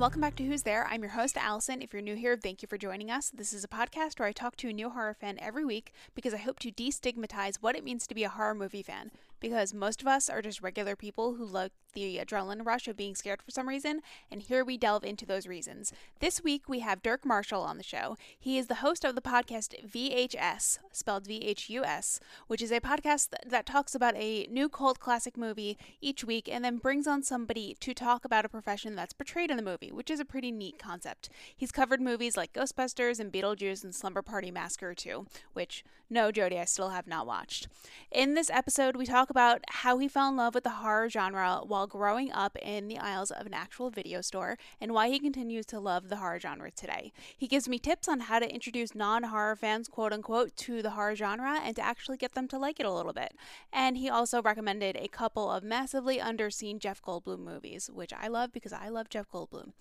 welcome 0.00 0.22
back 0.22 0.34
to 0.34 0.44
Who's 0.44 0.62
There. 0.62 0.86
I'm 0.88 1.02
your 1.02 1.10
host, 1.10 1.36
Allison. 1.36 1.82
If 1.82 1.92
you're 1.92 2.00
new 2.00 2.14
here, 2.14 2.34
thank 2.34 2.62
you 2.62 2.68
for 2.68 2.78
joining 2.78 3.10
us. 3.10 3.28
This 3.28 3.52
is 3.52 3.64
a 3.64 3.68
podcast 3.68 4.18
where 4.18 4.26
I 4.26 4.32
talk 4.32 4.56
to 4.56 4.70
a 4.70 4.72
new 4.72 4.88
horror 4.88 5.12
fan 5.12 5.36
every 5.38 5.62
week 5.62 5.92
because 6.14 6.32
I 6.32 6.38
hope 6.38 6.58
to 6.60 6.72
destigmatize 6.72 7.56
what 7.60 7.76
it 7.76 7.84
means 7.84 8.06
to 8.06 8.14
be 8.14 8.24
a 8.24 8.30
horror 8.30 8.54
movie 8.54 8.82
fan. 8.82 9.10
Because 9.40 9.74
most 9.74 10.00
of 10.00 10.08
us 10.08 10.30
are 10.30 10.40
just 10.40 10.62
regular 10.62 10.96
people 10.96 11.34
who 11.34 11.44
love 11.44 11.72
the 11.92 12.18
adrenaline 12.18 12.64
rush 12.64 12.88
of 12.88 12.96
being 12.96 13.14
scared 13.14 13.42
for 13.42 13.50
some 13.50 13.68
reason, 13.68 14.00
and 14.30 14.42
here 14.42 14.64
we 14.64 14.76
delve 14.76 15.04
into 15.04 15.26
those 15.26 15.46
reasons. 15.46 15.92
This 16.20 16.42
week 16.42 16.68
we 16.68 16.80
have 16.80 17.02
Dirk 17.02 17.24
Marshall 17.24 17.62
on 17.62 17.76
the 17.76 17.82
show. 17.82 18.16
He 18.38 18.58
is 18.58 18.66
the 18.66 18.76
host 18.76 19.04
of 19.04 19.14
the 19.14 19.20
podcast 19.20 19.74
VHS, 19.88 20.78
spelled 20.92 21.26
V 21.26 21.44
H 21.44 21.68
U 21.70 21.84
S, 21.84 22.20
which 22.46 22.62
is 22.62 22.72
a 22.72 22.80
podcast 22.80 23.28
that 23.46 23.66
talks 23.66 23.94
about 23.94 24.16
a 24.16 24.46
new 24.50 24.68
cult 24.68 24.98
classic 24.98 25.36
movie 25.36 25.78
each 26.00 26.24
week 26.24 26.48
and 26.50 26.64
then 26.64 26.78
brings 26.78 27.06
on 27.06 27.22
somebody 27.22 27.76
to 27.80 27.94
talk 27.94 28.24
about 28.24 28.44
a 28.44 28.48
profession 28.48 28.94
that's 28.94 29.12
portrayed 29.12 29.50
in 29.50 29.56
the 29.56 29.62
movie, 29.62 29.92
which 29.92 30.10
is 30.10 30.20
a 30.20 30.24
pretty 30.24 30.50
neat 30.50 30.78
concept. 30.78 31.28
He's 31.56 31.72
covered 31.72 32.00
movies 32.00 32.36
like 32.36 32.52
Ghostbusters 32.52 33.20
and 33.20 33.32
Beetlejuice 33.32 33.84
and 33.84 33.94
Slumber 33.94 34.22
Party 34.22 34.50
Massacre 34.50 34.94
2, 34.94 35.26
which, 35.52 35.84
no, 36.08 36.30
Jody, 36.30 36.58
I 36.58 36.64
still 36.64 36.90
have 36.90 37.06
not 37.06 37.26
watched. 37.26 37.68
In 38.10 38.34
this 38.34 38.50
episode, 38.50 38.96
we 38.96 39.06
talk 39.06 39.30
about 39.30 39.60
how 39.68 39.98
he 39.98 40.08
fell 40.08 40.28
in 40.28 40.36
love 40.36 40.54
with 40.54 40.64
the 40.64 40.70
horror 40.70 41.08
genre 41.08 41.60
while 41.64 41.79
growing 41.86 42.32
up 42.32 42.56
in 42.60 42.88
the 42.88 42.98
aisles 42.98 43.30
of 43.30 43.46
an 43.46 43.54
actual 43.54 43.90
video 43.90 44.20
store 44.20 44.56
and 44.80 44.92
why 44.92 45.08
he 45.08 45.18
continues 45.18 45.66
to 45.66 45.80
love 45.80 46.08
the 46.08 46.16
horror 46.16 46.40
genre 46.40 46.70
today. 46.70 47.12
He 47.36 47.46
gives 47.46 47.68
me 47.68 47.78
tips 47.78 48.08
on 48.08 48.20
how 48.20 48.38
to 48.38 48.52
introduce 48.52 48.94
non 48.94 49.24
horror 49.24 49.56
fans, 49.56 49.88
quote 49.88 50.12
unquote, 50.12 50.56
to 50.58 50.82
the 50.82 50.90
horror 50.90 51.16
genre 51.16 51.60
and 51.62 51.76
to 51.76 51.82
actually 51.82 52.16
get 52.16 52.34
them 52.34 52.48
to 52.48 52.58
like 52.58 52.80
it 52.80 52.86
a 52.86 52.92
little 52.92 53.12
bit. 53.12 53.34
And 53.72 53.96
he 53.96 54.08
also 54.08 54.42
recommended 54.42 54.96
a 54.96 55.08
couple 55.08 55.50
of 55.50 55.62
massively 55.62 56.18
underseen 56.18 56.78
Jeff 56.78 57.02
Goldblum 57.02 57.40
movies, 57.40 57.90
which 57.92 58.12
I 58.12 58.28
love 58.28 58.52
because 58.52 58.72
I 58.72 58.88
love 58.88 59.08
Jeff 59.08 59.30
Goldblum. 59.30 59.72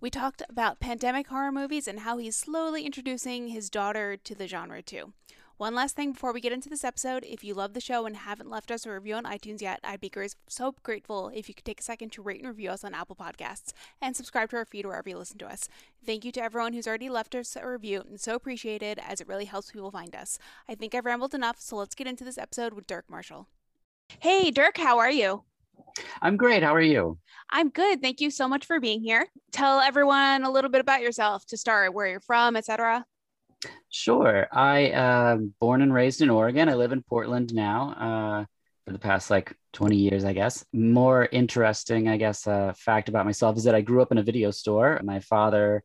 We 0.00 0.10
talked 0.10 0.42
about 0.48 0.78
pandemic 0.78 1.26
horror 1.26 1.50
movies 1.50 1.88
and 1.88 2.00
how 2.00 2.18
he's 2.18 2.36
slowly 2.36 2.84
introducing 2.86 3.48
his 3.48 3.68
daughter 3.68 4.16
to 4.16 4.34
the 4.34 4.46
genre 4.46 4.80
too. 4.80 5.12
One 5.58 5.74
last 5.74 5.96
thing 5.96 6.12
before 6.12 6.32
we 6.32 6.40
get 6.40 6.52
into 6.52 6.68
this 6.68 6.84
episode 6.84 7.24
if 7.24 7.42
you 7.42 7.52
love 7.52 7.74
the 7.74 7.80
show 7.80 8.06
and 8.06 8.16
haven't 8.16 8.48
left 8.48 8.70
us 8.70 8.86
a 8.86 8.92
review 8.92 9.16
on 9.16 9.24
iTunes 9.24 9.60
yet, 9.60 9.80
I'd 9.82 10.00
be 10.00 10.12
so 10.48 10.76
grateful 10.84 11.32
if 11.34 11.48
you 11.48 11.54
could 11.56 11.64
take 11.64 11.80
a 11.80 11.82
second 11.82 12.12
to 12.12 12.22
rate 12.22 12.38
and 12.38 12.48
review 12.48 12.70
us 12.70 12.84
on 12.84 12.94
Apple 12.94 13.16
Podcasts 13.16 13.72
and 14.00 14.14
subscribe 14.14 14.50
to 14.50 14.56
our 14.56 14.64
feed 14.64 14.86
wherever 14.86 15.08
you 15.08 15.18
listen 15.18 15.36
to 15.38 15.48
us. 15.48 15.68
Thank 16.06 16.24
you 16.24 16.30
to 16.30 16.40
everyone 16.40 16.74
who's 16.74 16.86
already 16.86 17.10
left 17.10 17.34
us 17.34 17.56
a 17.56 17.68
review 17.68 18.04
and 18.08 18.20
so 18.20 18.36
appreciated 18.36 19.00
as 19.04 19.20
it 19.20 19.26
really 19.26 19.46
helps 19.46 19.72
people 19.72 19.90
find 19.90 20.14
us. 20.14 20.38
I 20.68 20.76
think 20.76 20.94
I've 20.94 21.04
rambled 21.04 21.34
enough, 21.34 21.58
so 21.58 21.74
let's 21.74 21.96
get 21.96 22.06
into 22.06 22.22
this 22.22 22.38
episode 22.38 22.72
with 22.72 22.86
Dirk 22.86 23.06
Marshall. 23.10 23.48
Hey, 24.20 24.52
Dirk, 24.52 24.78
how 24.78 24.98
are 24.98 25.10
you? 25.10 25.42
I'm 26.22 26.36
great. 26.36 26.62
How 26.62 26.72
are 26.72 26.80
you? 26.80 27.18
I'm 27.50 27.70
good. 27.70 28.00
Thank 28.00 28.20
you 28.20 28.30
so 28.30 28.46
much 28.46 28.64
for 28.64 28.78
being 28.78 29.02
here. 29.02 29.26
Tell 29.50 29.80
everyone 29.80 30.44
a 30.44 30.52
little 30.52 30.70
bit 30.70 30.80
about 30.80 31.02
yourself 31.02 31.46
to 31.46 31.56
start, 31.56 31.94
where 31.94 32.06
you're 32.06 32.20
from, 32.20 32.54
etc. 32.54 33.04
Sure. 33.90 34.46
I 34.52 34.90
uh, 34.90 35.36
born 35.60 35.82
and 35.82 35.92
raised 35.92 36.20
in 36.20 36.30
Oregon. 36.30 36.68
I 36.68 36.74
live 36.74 36.92
in 36.92 37.02
Portland 37.02 37.54
now 37.54 37.92
uh, 37.92 38.44
for 38.84 38.92
the 38.92 38.98
past 38.98 39.30
like 39.30 39.54
20 39.72 39.96
years, 39.96 40.24
I 40.24 40.32
guess. 40.32 40.64
More 40.72 41.28
interesting, 41.32 42.08
I 42.08 42.16
guess, 42.16 42.46
uh, 42.46 42.72
fact 42.76 43.08
about 43.08 43.24
myself 43.24 43.56
is 43.56 43.64
that 43.64 43.74
I 43.74 43.80
grew 43.80 44.02
up 44.02 44.12
in 44.12 44.18
a 44.18 44.22
video 44.22 44.50
store. 44.50 45.00
My 45.02 45.20
father 45.20 45.82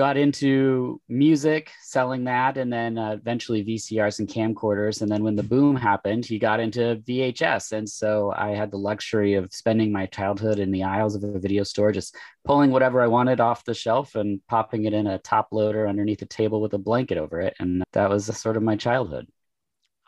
got 0.00 0.16
into 0.16 0.98
music, 1.10 1.70
selling 1.82 2.24
that, 2.24 2.56
and 2.56 2.72
then 2.72 2.96
uh, 2.96 3.10
eventually 3.10 3.62
VCRs 3.62 4.18
and 4.18 4.26
camcorders. 4.26 5.02
And 5.02 5.10
then 5.10 5.22
when 5.22 5.36
the 5.36 5.42
boom 5.42 5.76
happened, 5.76 6.24
he 6.24 6.38
got 6.38 6.58
into 6.58 7.02
VHS. 7.06 7.72
And 7.72 7.86
so 7.86 8.32
I 8.34 8.52
had 8.52 8.70
the 8.70 8.78
luxury 8.78 9.34
of 9.34 9.52
spending 9.52 9.92
my 9.92 10.06
childhood 10.06 10.58
in 10.58 10.70
the 10.70 10.84
aisles 10.84 11.16
of 11.16 11.24
a 11.24 11.38
video 11.38 11.64
store, 11.64 11.92
just 11.92 12.16
pulling 12.46 12.70
whatever 12.70 13.02
I 13.02 13.08
wanted 13.08 13.40
off 13.40 13.66
the 13.66 13.74
shelf 13.74 14.14
and 14.14 14.40
popping 14.48 14.86
it 14.86 14.94
in 14.94 15.06
a 15.06 15.18
top 15.18 15.48
loader 15.52 15.86
underneath 15.86 16.22
a 16.22 16.26
table 16.26 16.62
with 16.62 16.72
a 16.72 16.78
blanket 16.78 17.18
over 17.18 17.38
it. 17.38 17.54
And 17.60 17.84
that 17.92 18.08
was 18.08 18.24
sort 18.38 18.56
of 18.56 18.62
my 18.62 18.76
childhood. 18.76 19.26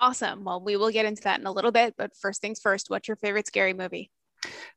Awesome. 0.01 0.43
Well, 0.45 0.65
we 0.65 0.79
will 0.79 0.91
get 0.91 1.05
into 1.05 1.25
that 1.25 1.39
in 1.39 1.47
a 1.47 1.53
little 1.53 1.71
bit. 1.71 1.97
But 1.99 2.17
first 2.17 2.41
things 2.41 2.61
first, 2.61 2.89
what's 2.89 3.09
your 3.09 3.19
favorite 3.19 3.47
scary 3.47 3.75
movie? 3.75 4.11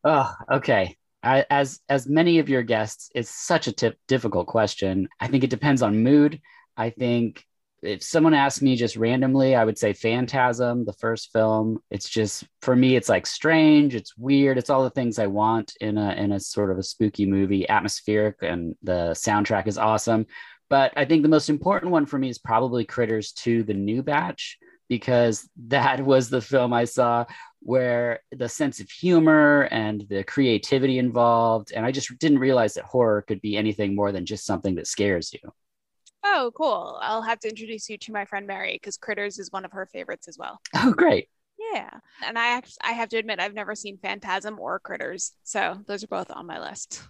Oh, 0.03 0.29
okay. 0.51 0.97
As 1.25 1.80
as 1.90 2.08
many 2.08 2.40
of 2.40 2.50
your 2.50 2.62
guests, 2.62 3.09
it's 3.16 3.31
such 3.31 3.68
a 3.68 3.96
difficult 4.08 4.47
question. 4.47 5.09
I 5.19 5.28
think 5.28 5.44
it 5.44 5.50
depends 5.50 5.81
on 5.81 6.03
mood. 6.03 6.40
I 6.78 6.91
think 6.91 7.44
if 7.81 8.03
someone 8.03 8.34
asked 8.34 8.62
me 8.62 8.75
just 8.75 8.96
randomly, 8.96 9.56
I 9.56 9.63
would 9.63 9.78
say 9.78 9.94
Phantasm, 9.94 10.86
the 10.86 10.94
first 10.94 11.31
film. 11.31 11.80
It's 11.91 12.09
just 12.09 12.46
for 12.62 12.75
me, 12.75 12.96
it's 12.96 13.09
like 13.09 13.25
strange, 13.25 13.96
it's 13.96 14.18
weird, 14.18 14.58
it's 14.58 14.69
all 14.69 14.84
the 14.84 14.90
things 14.90 15.19
I 15.19 15.28
want 15.28 15.74
in 15.81 15.97
a 15.97 16.13
in 16.13 16.31
a 16.31 16.40
sort 16.40 16.72
of 16.72 16.78
a 16.78 16.84
spooky 16.84 17.25
movie, 17.25 17.68
atmospheric, 17.68 18.38
and 18.42 18.75
the 18.84 19.12
soundtrack 19.12 19.68
is 19.68 19.78
awesome. 19.78 20.25
But 20.69 20.94
I 20.96 21.06
think 21.06 21.22
the 21.22 21.30
most 21.30 21.50
important 21.50 21.92
one 21.92 22.06
for 22.06 22.18
me 22.18 22.30
is 22.30 22.40
probably 22.40 22.86
Critters 22.86 23.31
2, 23.34 23.63
the 23.63 23.74
new 23.74 24.02
batch, 24.02 24.57
because 24.90 25.47
that 25.68 26.03
was 26.03 26.30
the 26.30 26.42
film 26.42 26.74
I 26.74 26.86
saw 26.86 27.25
where 27.65 28.19
the 28.31 28.47
sense 28.47 28.79
of 28.79 28.91
humor 28.91 29.67
and 29.71 30.05
the 30.07 30.23
creativity 30.23 30.99
involved. 30.99 31.73
And 31.75 31.83
I 31.83 31.91
just 31.91 32.15
didn't 32.19 32.37
realize 32.37 32.75
that 32.75 32.85
horror 32.85 33.23
could 33.23 33.41
be 33.41 33.57
anything 33.57 33.95
more 33.95 34.11
than 34.11 34.27
just 34.27 34.45
something 34.45 34.75
that 34.75 34.85
scares 34.85 35.33
you. 35.33 35.39
Oh, 36.23 36.51
cool. 36.55 36.99
I'll 37.01 37.23
have 37.23 37.39
to 37.39 37.49
introduce 37.49 37.89
you 37.89 37.97
to 37.97 38.11
my 38.11 38.25
friend 38.25 38.45
Mary 38.45 38.73
because 38.73 38.97
Critters 38.97 39.39
is 39.39 39.51
one 39.51 39.65
of 39.65 39.71
her 39.71 39.87
favorites 39.91 40.27
as 40.27 40.37
well. 40.37 40.61
Oh, 40.75 40.93
great. 40.93 41.27
Yeah. 41.73 41.89
And 42.23 42.37
I 42.37 42.49
actually, 42.49 42.77
I 42.81 42.91
have 42.91 43.09
to 43.09 43.17
admit, 43.17 43.39
I've 43.39 43.55
never 43.55 43.73
seen 43.73 43.97
Phantasm 43.97 44.59
or 44.59 44.79
Critters. 44.79 45.31
So 45.43 45.79
those 45.87 46.03
are 46.03 46.07
both 46.07 46.29
on 46.29 46.45
my 46.45 46.59
list. 46.59 47.01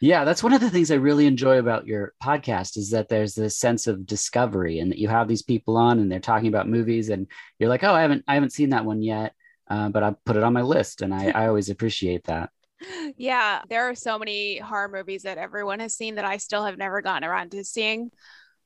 Yeah, 0.00 0.24
that's 0.24 0.42
one 0.42 0.54
of 0.54 0.60
the 0.60 0.70
things 0.70 0.90
I 0.90 0.96
really 0.96 1.26
enjoy 1.26 1.58
about 1.58 1.86
your 1.86 2.14
podcast 2.20 2.76
is 2.76 2.90
that 2.90 3.08
there's 3.08 3.34
this 3.34 3.56
sense 3.56 3.86
of 3.86 4.06
discovery 4.06 4.80
and 4.80 4.90
that 4.90 4.98
you 4.98 5.06
have 5.06 5.28
these 5.28 5.42
people 5.42 5.76
on 5.76 6.00
and 6.00 6.10
they're 6.10 6.18
talking 6.18 6.48
about 6.48 6.68
movies 6.68 7.10
and 7.10 7.28
you're 7.60 7.68
like, 7.68 7.84
oh, 7.84 7.92
I 7.92 8.00
haven't 8.00 8.24
I 8.26 8.34
haven't 8.34 8.54
seen 8.54 8.70
that 8.70 8.86
one 8.86 9.02
yet 9.02 9.34
uh, 9.70 9.88
but 9.88 10.02
I 10.02 10.14
put 10.26 10.36
it 10.36 10.42
on 10.42 10.52
my 10.52 10.62
list, 10.62 11.00
and 11.00 11.14
I, 11.14 11.30
I 11.30 11.46
always 11.46 11.70
appreciate 11.70 12.24
that. 12.24 12.50
Yeah, 13.18 13.60
there 13.68 13.90
are 13.90 13.94
so 13.94 14.18
many 14.18 14.56
horror 14.56 14.88
movies 14.88 15.24
that 15.24 15.36
everyone 15.36 15.80
has 15.80 15.94
seen 15.94 16.14
that 16.14 16.24
I 16.24 16.38
still 16.38 16.64
have 16.64 16.78
never 16.78 17.02
gotten 17.02 17.28
around 17.28 17.50
to 17.50 17.62
seeing. 17.62 18.10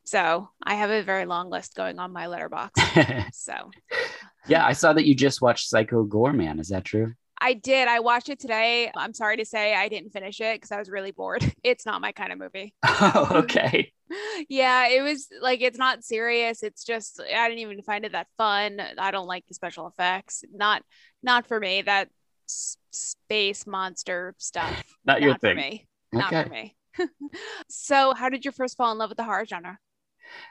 So 0.05 0.51
I 0.63 0.77
have 0.77 0.91
a 0.91 1.03
very 1.03 1.27
long 1.27 1.51
list 1.51 1.75
going 1.75 1.99
on 1.99 2.13
my 2.13 2.27
Letterboxd. 2.27 3.31
so, 3.35 3.73
yeah, 4.47 4.65
I 4.65 4.73
saw 4.73 4.93
that 4.93 5.05
you 5.05 5.17
just 5.17 5.43
watched 5.43 5.69
Psycho 5.69 6.05
Goreman. 6.05 6.61
Is 6.61 6.69
that 6.69 6.85
true? 6.85 7.15
I 7.41 7.55
did. 7.55 7.89
I 7.89 8.01
watched 8.01 8.29
it 8.29 8.39
today. 8.39 8.91
I'm 8.97 9.15
sorry 9.15 9.39
to 9.39 9.45
say 9.45 9.75
I 9.75 9.89
didn't 9.89 10.11
finish 10.11 10.41
it 10.41 10.57
because 10.57 10.71
I 10.71 10.79
was 10.79 10.89
really 10.89 11.11
bored. 11.11 11.45
It's 11.65 11.87
not 11.87 12.01
my 12.01 12.13
kind 12.13 12.33
of 12.33 12.39
movie. 12.39 12.75
Oh, 12.85 13.29
okay. 13.33 13.93
yeah, 14.49 14.89
it 14.89 15.03
was 15.03 15.29
like 15.41 15.61
it's 15.61 15.79
not 15.79 16.05
serious. 16.05 16.63
It's 16.63 16.85
just 16.85 17.21
I 17.21 17.49
didn't 17.49 17.61
even 17.61 17.83
find 17.83 18.05
it 18.05 18.13
that 18.13 18.29
fun. 18.37 18.81
I 18.99 19.11
don't 19.11 19.27
like 19.27 19.47
the 19.47 19.55
special 19.55 19.87
effects. 19.87 20.45
Not 20.53 20.83
not 21.23 21.47
for 21.47 21.59
me. 21.59 21.83
That 21.83 22.09
s- 22.49 22.77
space 22.91 23.67
monster 23.67 24.35
stuff. 24.39 24.85
not, 25.05 25.21
not 25.21 25.23
your 25.23 25.39
thing. 25.39 25.57
For 25.57 25.61
me. 25.61 25.89
Not 26.13 26.33
okay. 26.33 26.43
for 26.45 26.49
me. 26.51 26.77
so, 27.69 28.15
how 28.15 28.29
did 28.29 28.45
you 28.45 28.53
first 28.53 28.77
fall 28.77 28.93
in 28.93 28.99
love 28.99 29.11
with 29.11 29.19
the 29.19 29.25
horror 29.25 29.47
genre? 29.47 29.79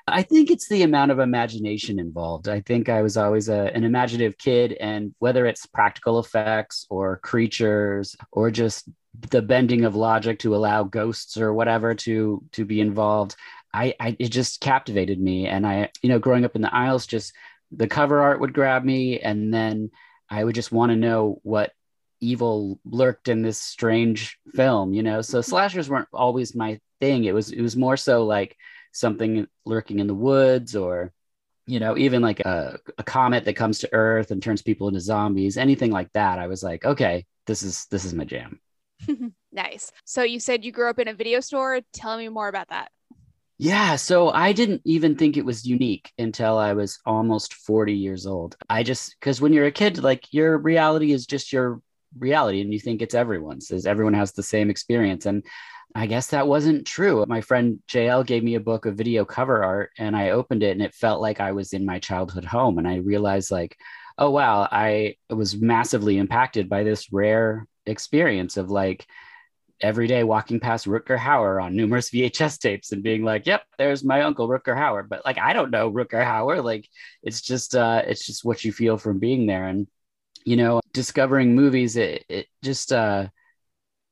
I 0.07 0.21
think 0.21 0.51
it's 0.51 0.67
the 0.67 0.83
amount 0.83 1.11
of 1.11 1.19
imagination 1.19 1.99
involved. 1.99 2.47
I 2.47 2.61
think 2.61 2.89
I 2.89 3.01
was 3.01 3.17
always 3.17 3.49
a, 3.49 3.71
an 3.73 3.83
imaginative 3.83 4.37
kid, 4.37 4.73
and 4.73 5.15
whether 5.19 5.45
it's 5.45 5.65
practical 5.65 6.19
effects 6.19 6.85
or 6.89 7.17
creatures 7.19 8.15
or 8.31 8.51
just 8.51 8.89
the 9.29 9.41
bending 9.41 9.85
of 9.85 9.95
logic 9.95 10.39
to 10.39 10.55
allow 10.55 10.83
ghosts 10.83 11.37
or 11.37 11.53
whatever 11.53 11.93
to 11.93 12.43
to 12.53 12.65
be 12.65 12.81
involved, 12.81 13.35
I, 13.73 13.95
I 13.99 14.15
it 14.19 14.29
just 14.29 14.61
captivated 14.61 15.19
me. 15.19 15.47
And 15.47 15.65
I, 15.65 15.89
you 16.01 16.09
know, 16.09 16.19
growing 16.19 16.45
up 16.45 16.55
in 16.55 16.61
the 16.61 16.73
aisles, 16.73 17.05
just 17.05 17.33
the 17.71 17.87
cover 17.87 18.21
art 18.21 18.39
would 18.39 18.53
grab 18.53 18.83
me, 18.83 19.19
and 19.19 19.53
then 19.53 19.91
I 20.29 20.43
would 20.43 20.55
just 20.55 20.71
want 20.71 20.91
to 20.91 20.95
know 20.95 21.39
what 21.43 21.71
evil 22.19 22.79
lurked 22.85 23.27
in 23.27 23.41
this 23.41 23.59
strange 23.59 24.37
film. 24.53 24.93
You 24.93 25.03
know, 25.03 25.21
so 25.21 25.41
slashers 25.41 25.89
weren't 25.89 26.09
always 26.13 26.55
my 26.55 26.79
thing. 26.99 27.25
It 27.25 27.33
was 27.33 27.51
it 27.51 27.61
was 27.61 27.75
more 27.75 27.97
so 27.97 28.25
like 28.25 28.57
something 28.93 29.47
lurking 29.65 29.99
in 29.99 30.07
the 30.07 30.13
woods 30.13 30.75
or 30.75 31.11
you 31.65 31.79
know 31.79 31.97
even 31.97 32.21
like 32.21 32.39
a, 32.41 32.77
a 32.97 33.03
comet 33.03 33.45
that 33.45 33.55
comes 33.55 33.79
to 33.79 33.93
earth 33.93 34.31
and 34.31 34.41
turns 34.41 34.61
people 34.61 34.87
into 34.87 34.99
zombies 34.99 35.57
anything 35.57 35.91
like 35.91 36.11
that 36.13 36.39
i 36.39 36.47
was 36.47 36.61
like 36.61 36.85
okay 36.85 37.25
this 37.47 37.63
is 37.63 37.85
this 37.85 38.05
is 38.05 38.13
my 38.13 38.23
jam 38.23 38.59
nice 39.51 39.91
so 40.05 40.23
you 40.23 40.39
said 40.39 40.63
you 40.63 40.71
grew 40.71 40.89
up 40.89 40.99
in 40.99 41.07
a 41.07 41.13
video 41.13 41.39
store 41.39 41.79
tell 41.93 42.17
me 42.17 42.29
more 42.29 42.47
about 42.47 42.69
that 42.69 42.91
yeah, 43.59 43.95
so 43.95 44.29
I 44.29 44.51
didn't 44.51 44.81
even 44.83 45.15
think 45.15 45.37
it 45.37 45.45
was 45.45 45.65
unique 45.65 46.11
until 46.17 46.57
I 46.57 46.73
was 46.73 46.99
almost 47.05 47.53
40 47.53 47.93
years 47.93 48.25
old. 48.25 48.57
I 48.69 48.83
just 48.83 49.15
because 49.19 49.39
when 49.39 49.53
you're 49.53 49.67
a 49.67 49.71
kid, 49.71 50.03
like 50.03 50.33
your 50.33 50.57
reality 50.57 51.13
is 51.13 51.25
just 51.25 51.53
your 51.53 51.81
reality 52.17 52.61
and 52.61 52.73
you 52.73 52.79
think 52.79 53.01
it's 53.01 53.13
everyone's, 53.15 53.71
as 53.71 53.85
everyone 53.85 54.15
has 54.15 54.31
the 54.31 54.43
same 54.43 54.69
experience. 54.69 55.25
And 55.25 55.45
I 55.95 56.07
guess 56.07 56.27
that 56.27 56.47
wasn't 56.47 56.87
true. 56.87 57.23
My 57.27 57.41
friend 57.41 57.79
JL 57.87 58.25
gave 58.25 58.43
me 58.43 58.55
a 58.55 58.59
book 58.59 58.85
of 58.85 58.97
video 58.97 59.23
cover 59.23 59.63
art 59.63 59.91
and 59.99 60.15
I 60.15 60.31
opened 60.31 60.63
it 60.63 60.71
and 60.71 60.81
it 60.81 60.93
felt 60.93 61.21
like 61.21 61.39
I 61.39 61.51
was 61.51 61.73
in 61.73 61.85
my 61.85 61.99
childhood 61.99 62.45
home. 62.45 62.79
And 62.79 62.87
I 62.87 62.97
realized, 62.97 63.51
like, 63.51 63.77
oh, 64.17 64.31
wow, 64.31 64.67
I 64.71 65.15
was 65.29 65.55
massively 65.55 66.17
impacted 66.17 66.69
by 66.69 66.83
this 66.83 67.13
rare 67.13 67.67
experience 67.85 68.57
of 68.57 68.69
like 68.69 69.05
every 69.81 70.07
day 70.07 70.23
walking 70.23 70.59
past 70.59 70.87
Rutger 70.87 71.17
Hauer 71.17 71.61
on 71.61 71.75
numerous 71.75 72.09
VHS 72.13 72.59
tapes 72.59 72.91
and 72.91 73.03
being 73.03 73.23
like, 73.23 73.45
"Yep, 73.45 73.63
there's 73.77 74.03
my 74.03 74.21
uncle 74.21 74.47
Rutger 74.47 74.75
Hauer." 74.75 75.07
But 75.07 75.25
like, 75.25 75.37
I 75.37 75.53
don't 75.53 75.71
know 75.71 75.91
Rutger 75.91 76.23
Hauer. 76.23 76.63
Like, 76.63 76.87
it's 77.21 77.41
just 77.41 77.75
uh, 77.75 78.03
it's 78.05 78.25
just 78.25 78.45
what 78.45 78.63
you 78.63 78.71
feel 78.71 78.97
from 78.97 79.19
being 79.19 79.45
there, 79.45 79.67
and 79.67 79.87
you 80.45 80.55
know, 80.55 80.81
discovering 80.93 81.55
movies. 81.55 81.97
It 81.97 82.25
it 82.29 82.47
just 82.63 82.91
uh, 82.91 83.27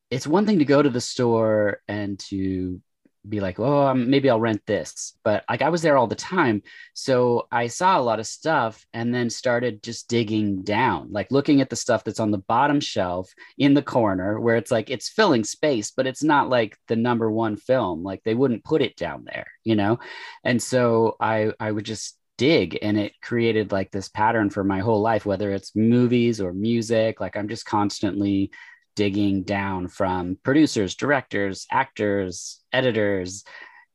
it's 0.10 0.28
one 0.28 0.46
thing 0.46 0.60
to 0.60 0.66
go 0.66 0.82
to 0.82 0.90
the 0.90 1.02
store 1.02 1.82
and 1.88 2.20
to 2.20 2.82
be 3.28 3.40
like, 3.40 3.60
oh, 3.60 3.88
um, 3.88 4.10
maybe 4.10 4.30
I'll 4.30 4.40
rent 4.40 4.62
this. 4.66 5.18
But 5.24 5.44
like 5.50 5.62
I 5.62 5.70
was 5.70 5.82
there 5.82 5.98
all 5.98 6.08
the 6.08 6.16
time. 6.16 6.64
So 6.94 7.48
I 7.52 7.68
saw 7.68 8.00
a 8.00 8.02
lot 8.02 8.20
of 8.20 8.28
stuff 8.28 8.86
and 8.94 9.14
then 9.14 9.30
started 9.30 9.84
just 9.84 10.08
digging 10.08 10.64
down, 10.64 11.12
like 11.12 11.32
looking 11.32 11.62
at 11.62 11.70
the 11.70 11.76
stuff 11.76 12.04
that's 12.04 12.20
on 12.20 12.32
the 12.32 12.40
bottom 12.40 12.80
shelf 12.80 13.32
in 13.58 13.74
the 13.74 13.82
corner 13.82 14.40
where 14.40 14.56
it's 14.56 14.72
like 14.72 14.90
it's 14.90 15.10
filling 15.10 15.44
space, 15.44 15.92
but 15.92 16.08
it's 16.08 16.24
not 16.24 16.50
like 16.50 16.78
the 16.88 16.96
number 16.96 17.30
one 17.32 17.58
film. 17.58 18.04
Like 18.04 18.24
they 18.24 18.36
wouldn't 18.36 18.64
put 18.64 18.82
it 18.82 18.96
down 18.96 19.26
there, 19.26 19.48
you 19.64 19.76
know? 19.76 20.00
And 20.44 20.62
so 20.62 21.16
I 21.20 21.54
I 21.60 21.72
would 21.72 21.86
just 21.86 22.18
dig 22.38 22.80
and 22.82 22.98
it 22.98 23.14
created 23.22 23.72
like 23.72 23.92
this 23.92 24.10
pattern 24.10 24.50
for 24.50 24.64
my 24.64 24.80
whole 24.80 25.02
life 25.02 25.28
whether 25.28 25.52
it's 25.52 25.76
movies 25.76 26.42
or 26.42 26.54
music 26.54 27.20
like 27.20 27.38
i'm 27.38 27.48
just 27.48 27.66
constantly 27.66 28.50
digging 28.96 29.44
down 29.44 29.88
from 29.88 30.38
producers, 30.44 30.96
directors, 30.96 31.66
actors, 31.72 32.61
editors, 32.74 33.44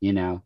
you 0.01 0.13
know. 0.13 0.43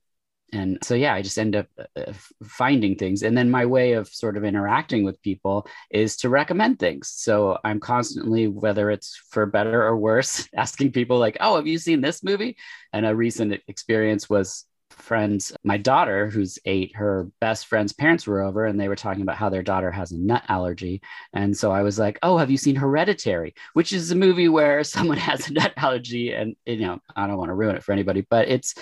And 0.53 0.79
so, 0.82 0.94
yeah, 0.94 1.15
I 1.15 1.23
just 1.23 1.38
end 1.38 1.55
up 1.55 1.69
uh, 1.97 2.12
finding 2.43 2.97
things. 2.97 3.23
And 3.23 3.38
then 3.38 3.50
my 3.50 3.67
way 3.67 3.93
of 3.93 4.09
sort 4.09 4.37
of 4.37 4.44
interacting 4.44 5.05
with 5.05 5.23
people 5.23 5.67
is 5.91 6.17
to 6.19 6.29
recommend 6.29 6.81
things. 6.81 7.09
So 7.09 7.59
I'm 7.62 7.79
constantly, 7.79 8.49
whether 8.49 8.91
it's 8.91 9.17
for 9.31 9.47
better 9.47 9.82
or 9.82 9.97
worse, 9.97 10.49
asking 10.56 10.91
people, 10.93 11.19
like, 11.19 11.37
oh, 11.41 11.55
have 11.56 11.69
you 11.69 11.79
seen 11.79 12.00
this 12.00 12.25
movie? 12.25 12.56
And 12.93 13.06
a 13.06 13.15
recent 13.15 13.61
experience 13.69 14.29
was 14.29 14.65
friends, 14.90 15.52
my 15.64 15.76
daughter, 15.76 16.28
who's 16.28 16.58
eight, 16.64 16.94
her 16.96 17.28
best 17.40 17.66
friend's 17.66 17.92
parents 17.92 18.26
were 18.26 18.42
over 18.42 18.66
and 18.66 18.78
they 18.78 18.88
were 18.88 18.96
talking 18.96 19.22
about 19.22 19.37
how 19.37 19.48
their 19.48 19.62
daughter 19.62 19.90
has 19.90 20.12
a 20.12 20.19
nut 20.19 20.42
allergy. 20.48 21.00
And 21.32 21.56
so 21.56 21.70
I 21.70 21.82
was 21.82 21.98
like, 21.98 22.19
Oh, 22.22 22.38
have 22.38 22.50
you 22.50 22.56
seen 22.56 22.76
Hereditary? 22.76 23.54
Which 23.72 23.92
is 23.92 24.10
a 24.10 24.16
movie 24.16 24.48
where 24.48 24.84
someone 24.84 25.19
has 25.19 25.48
a 25.48 25.52
nut 25.52 25.72
allergy. 25.76 26.32
And, 26.32 26.56
you 26.66 26.78
know, 26.78 27.00
I 27.16 27.26
don't 27.26 27.38
want 27.38 27.50
to 27.50 27.54
ruin 27.54 27.76
it 27.76 27.84
for 27.84 27.92
anybody, 27.92 28.26
but 28.28 28.48
it's 28.48 28.75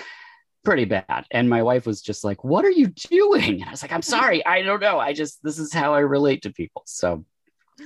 pretty 0.64 0.84
bad. 0.84 1.24
And 1.30 1.48
my 1.48 1.62
wife 1.62 1.86
was 1.86 2.02
just 2.02 2.24
like, 2.24 2.44
What 2.44 2.64
are 2.64 2.70
you 2.70 2.88
doing? 2.88 3.60
And 3.60 3.64
I 3.64 3.70
was 3.70 3.82
like, 3.82 3.92
I'm 3.92 4.02
sorry. 4.02 4.44
I 4.44 4.62
don't 4.62 4.80
know. 4.80 4.98
I 4.98 5.12
just, 5.12 5.42
this 5.42 5.58
is 5.58 5.72
how 5.72 5.94
I 5.94 6.00
relate 6.00 6.42
to 6.42 6.52
people. 6.52 6.82
So, 6.86 7.24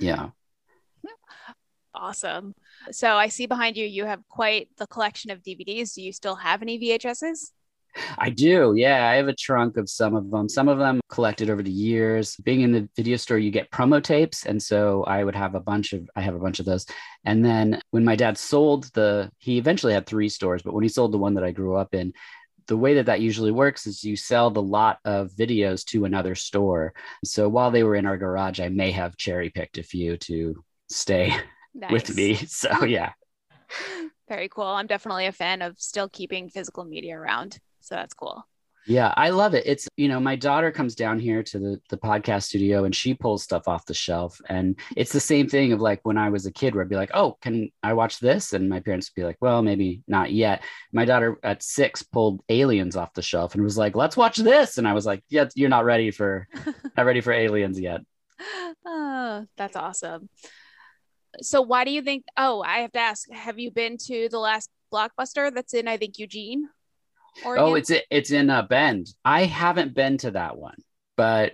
yeah. 0.01 0.31
Awesome. 1.95 2.55
So 2.91 3.15
I 3.17 3.29
see 3.29 3.47
behind 3.47 3.77
you, 3.77 3.87
you 3.87 4.07
have 4.07 4.27
quite 4.29 4.69
the 4.79 4.87
collection 4.87 5.31
of 5.31 5.43
DVDs. 5.43 5.95
Do 5.95 6.03
you 6.03 6.13
still 6.13 6.35
have 6.37 6.63
any 6.63 6.79
VHSs? 6.79 7.51
I 8.19 8.31
do. 8.31 8.75
Yeah, 8.77 9.11
I 9.11 9.17
have 9.17 9.29
a 9.29 9.35
trunk 9.35 9.77
of 9.77 9.89
some 9.89 10.15
of 10.15 10.31
them. 10.31 10.49
Some 10.49 10.69
of 10.69 10.79
them 10.79 11.01
collected 11.09 11.51
over 11.51 11.63
the 11.63 11.71
years. 11.71 12.37
Being 12.37 12.63
in 12.63 12.73
the 12.73 12.89
video 12.97 13.17
store, 13.17 13.39
you 13.39 13.51
get 13.51 13.71
promo 13.71 14.03
tapes, 14.03 14.47
and 14.47 14.63
so 14.63 15.05
I 15.05 15.25
would 15.25 15.35
have 15.35 15.55
a 15.55 15.61
bunch 15.61 15.93
of. 15.93 16.09
I 16.17 16.23
have 16.23 16.35
a 16.35 16.39
bunch 16.39 16.61
of 16.61 16.67
those. 16.67 16.87
And 17.25 17.45
then 17.45 17.81
when 17.91 18.05
my 18.05 18.17
dad 18.17 18.39
sold 18.39 18.85
the, 18.95 19.31
he 19.39 19.59
eventually 19.59 19.93
had 19.93 20.07
three 20.07 20.29
stores, 20.29 20.63
but 20.63 20.75
when 20.75 20.83
he 20.83 20.89
sold 20.89 21.13
the 21.13 21.19
one 21.19 21.35
that 21.35 21.45
I 21.45 21.53
grew 21.53 21.77
up 21.77 21.95
in, 21.95 22.13
the 22.67 22.77
way 22.77 22.95
that 22.95 23.07
that 23.07 23.21
usually 23.21 23.51
works 23.51 23.87
is 23.87 24.05
you 24.05 24.17
sell 24.17 24.51
the 24.51 24.63
lot 24.63 24.99
of 25.05 25.31
videos 25.31 25.85
to 25.87 26.05
another 26.05 26.35
store. 26.35 26.95
So 27.25 27.49
while 27.49 27.71
they 27.71 27.83
were 27.83 27.97
in 27.97 28.07
our 28.07 28.17
garage, 28.17 28.61
I 28.61 28.69
may 28.69 28.91
have 28.93 29.17
cherry 29.17 29.51
picked 29.51 29.79
a 29.79 29.83
few 29.83 30.17
to 30.19 30.63
stay 30.89 31.35
nice. 31.75 31.93
with 31.93 32.17
me. 32.17 32.35
So 32.47 32.85
yeah. 32.85 33.13
Very 34.29 34.49
cool. 34.49 34.65
I'm 34.65 34.87
definitely 34.87 35.27
a 35.27 35.33
fan 35.33 35.63
of 35.63 35.79
still 35.79 36.09
keeping 36.09 36.49
physical 36.49 36.85
media 36.85 37.19
around. 37.19 37.59
So 37.83 37.95
that's 37.95 38.15
cool. 38.15 38.45
Yeah, 38.87 39.15
I 39.17 39.31
love 39.31 39.55
it. 39.55 39.65
It's, 39.65 39.87
you 39.97 40.09
know, 40.09 40.19
my 40.19 40.35
daughter 40.35 40.73
comes 40.73 40.97
down 40.97 41.21
here 41.21 41.43
to 41.45 41.59
the, 41.59 41.81
the 41.89 41.97
podcast 41.97 42.45
studio 42.45 42.85
and 42.85 42.95
she 42.95 43.15
pulls 43.15 43.45
stuff 43.45 43.69
off 43.69 43.87
the 43.87 43.95
shelf. 43.95 44.41
And 44.49 44.77
it's 44.97 45.13
the 45.13 45.21
same 45.21 45.49
thing 45.49 45.73
of 45.73 45.81
like 45.81 46.01
when 46.03 46.19
I 46.19 46.31
was 46.31 46.47
a 46.47 46.53
kid 46.53 46.75
where 46.75 46.83
I'd 46.83 46.91
be 46.91 46.97
like, 46.97 47.13
oh, 47.15 47.39
can 47.41 47.71
I 47.83 47.93
watch 47.93 48.19
this? 48.19 48.53
And 48.53 48.69
my 48.69 48.81
parents 48.81 49.09
would 49.09 49.21
be 49.21 49.25
like, 49.25 49.37
well, 49.41 49.63
maybe 49.63 50.03
not 50.09 50.33
yet. 50.33 50.65
My 50.93 51.05
daughter 51.05 51.39
at 51.45 51.63
six 51.63 52.03
pulled 52.03 52.43
aliens 52.49 52.97
off 52.97 53.15
the 53.15 53.23
shelf 53.23 53.55
and 53.55 53.63
was 53.63 53.79
like, 53.79 53.95
let's 53.95 54.17
watch 54.17 54.37
this. 54.37 54.79
And 54.79 54.89
I 54.89 54.95
was 54.95 55.07
like, 55.07 55.23
yeah, 55.29 55.49
you're 55.55 55.69
not 55.69 55.85
ready 55.85 56.11
for, 56.11 56.49
not 56.97 57.07
ready 57.07 57.21
for 57.21 57.33
aliens 57.33 57.79
yet. 57.79 58.01
Oh, 58.85 59.47
that's 59.57 59.77
awesome. 59.77 60.29
So 61.41 61.63
why 61.63 61.85
do 61.85 61.93
you 61.93 62.03
think, 62.03 62.25
oh, 62.37 62.63
I 62.63 62.79
have 62.79 62.93
to 62.93 62.99
ask, 62.99 63.31
have 63.31 63.61
you 63.61 63.71
been 63.71 63.97
to 64.07 64.29
the 64.29 64.39
last 64.39 64.69
blockbuster 64.93 65.55
that's 65.55 65.73
in, 65.73 65.87
I 65.87 65.99
think, 65.99 66.19
Eugene? 66.19 66.69
Oregon? 67.45 67.65
Oh, 67.65 67.75
it's 67.75 67.91
it's 68.11 68.31
in 68.31 68.51
a 68.51 68.63
Bend. 68.63 69.09
I 69.25 69.45
haven't 69.45 69.95
been 69.95 70.19
to 70.19 70.33
that 70.33 70.57
one, 70.57 70.77
but 71.17 71.53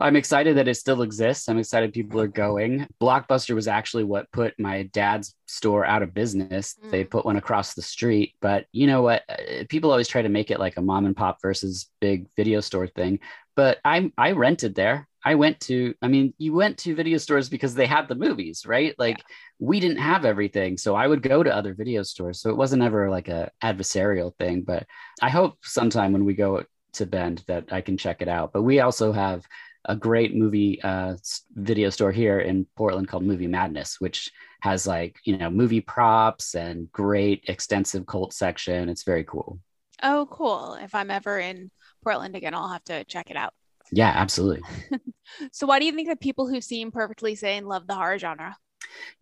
I'm 0.00 0.16
excited 0.16 0.56
that 0.56 0.66
it 0.66 0.76
still 0.76 1.02
exists. 1.02 1.48
I'm 1.48 1.58
excited 1.58 1.92
people 1.92 2.20
are 2.20 2.26
going. 2.26 2.86
Blockbuster 3.00 3.54
was 3.54 3.68
actually 3.68 4.04
what 4.04 4.32
put 4.32 4.58
my 4.58 4.84
dad's 4.94 5.34
store 5.46 5.84
out 5.84 6.02
of 6.02 6.14
business. 6.14 6.74
Mm. 6.82 6.90
They 6.90 7.04
put 7.04 7.26
one 7.26 7.36
across 7.36 7.74
the 7.74 7.82
street, 7.82 8.34
but 8.40 8.64
you 8.72 8.86
know 8.86 9.02
what? 9.02 9.24
Uh, 9.28 9.64
people 9.68 9.90
always 9.90 10.08
try 10.08 10.22
to 10.22 10.30
make 10.30 10.50
it 10.50 10.58
like 10.58 10.78
a 10.78 10.82
mom 10.82 11.04
and 11.04 11.14
pop 11.14 11.38
versus 11.42 11.90
big 12.00 12.28
video 12.34 12.60
store 12.60 12.86
thing. 12.86 13.20
But 13.56 13.78
I 13.84 14.10
I 14.16 14.32
rented 14.32 14.74
there. 14.74 15.06
I 15.24 15.34
went 15.34 15.60
to, 15.60 15.94
I 16.00 16.08
mean, 16.08 16.32
you 16.38 16.52
went 16.52 16.78
to 16.78 16.94
video 16.94 17.18
stores 17.18 17.48
because 17.48 17.74
they 17.74 17.86
had 17.86 18.08
the 18.08 18.14
movies, 18.14 18.64
right? 18.66 18.94
Like 18.98 19.18
yeah. 19.18 19.24
we 19.58 19.80
didn't 19.80 19.98
have 19.98 20.24
everything. 20.24 20.78
So 20.78 20.94
I 20.94 21.06
would 21.06 21.22
go 21.22 21.42
to 21.42 21.54
other 21.54 21.74
video 21.74 22.02
stores. 22.02 22.40
So 22.40 22.50
it 22.50 22.56
wasn't 22.56 22.82
ever 22.82 23.10
like 23.10 23.28
a 23.28 23.50
adversarial 23.62 24.34
thing, 24.36 24.62
but 24.62 24.86
I 25.20 25.28
hope 25.28 25.58
sometime 25.62 26.12
when 26.12 26.24
we 26.24 26.34
go 26.34 26.64
to 26.94 27.06
Bend 27.06 27.44
that 27.46 27.72
I 27.72 27.80
can 27.80 27.96
check 27.96 28.22
it 28.22 28.28
out. 28.28 28.52
But 28.52 28.62
we 28.62 28.80
also 28.80 29.12
have 29.12 29.46
a 29.86 29.96
great 29.96 30.34
movie 30.34 30.80
uh, 30.82 31.16
video 31.54 31.90
store 31.90 32.12
here 32.12 32.40
in 32.40 32.66
Portland 32.76 33.08
called 33.08 33.24
Movie 33.24 33.46
Madness, 33.46 34.00
which 34.00 34.30
has 34.60 34.86
like, 34.86 35.16
you 35.24 35.38
know, 35.38 35.50
movie 35.50 35.80
props 35.80 36.54
and 36.54 36.90
great 36.92 37.44
extensive 37.48 38.06
cult 38.06 38.32
section. 38.32 38.88
It's 38.88 39.04
very 39.04 39.24
cool. 39.24 39.58
Oh, 40.02 40.26
cool. 40.30 40.74
If 40.74 40.94
I'm 40.94 41.10
ever 41.10 41.38
in 41.38 41.70
Portland 42.02 42.36
again, 42.36 42.54
I'll 42.54 42.68
have 42.68 42.84
to 42.84 43.04
check 43.04 43.30
it 43.30 43.36
out. 43.36 43.54
Yeah, 43.92 44.12
absolutely. 44.14 44.62
so, 45.52 45.66
why 45.66 45.78
do 45.78 45.84
you 45.84 45.92
think 45.92 46.08
that 46.08 46.20
people 46.20 46.48
who 46.48 46.60
seem 46.60 46.90
perfectly 46.90 47.34
sane 47.34 47.64
love 47.64 47.86
the 47.86 47.94
horror 47.94 48.18
genre? 48.18 48.56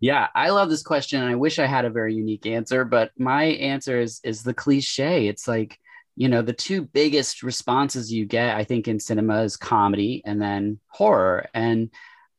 Yeah, 0.01 0.29
I 0.35 0.51
love 0.51 0.71
this 0.71 0.83
question. 0.83 1.21
And 1.21 1.31
I 1.31 1.35
wish 1.35 1.59
I 1.59 1.67
had 1.67 1.85
a 1.85 1.91
very 1.91 2.15
unique 2.15 2.47
answer, 2.47 2.85
but 2.85 3.11
my 3.19 3.45
answer 3.45 4.01
is 4.01 4.21
is 4.25 4.43
the 4.43 4.55
cliche. 4.55 5.27
It's 5.29 5.49
like, 5.49 5.79
you 6.17 6.29
know, 6.29 6.43
the 6.43 6.53
two 6.53 6.83
biggest 6.83 7.43
responses 7.43 8.13
you 8.13 8.27
get, 8.27 8.57
I 8.57 8.65
think, 8.65 8.89
in 8.89 9.01
cinema 9.01 9.43
is 9.43 9.57
comedy 9.57 10.23
and 10.25 10.41
then 10.41 10.81
horror. 10.89 11.47
And 11.55 11.91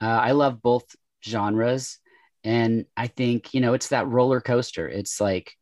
uh, 0.01 0.05
I 0.05 0.31
love 0.31 0.61
both 0.61 0.95
genres. 1.25 1.97
And 2.43 2.85
I 2.95 3.07
think, 3.07 3.53
you 3.53 3.61
know, 3.61 3.73
it's 3.73 3.89
that 3.89 4.07
roller 4.07 4.39
coaster. 4.39 4.87
It's 4.87 5.19
like 5.19 5.53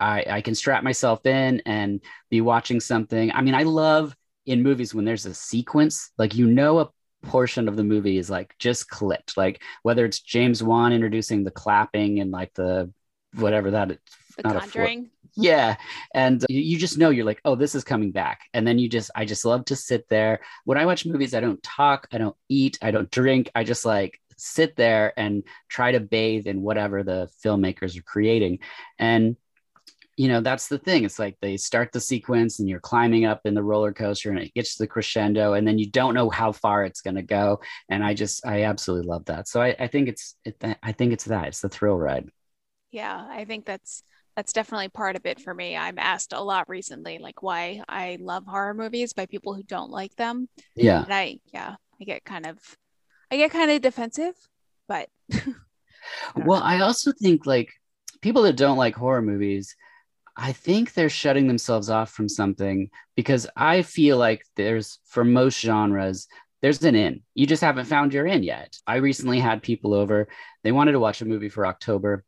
I, 0.00 0.24
I 0.28 0.40
can 0.40 0.54
strap 0.54 0.82
myself 0.82 1.24
in 1.26 1.62
and 1.66 2.00
be 2.30 2.40
watching 2.40 2.80
something. 2.80 3.30
I 3.32 3.42
mean, 3.42 3.54
I 3.54 3.64
love 3.64 4.16
in 4.46 4.62
movies 4.62 4.94
when 4.94 5.04
there's 5.04 5.26
a 5.26 5.34
sequence, 5.34 6.10
like 6.18 6.34
you 6.34 6.46
know 6.46 6.80
a 6.80 6.90
portion 7.24 7.68
of 7.68 7.76
the 7.76 7.84
movie 7.84 8.18
is 8.18 8.30
like 8.30 8.54
just 8.58 8.88
clipped, 8.88 9.36
Like 9.36 9.62
whether 9.82 10.04
it's 10.04 10.20
James 10.20 10.62
Wan 10.62 10.92
introducing 10.92 11.44
the 11.44 11.50
clapping 11.50 12.20
and 12.20 12.30
like 12.30 12.52
the 12.54 12.92
whatever 13.34 13.70
that 13.72 13.88
the 13.88 14.42
not 14.44 14.60
conjuring. 14.62 15.10
yeah. 15.36 15.76
And 16.14 16.42
uh, 16.42 16.46
you, 16.48 16.60
you 16.60 16.78
just 16.78 16.98
know 16.98 17.10
you're 17.10 17.24
like, 17.24 17.40
oh, 17.44 17.54
this 17.54 17.74
is 17.74 17.84
coming 17.84 18.12
back. 18.12 18.40
And 18.52 18.66
then 18.66 18.78
you 18.78 18.88
just 18.88 19.10
I 19.14 19.24
just 19.24 19.44
love 19.44 19.64
to 19.66 19.76
sit 19.76 20.08
there. 20.08 20.40
When 20.64 20.78
I 20.78 20.86
watch 20.86 21.06
movies, 21.06 21.34
I 21.34 21.40
don't 21.40 21.62
talk, 21.62 22.06
I 22.12 22.18
don't 22.18 22.36
eat, 22.48 22.78
I 22.82 22.90
don't 22.90 23.10
drink. 23.10 23.50
I 23.54 23.64
just 23.64 23.84
like 23.84 24.20
sit 24.36 24.76
there 24.76 25.12
and 25.16 25.44
try 25.68 25.92
to 25.92 26.00
bathe 26.00 26.46
in 26.46 26.62
whatever 26.62 27.02
the 27.02 27.30
filmmakers 27.44 27.98
are 27.98 28.02
creating. 28.02 28.58
And 28.98 29.36
you 30.16 30.28
know 30.28 30.40
that's 30.40 30.68
the 30.68 30.78
thing. 30.78 31.04
It's 31.04 31.18
like 31.18 31.36
they 31.40 31.56
start 31.56 31.92
the 31.92 32.00
sequence 32.00 32.60
and 32.60 32.68
you're 32.68 32.80
climbing 32.80 33.24
up 33.24 33.40
in 33.44 33.54
the 33.54 33.62
roller 33.62 33.92
coaster 33.92 34.30
and 34.30 34.38
it 34.38 34.54
gets 34.54 34.76
to 34.76 34.82
the 34.82 34.86
crescendo 34.86 35.54
and 35.54 35.66
then 35.66 35.78
you 35.78 35.90
don't 35.90 36.14
know 36.14 36.30
how 36.30 36.52
far 36.52 36.84
it's 36.84 37.00
going 37.00 37.16
to 37.16 37.22
go. 37.22 37.60
And 37.88 38.04
i 38.04 38.14
just 38.14 38.46
i 38.46 38.62
absolutely 38.62 39.08
love 39.08 39.24
that. 39.26 39.48
So 39.48 39.60
i, 39.60 39.74
I 39.78 39.86
think 39.88 40.08
it's 40.08 40.36
it, 40.44 40.62
i 40.82 40.92
think 40.92 41.12
it's 41.12 41.24
that. 41.24 41.48
It's 41.48 41.60
the 41.60 41.68
thrill 41.68 41.98
ride. 41.98 42.28
Yeah 42.90 43.26
i 43.28 43.44
think 43.44 43.66
that's 43.66 44.02
that's 44.36 44.52
definitely 44.52 44.88
part 44.88 45.14
of 45.14 45.26
it 45.26 45.40
for 45.40 45.54
me. 45.54 45.76
I'm 45.76 45.98
asked 45.98 46.32
a 46.32 46.40
lot 46.42 46.68
recently 46.68 47.18
like 47.18 47.42
why 47.42 47.82
i 47.88 48.18
love 48.20 48.44
horror 48.46 48.74
movies 48.74 49.12
by 49.12 49.26
people 49.26 49.54
who 49.54 49.62
don't 49.62 49.90
like 49.90 50.14
them. 50.16 50.48
Yeah. 50.76 51.02
And 51.04 51.12
i 51.14 51.38
yeah 51.52 51.76
i 52.00 52.04
get 52.04 52.24
kind 52.24 52.46
of 52.46 52.58
i 53.30 53.36
get 53.36 53.50
kind 53.50 53.70
of 53.70 53.80
defensive 53.80 54.34
but 54.86 55.08
well 56.36 56.62
i 56.62 56.80
also 56.80 57.12
think 57.12 57.46
like 57.46 57.70
people 58.20 58.42
that 58.42 58.56
don't 58.56 58.76
like 58.78 58.94
horror 58.94 59.22
movies 59.22 59.76
I 60.36 60.52
think 60.52 60.92
they're 60.94 61.08
shutting 61.08 61.46
themselves 61.46 61.90
off 61.90 62.10
from 62.10 62.28
something 62.28 62.90
because 63.14 63.46
I 63.56 63.82
feel 63.82 64.16
like 64.18 64.44
there's, 64.56 64.98
for 65.06 65.24
most 65.24 65.60
genres, 65.60 66.26
there's 66.60 66.82
an 66.82 66.94
in. 66.96 67.22
You 67.34 67.46
just 67.46 67.62
haven't 67.62 67.86
found 67.86 68.12
your 68.12 68.26
in 68.26 68.42
yet. 68.42 68.76
I 68.86 68.96
recently 68.96 69.38
had 69.38 69.62
people 69.62 69.94
over. 69.94 70.28
They 70.62 70.72
wanted 70.72 70.92
to 70.92 71.00
watch 71.00 71.20
a 71.22 71.26
movie 71.26 71.50
for 71.50 71.66
October. 71.66 72.24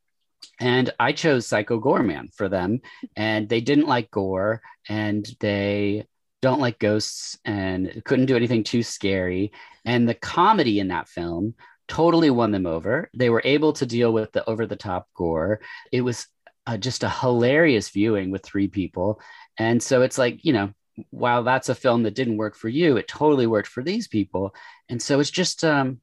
and 0.60 0.90
I 0.98 1.12
chose 1.12 1.46
Psycho 1.46 1.80
Goreman 1.80 2.32
for 2.34 2.48
them, 2.48 2.80
and 3.14 3.48
they 3.48 3.60
didn't 3.60 3.88
like 3.88 4.10
gore, 4.10 4.62
and 4.88 5.26
they 5.40 6.06
don't 6.42 6.60
like 6.60 6.78
ghosts, 6.78 7.38
and 7.44 8.02
couldn't 8.04 8.26
do 8.26 8.36
anything 8.36 8.64
too 8.64 8.82
scary. 8.82 9.52
And 9.84 10.08
the 10.08 10.14
comedy 10.14 10.80
in 10.80 10.88
that 10.88 11.08
film 11.08 11.54
totally 11.88 12.30
won 12.30 12.50
them 12.52 12.66
over. 12.66 13.10
They 13.14 13.30
were 13.30 13.42
able 13.44 13.72
to 13.75 13.86
deal 13.86 14.12
with 14.12 14.32
the 14.32 14.48
over 14.48 14.66
the 14.66 14.76
top 14.76 15.08
gore. 15.14 15.60
It 15.92 16.00
was 16.02 16.26
uh, 16.66 16.76
just 16.76 17.04
a 17.04 17.11
hilarious 17.11 17.88
viewing 17.90 18.30
with 18.30 18.42
three 18.44 18.68
people, 18.68 19.20
and 19.58 19.82
so 19.82 20.02
it's 20.02 20.18
like 20.18 20.44
you 20.44 20.52
know. 20.52 20.73
While 21.11 21.44
that's 21.44 21.68
a 21.68 21.75
film 21.75 22.04
that 22.04 22.14
didn't 22.14 22.38
work 22.38 22.56
for 22.56 22.70
you, 22.70 22.96
it 22.96 23.06
totally 23.06 23.46
worked 23.46 23.68
for 23.68 23.82
these 23.82 24.08
people, 24.08 24.54
and 24.88 25.00
so 25.02 25.20
it's 25.20 25.30
just 25.30 25.62
um, 25.62 26.00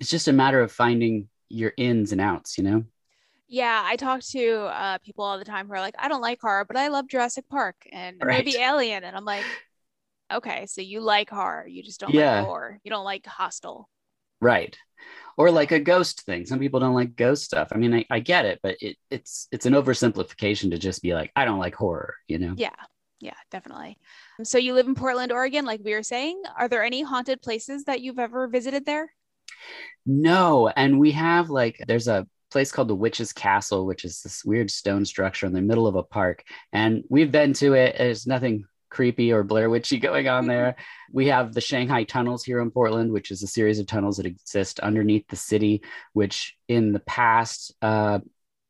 it's 0.00 0.10
just 0.10 0.28
a 0.28 0.32
matter 0.32 0.60
of 0.62 0.72
finding 0.72 1.28
your 1.48 1.72
ins 1.76 2.12
and 2.12 2.20
outs, 2.20 2.58
you 2.58 2.64
know. 2.64 2.84
Yeah, 3.48 3.82
I 3.84 3.96
talk 3.96 4.22
to 4.32 4.64
uh, 4.66 4.98
people 4.98 5.24
all 5.24 5.38
the 5.38 5.44
time 5.44 5.68
who 5.68 5.74
are 5.74 5.80
like, 5.80 5.94
I 5.98 6.08
don't 6.08 6.20
like 6.20 6.40
horror, 6.40 6.64
but 6.64 6.76
I 6.76 6.88
love 6.88 7.06
Jurassic 7.06 7.48
Park 7.48 7.76
and 7.92 8.22
Right. 8.22 8.28
maybe 8.28 8.56
Alien. 8.58 9.04
And 9.04 9.16
I'm 9.16 9.24
like, 9.24 9.56
okay, 10.32 10.66
so 10.66 10.82
you 10.82 11.00
like 11.00 11.30
horror. 11.30 11.66
You 11.68 11.82
just 11.82 12.00
don't 12.00 12.14
Yeah. 12.14 12.42
like 12.42 12.46
horror. 12.46 12.80
You 12.84 12.90
don't 12.90 13.04
like 13.04 13.26
Hostel. 13.26 13.88
Right. 14.40 14.76
Or 15.36 15.50
like 15.50 15.72
a 15.72 15.80
ghost 15.80 16.22
thing. 16.22 16.46
Some 16.46 16.58
people 16.58 16.80
don't 16.80 16.94
like 16.94 17.16
ghost 17.16 17.44
stuff. 17.44 17.68
I 17.72 17.76
mean, 17.76 17.94
I, 17.94 18.06
I 18.10 18.20
get 18.20 18.46
it, 18.46 18.60
but 18.62 18.76
it, 18.80 18.96
it's 19.10 19.48
it's 19.52 19.66
an 19.66 19.74
oversimplification 19.74 20.70
to 20.70 20.78
just 20.78 21.02
be 21.02 21.14
like, 21.14 21.30
I 21.36 21.44
don't 21.44 21.58
like 21.58 21.74
horror, 21.74 22.14
you 22.26 22.38
know? 22.38 22.54
Yeah, 22.56 22.70
yeah, 23.20 23.34
definitely. 23.50 23.98
Um, 24.38 24.44
so 24.44 24.56
you 24.56 24.72
live 24.72 24.86
in 24.86 24.94
Portland, 24.94 25.32
Oregon, 25.32 25.66
like 25.66 25.80
we 25.84 25.94
were 25.94 26.02
saying. 26.02 26.42
Are 26.58 26.68
there 26.68 26.82
any 26.82 27.02
haunted 27.02 27.42
places 27.42 27.84
that 27.84 28.00
you've 28.00 28.18
ever 28.18 28.48
visited 28.48 28.86
there? 28.86 29.12
No. 30.06 30.68
And 30.68 30.98
we 30.98 31.12
have 31.12 31.50
like 31.50 31.84
there's 31.86 32.08
a 32.08 32.26
place 32.50 32.72
called 32.72 32.88
the 32.88 32.94
Witch's 32.94 33.32
Castle, 33.32 33.84
which 33.84 34.04
is 34.04 34.22
this 34.22 34.44
weird 34.44 34.70
stone 34.70 35.04
structure 35.04 35.46
in 35.46 35.52
the 35.52 35.60
middle 35.60 35.86
of 35.86 35.96
a 35.96 36.02
park. 36.02 36.44
And 36.72 37.04
we've 37.10 37.32
been 37.32 37.52
to 37.54 37.74
it. 37.74 37.96
There's 37.98 38.26
nothing 38.26 38.64
creepy 38.90 39.32
or 39.32 39.42
Blair 39.44 39.68
Witchy 39.70 39.98
going 39.98 40.28
on 40.28 40.46
there. 40.46 40.76
We 41.12 41.28
have 41.28 41.54
the 41.54 41.60
Shanghai 41.60 42.02
tunnels 42.02 42.42
here 42.44 42.60
in 42.60 42.72
Portland, 42.72 43.12
which 43.12 43.30
is 43.30 43.40
a 43.42 43.46
series 43.46 43.78
of 43.78 43.86
tunnels 43.86 44.16
that 44.16 44.26
exist 44.26 44.80
underneath 44.80 45.26
the 45.28 45.36
city, 45.36 45.82
which 46.14 46.56
in 46.66 46.92
the 46.92 46.98
past 46.98 47.72
uh, 47.80 48.18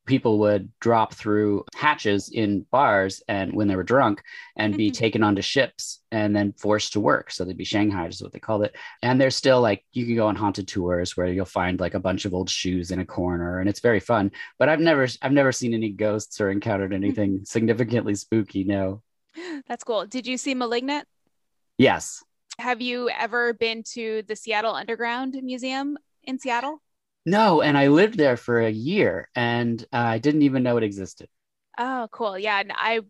people 0.07 0.39
would 0.41 0.71
drop 0.79 1.15
through 1.15 1.65
hatches 1.75 2.29
in 2.33 2.65
bars 2.71 3.23
and 3.27 3.53
when 3.55 3.67
they 3.69 3.75
were 3.75 3.83
drunk 3.83 4.23
and 4.55 4.77
be 4.77 4.91
Mhm. 4.91 4.95
taken 4.95 5.23
onto 5.25 5.43
ships 5.43 6.03
and 6.13 6.37
then 6.37 6.53
forced 6.53 6.93
to 6.93 7.01
work. 7.01 7.31
So 7.33 7.45
they'd 7.45 7.57
be 7.57 7.65
Shanghai 7.65 8.07
is 8.07 8.23
what 8.23 8.33
they 8.33 8.39
called 8.39 8.63
it. 8.65 8.77
And 9.03 9.19
they're 9.21 9.31
still 9.31 9.61
like 9.63 9.83
you 9.93 10.05
can 10.07 10.15
go 10.15 10.29
on 10.29 10.37
haunted 10.37 10.69
tours 10.69 11.17
where 11.17 11.27
you'll 11.27 11.47
find 11.47 11.81
like 11.81 11.95
a 11.95 12.01
bunch 12.01 12.27
of 12.27 12.35
old 12.35 12.51
shoes 12.51 12.91
in 12.93 13.01
a 13.01 13.07
corner 13.07 13.59
and 13.61 13.69
it's 13.69 13.81
very 13.81 13.99
fun. 14.01 14.31
But 14.59 14.69
I've 14.69 14.79
never 14.81 15.09
I've 15.23 15.33
never 15.33 15.51
seen 15.53 15.75
any 15.75 15.91
ghosts 15.91 16.39
or 16.41 16.51
encountered 16.51 16.93
anything 16.93 17.41
significantly 17.45 18.15
spooky. 18.15 18.63
No. 18.63 19.03
That's 19.69 19.85
cool. 19.85 20.07
Did 20.07 20.27
you 20.27 20.37
see 20.37 20.55
Malignant? 20.55 21.07
Yes. 21.79 22.23
Have 22.59 22.81
you 22.81 23.11
ever 23.11 23.53
been 23.53 23.83
to 23.95 24.23
the 24.27 24.37
Seattle 24.37 24.75
Underground 24.75 25.39
Museum 25.43 25.99
in 26.25 26.39
Seattle? 26.39 26.81
No, 27.27 27.61
and 27.61 27.77
I 27.77 27.89
lived 27.89 28.17
there 28.17 28.37
for 28.37 28.61
a 28.61 28.71
year 28.71 29.29
and 29.35 29.83
uh, 29.93 29.97
I 29.97 30.19
didn't 30.19 30.43
even 30.43 30.63
know 30.63 30.77
it 30.77 30.85
existed. 30.85 31.29
Oh, 31.77 32.09
cool. 32.13 32.39
Yeah. 32.39 32.61
And 32.61 32.73
I, 32.75 33.01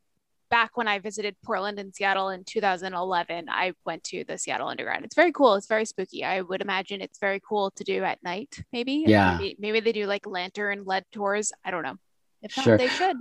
back 0.50 0.76
when 0.76 0.88
I 0.88 0.98
visited 0.98 1.36
Portland 1.44 1.78
and 1.78 1.94
Seattle 1.94 2.30
in 2.30 2.42
2011, 2.44 3.46
I 3.48 3.72
went 3.84 4.02
to 4.04 4.24
the 4.24 4.38
Seattle 4.38 4.68
Underground. 4.68 5.04
It's 5.04 5.14
very 5.14 5.32
cool. 5.32 5.54
It's 5.54 5.66
very 5.68 5.84
spooky. 5.84 6.24
I 6.24 6.40
would 6.40 6.62
imagine 6.62 7.00
it's 7.00 7.18
very 7.18 7.40
cool 7.46 7.70
to 7.76 7.84
do 7.84 8.02
at 8.04 8.22
night, 8.24 8.58
maybe. 8.72 9.04
Yeah. 9.06 9.36
Maybe, 9.38 9.56
maybe 9.60 9.80
they 9.80 9.92
do 9.92 10.06
like 10.06 10.26
lantern 10.26 10.84
led 10.84 11.04
tours. 11.12 11.52
I 11.64 11.70
don't 11.70 11.82
know. 11.82 11.96
If 12.42 12.56
not, 12.56 12.64
Sure. 12.64 12.78
they 12.78 12.88
should. 12.88 13.16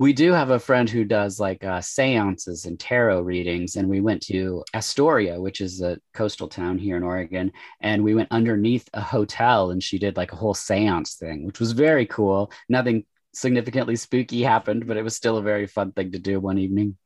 We 0.00 0.14
do 0.14 0.32
have 0.32 0.48
a 0.48 0.58
friend 0.58 0.88
who 0.88 1.04
does 1.04 1.38
like 1.38 1.62
uh, 1.62 1.82
seances 1.82 2.64
and 2.64 2.80
tarot 2.80 3.20
readings. 3.20 3.76
And 3.76 3.86
we 3.86 4.00
went 4.00 4.22
to 4.22 4.64
Astoria, 4.72 5.38
which 5.38 5.60
is 5.60 5.82
a 5.82 5.98
coastal 6.14 6.48
town 6.48 6.78
here 6.78 6.96
in 6.96 7.02
Oregon. 7.02 7.52
And 7.82 8.02
we 8.02 8.14
went 8.14 8.28
underneath 8.30 8.88
a 8.94 9.02
hotel 9.02 9.72
and 9.72 9.82
she 9.82 9.98
did 9.98 10.16
like 10.16 10.32
a 10.32 10.36
whole 10.36 10.54
seance 10.54 11.16
thing, 11.16 11.44
which 11.44 11.60
was 11.60 11.72
very 11.72 12.06
cool. 12.06 12.50
Nothing 12.66 13.04
significantly 13.34 13.94
spooky 13.94 14.42
happened, 14.42 14.86
but 14.86 14.96
it 14.96 15.02
was 15.02 15.14
still 15.14 15.36
a 15.36 15.42
very 15.42 15.66
fun 15.66 15.92
thing 15.92 16.12
to 16.12 16.18
do 16.18 16.40
one 16.40 16.56
evening. 16.56 16.96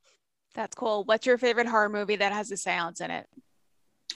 That's 0.54 0.76
cool. 0.76 1.02
What's 1.02 1.26
your 1.26 1.36
favorite 1.36 1.66
horror 1.66 1.88
movie 1.88 2.14
that 2.14 2.30
has 2.30 2.52
a 2.52 2.56
seance 2.56 3.00
in 3.00 3.10
it? 3.10 3.26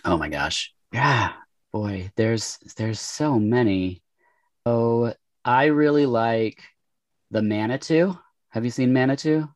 Oh 0.05 0.17
my 0.17 0.29
gosh. 0.29 0.73
Yeah. 0.93 1.33
Boy, 1.73 2.13
there's 2.15 2.59
there's 2.77 3.01
so 3.01 3.41
many. 3.41 4.05
Oh, 4.65 5.13
I 5.45 5.65
really 5.65 6.07
like 6.07 6.63
the 7.33 7.43
Manitou. 7.43 8.17
Have 8.51 8.65
you 8.65 8.71
seen 8.71 8.93
Manitou? 8.93 9.49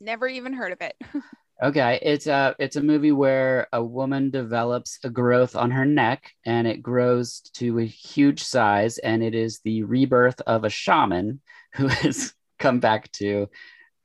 Never 0.00 0.26
even 0.26 0.52
heard 0.52 0.72
of 0.72 0.80
it. 0.80 0.96
Okay, 1.62 1.98
it's 2.00 2.26
a 2.26 2.54
it's 2.58 2.76
a 2.76 2.82
movie 2.82 3.12
where 3.12 3.68
a 3.70 3.84
woman 3.84 4.30
develops 4.30 4.98
a 5.04 5.10
growth 5.10 5.54
on 5.54 5.70
her 5.70 5.84
neck 5.84 6.32
and 6.46 6.66
it 6.66 6.82
grows 6.82 7.40
to 7.54 7.78
a 7.78 7.84
huge 7.84 8.42
size 8.42 8.96
and 8.96 9.22
it 9.22 9.34
is 9.34 9.60
the 9.60 9.82
rebirth 9.82 10.40
of 10.46 10.64
a 10.64 10.70
shaman 10.70 11.42
who 11.74 11.86
has 11.88 12.32
come 12.58 12.80
back 12.80 13.12
to 13.12 13.46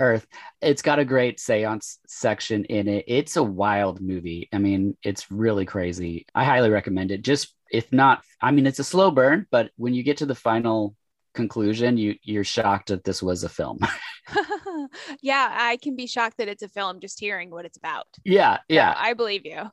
earth. 0.01 0.27
It's 0.61 0.81
got 0.81 0.99
a 0.99 1.05
great 1.05 1.37
séance 1.37 1.97
section 2.07 2.65
in 2.65 2.89
it. 2.89 3.05
It's 3.07 3.37
a 3.37 3.43
wild 3.43 4.01
movie. 4.01 4.49
I 4.51 4.57
mean, 4.57 4.97
it's 5.01 5.31
really 5.31 5.65
crazy. 5.65 6.25
I 6.35 6.43
highly 6.43 6.69
recommend 6.69 7.11
it. 7.11 7.21
Just 7.21 7.55
if 7.71 7.89
not 7.93 8.21
I 8.41 8.51
mean, 8.51 8.67
it's 8.67 8.79
a 8.79 8.83
slow 8.83 9.11
burn, 9.11 9.47
but 9.49 9.71
when 9.77 9.93
you 9.93 10.03
get 10.03 10.17
to 10.17 10.25
the 10.25 10.35
final 10.35 10.93
conclusion, 11.33 11.95
you 11.97 12.15
you're 12.21 12.43
shocked 12.43 12.89
that 12.89 13.05
this 13.05 13.23
was 13.23 13.45
a 13.45 13.49
film. 13.49 13.79
yeah, 15.21 15.49
I 15.51 15.77
can 15.77 15.95
be 15.95 16.07
shocked 16.07 16.37
that 16.37 16.47
it's 16.47 16.63
a 16.63 16.67
film 16.69 16.99
just 16.99 17.19
hearing 17.19 17.49
what 17.51 17.65
it's 17.65 17.77
about. 17.77 18.07
yeah, 18.23 18.57
So 18.57 18.63
yeah. 18.69 18.93
I 18.95 19.13
believe 19.13 19.45
you. 19.45 19.63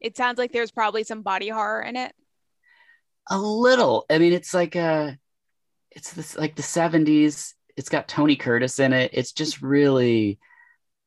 It 0.00 0.16
sounds 0.16 0.38
like 0.38 0.52
there's 0.52 0.70
probably 0.70 1.04
some 1.04 1.22
body 1.22 1.48
horror 1.48 1.82
in 1.82 1.96
it. 1.96 2.12
a 3.30 3.38
little 3.38 4.06
i 4.10 4.18
mean 4.18 4.32
it's 4.32 4.54
like 4.54 4.74
a 4.74 5.18
it's 5.90 6.12
this 6.12 6.36
like 6.36 6.56
the 6.56 6.62
70s 6.62 7.54
it's 7.76 7.88
got 7.88 8.08
tony 8.08 8.36
curtis 8.36 8.78
in 8.78 8.92
it 8.92 9.10
it's 9.12 9.32
just 9.32 9.60
really 9.60 10.38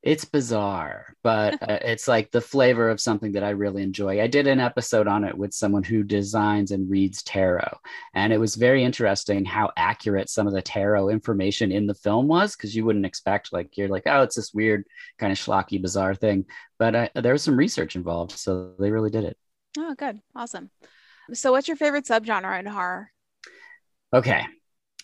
it's 0.02 0.24
bizarre 0.24 1.14
but 1.22 1.54
uh, 1.62 1.78
it's 1.82 2.08
like 2.08 2.30
the 2.30 2.40
flavor 2.40 2.90
of 2.90 3.00
something 3.00 3.32
that 3.32 3.44
i 3.44 3.50
really 3.50 3.82
enjoy 3.82 4.20
i 4.20 4.26
did 4.26 4.46
an 4.46 4.60
episode 4.60 5.06
on 5.06 5.24
it 5.24 5.36
with 5.36 5.54
someone 5.54 5.82
who 5.82 6.02
designs 6.02 6.70
and 6.70 6.90
reads 6.90 7.22
tarot 7.22 7.78
and 8.14 8.32
it 8.32 8.38
was 8.38 8.56
very 8.56 8.82
interesting 8.82 9.44
how 9.44 9.70
accurate 9.76 10.28
some 10.28 10.46
of 10.46 10.52
the 10.52 10.62
tarot 10.62 11.08
information 11.08 11.70
in 11.70 11.86
the 11.86 11.94
film 11.94 12.26
was 12.26 12.56
because 12.56 12.74
you 12.74 12.84
wouldn't 12.84 13.06
expect 13.06 13.52
like 13.52 13.76
you're 13.76 13.88
like 13.88 14.04
oh 14.06 14.22
it's 14.22 14.36
this 14.36 14.52
weird 14.52 14.84
kind 15.18 15.32
of 15.32 15.38
schlocky 15.38 15.80
bizarre 15.80 16.14
thing 16.14 16.44
but 16.78 16.94
uh, 16.94 17.08
there 17.14 17.32
was 17.32 17.42
some 17.42 17.56
research 17.56 17.96
involved 17.96 18.32
so 18.32 18.72
they 18.78 18.90
really 18.90 19.10
did 19.10 19.24
it 19.24 19.36
Oh, 19.78 19.94
good. 19.94 20.20
Awesome. 20.34 20.70
So 21.32 21.52
what's 21.52 21.68
your 21.68 21.76
favorite 21.76 22.04
subgenre 22.04 22.58
in 22.60 22.66
horror? 22.66 23.10
Okay. 24.12 24.44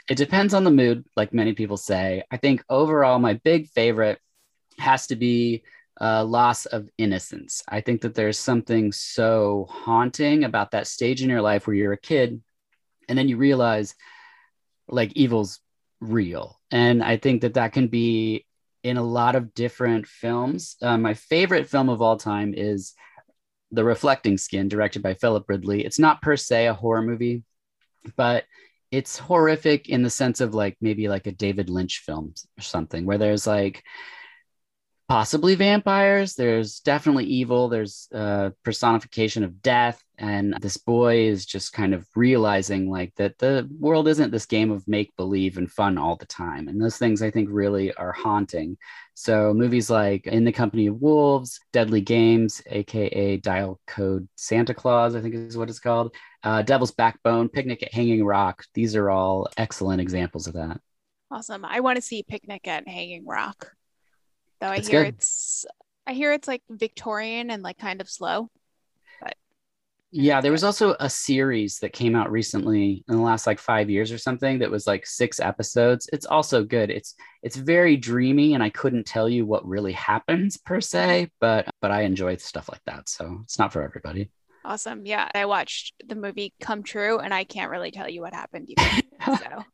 It 0.09 0.17
depends 0.17 0.55
on 0.55 0.65
the 0.65 0.71
mood, 0.71 1.05
like 1.17 1.33
many 1.33 1.53
people 1.53 1.77
say. 1.77 2.25
I 2.31 2.37
think 2.37 2.63
overall, 2.69 3.19
my 3.19 3.35
big 3.35 3.69
favorite 3.69 4.19
has 4.79 5.07
to 5.09 5.17
be 5.17 5.63
uh, 6.01 6.25
loss 6.25 6.67
of 6.67 6.89
innocence. 6.99 7.63
I 7.69 7.81
think 7.81 8.03
that 8.03 8.15
there's 8.15 8.39
something 8.39 8.93
so 8.93 9.67
haunting 9.69 10.45
about 10.45 10.71
that 10.71 10.87
stage 10.87 11.23
in 11.23 11.31
your 11.31 11.43
life 11.43 11.67
where 11.67 11.75
you're 11.75 11.93
a 11.93 11.99
kid 11.99 12.41
and 13.09 13.19
then 13.19 13.29
you 13.29 13.37
realize 13.37 13.95
like 14.89 15.13
evil's 15.15 15.61
real. 16.01 16.61
And 16.71 17.03
I 17.03 17.17
think 17.17 17.43
that 17.43 17.55
that 17.55 17.73
can 17.73 17.89
be 17.89 18.47
in 18.85 18.97
a 18.97 19.03
lot 19.03 19.35
of 19.35 19.55
different 19.55 20.07
films. 20.07 20.77
Uh, 20.81 20.97
my 20.97 21.15
favorite 21.15 21.69
film 21.69 21.89
of 21.89 22.01
all 22.01 22.17
time 22.17 22.55
is 22.57 22.95
The 23.73 23.85
Reflecting 23.85 24.39
Skin, 24.39 24.69
directed 24.69 25.03
by 25.03 25.15
Philip 25.15 25.49
Ridley. 25.49 25.85
It's 25.85 25.99
not 25.99 26.23
per 26.23 26.37
se 26.37 26.69
a 26.69 26.75
horror 26.75 27.03
movie, 27.03 27.43
but 28.17 28.45
it's 28.91 29.19
horrific 29.19 29.89
in 29.89 30.03
the 30.03 30.11
sense 30.11 30.41
of 30.41 30.55
like 30.55 30.77
maybe 30.81 31.09
like 31.09 31.27
a 31.27 31.33
David 31.33 31.69
Lynch 31.69 31.99
film 31.99 32.35
or 32.59 32.63
something 32.63 33.05
where 33.05 33.19
there's 33.19 33.47
like 33.47 33.83
possibly 35.09 35.55
vampires. 35.55 36.35
There's 36.35 36.81
definitely 36.81 37.25
evil. 37.25 37.69
There's 37.69 38.09
a 38.13 38.53
personification 38.63 39.43
of 39.43 39.63
death. 39.63 40.03
And 40.19 40.55
this 40.61 40.77
boy 40.77 41.21
is 41.21 41.47
just 41.47 41.73
kind 41.73 41.95
of 41.95 42.07
realizing 42.15 42.91
like 42.91 43.15
that 43.17 43.39
the 43.39 43.69
world 43.79 44.07
isn't 44.09 44.33
this 44.33 44.45
game 44.45 44.71
of 44.71 44.87
make 44.87 45.17
believe 45.17 45.57
and 45.57 45.71
fun 45.71 45.97
all 45.97 46.17
the 46.17 46.27
time. 46.27 46.69
And 46.69 46.81
those 46.81 46.99
things 46.99 47.23
i 47.23 47.31
think 47.31 47.49
really 47.51 47.95
are 47.95 48.13
haunting. 48.13 48.77
So 49.15 49.55
movies 49.55 49.89
like 49.89 50.27
in 50.27 50.45
the 50.45 50.53
company 50.53 50.89
of 50.89 51.01
wolves 51.01 51.59
deadly 51.73 52.01
games 52.01 52.61
aka 52.67 53.37
dial 53.39 53.81
code 53.87 54.29
santa 54.37 54.75
claus 54.75 55.17
i 55.17 55.21
think 55.21 55.35
is 55.35 55.57
what 55.57 55.71
it's 55.71 55.81
called 55.81 56.15
uh, 56.43 56.63
devil's 56.63 56.93
backbone 56.93 57.49
picnic 57.49 57.83
at 57.83 57.95
hanging 57.95 58.25
rock. 58.25 58.65
These 58.75 58.95
are 58.95 59.09
all 59.09 59.49
excellent 59.57 60.01
examples 60.01 60.47
of 60.47 60.55
that. 60.55 60.81
Awesome. 61.31 61.65
I 61.65 61.81
want 61.81 61.97
to 61.97 62.03
see 62.03 62.23
Picnic 62.23 62.67
at 62.67 62.89
Hanging 62.89 63.27
Rock. 63.27 63.73
Though 64.61 64.69
I 64.69 64.77
It's 64.77 64.89
hear 64.89 65.05
good. 65.05 65.15
it's 65.15 65.67
I 66.07 66.15
hear 66.15 66.33
it's 66.33 66.49
like 66.49 66.63
Victorian 66.71 67.51
and 67.51 67.63
like 67.63 67.79
kind 67.79 68.01
of 68.01 68.09
slow. 68.09 68.51
Yeah, 70.11 70.41
there 70.41 70.53
was 70.53 70.65
also 70.65 70.97
a 71.01 71.11
series 71.11 71.81
that 71.81 71.93
came 71.93 72.17
out 72.17 72.31
recently 72.31 73.05
in 73.09 73.17
the 73.17 73.23
last 73.23 73.47
like 73.47 73.59
5 73.59 73.91
years 73.91 74.11
or 74.11 74.17
something 74.17 74.59
that 74.61 74.71
was 74.71 74.87
like 74.87 75.07
6 75.07 75.39
episodes. 75.39 76.09
It's 76.15 76.25
also 76.25 76.65
good. 76.65 76.91
It's 76.91 77.15
it's 77.43 77.57
very 77.57 77.97
dreamy 77.99 78.55
and 78.55 78.63
I 78.63 78.71
couldn't 78.71 79.05
tell 79.07 79.29
you 79.29 79.45
what 79.45 79.67
really 79.69 79.93
happens 80.11 80.57
per 80.57 80.81
se, 80.81 81.31
but 81.41 81.69
but 81.83 81.91
I 81.91 82.03
enjoy 82.03 82.37
stuff 82.37 82.71
like 82.71 82.83
that. 82.87 83.09
So, 83.09 83.41
it's 83.45 83.59
not 83.59 83.73
for 83.73 83.83
everybody. 83.83 84.31
Awesome. 84.65 85.05
Yeah, 85.05 85.29
I 85.35 85.45
watched 85.47 85.95
the 86.07 86.15
movie 86.15 86.55
Come 86.61 86.83
True 86.83 87.19
and 87.19 87.35
I 87.35 87.45
can't 87.45 87.71
really 87.71 87.91
tell 87.91 88.09
you 88.09 88.23
what 88.23 88.33
happened 88.35 88.69
either. 88.71 89.03
so, 89.37 89.65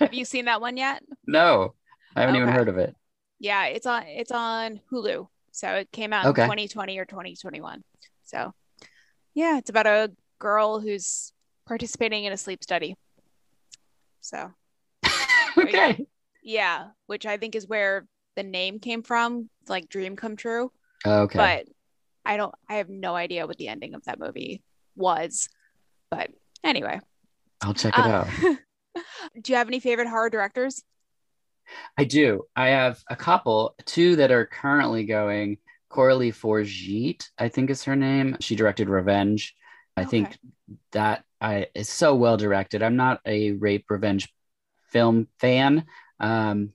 have 0.00 0.14
you 0.14 0.24
seen 0.24 0.46
that 0.46 0.60
one 0.60 0.76
yet? 0.76 1.02
No. 1.26 1.74
I 2.16 2.20
haven't 2.22 2.36
okay. 2.36 2.42
even 2.42 2.54
heard 2.54 2.68
of 2.68 2.78
it. 2.78 2.96
Yeah, 3.38 3.66
it's 3.66 3.86
on 3.86 4.04
it's 4.04 4.32
on 4.32 4.80
Hulu. 4.90 5.28
So, 5.52 5.74
it 5.74 5.90
came 5.90 6.12
out 6.12 6.26
okay. 6.26 6.42
in 6.42 6.48
2020 6.48 6.98
or 6.98 7.04
2021. 7.06 7.82
So, 8.24 8.52
yeah, 9.34 9.56
it's 9.58 9.70
about 9.70 9.86
a 9.86 10.12
girl 10.38 10.80
who's 10.80 11.32
participating 11.66 12.24
in 12.24 12.32
a 12.32 12.36
sleep 12.36 12.62
study. 12.62 12.96
So, 14.20 14.52
okay. 15.58 16.06
Yeah, 16.42 16.88
which 17.06 17.26
I 17.26 17.38
think 17.38 17.54
is 17.54 17.66
where 17.66 18.06
the 18.36 18.42
name 18.42 18.78
came 18.78 19.02
from, 19.02 19.48
like 19.68 19.88
dream 19.88 20.14
come 20.14 20.36
true. 20.36 20.70
Okay. 21.04 21.36
But 21.36 21.66
I 22.24 22.36
don't, 22.36 22.54
I 22.68 22.76
have 22.76 22.88
no 22.88 23.14
idea 23.14 23.46
what 23.46 23.56
the 23.56 23.68
ending 23.68 23.94
of 23.94 24.04
that 24.04 24.18
movie 24.18 24.62
was. 24.94 25.48
But 26.10 26.30
anyway, 26.62 27.00
I'll 27.62 27.74
check 27.74 27.98
it 27.98 28.04
uh, 28.04 28.08
out. 28.08 28.28
do 29.42 29.52
you 29.52 29.56
have 29.56 29.68
any 29.68 29.80
favorite 29.80 30.08
horror 30.08 30.30
directors? 30.30 30.82
I 31.96 32.04
do. 32.04 32.44
I 32.54 32.68
have 32.68 33.02
a 33.08 33.16
couple, 33.16 33.74
two 33.84 34.16
that 34.16 34.30
are 34.30 34.46
currently 34.46 35.04
going. 35.04 35.58
Coralie 35.88 36.32
Fargeat, 36.32 37.28
I 37.38 37.48
think 37.48 37.70
is 37.70 37.84
her 37.84 37.96
name. 37.96 38.36
She 38.40 38.56
directed 38.56 38.88
Revenge. 38.88 39.54
I 39.96 40.02
okay. 40.02 40.10
think 40.10 40.38
that 40.92 41.24
I 41.40 41.68
is 41.74 41.88
so 41.88 42.14
well 42.14 42.36
directed. 42.36 42.82
I'm 42.82 42.96
not 42.96 43.20
a 43.24 43.52
rape 43.52 43.86
revenge 43.88 44.28
film 44.90 45.28
fan, 45.38 45.86
um, 46.20 46.72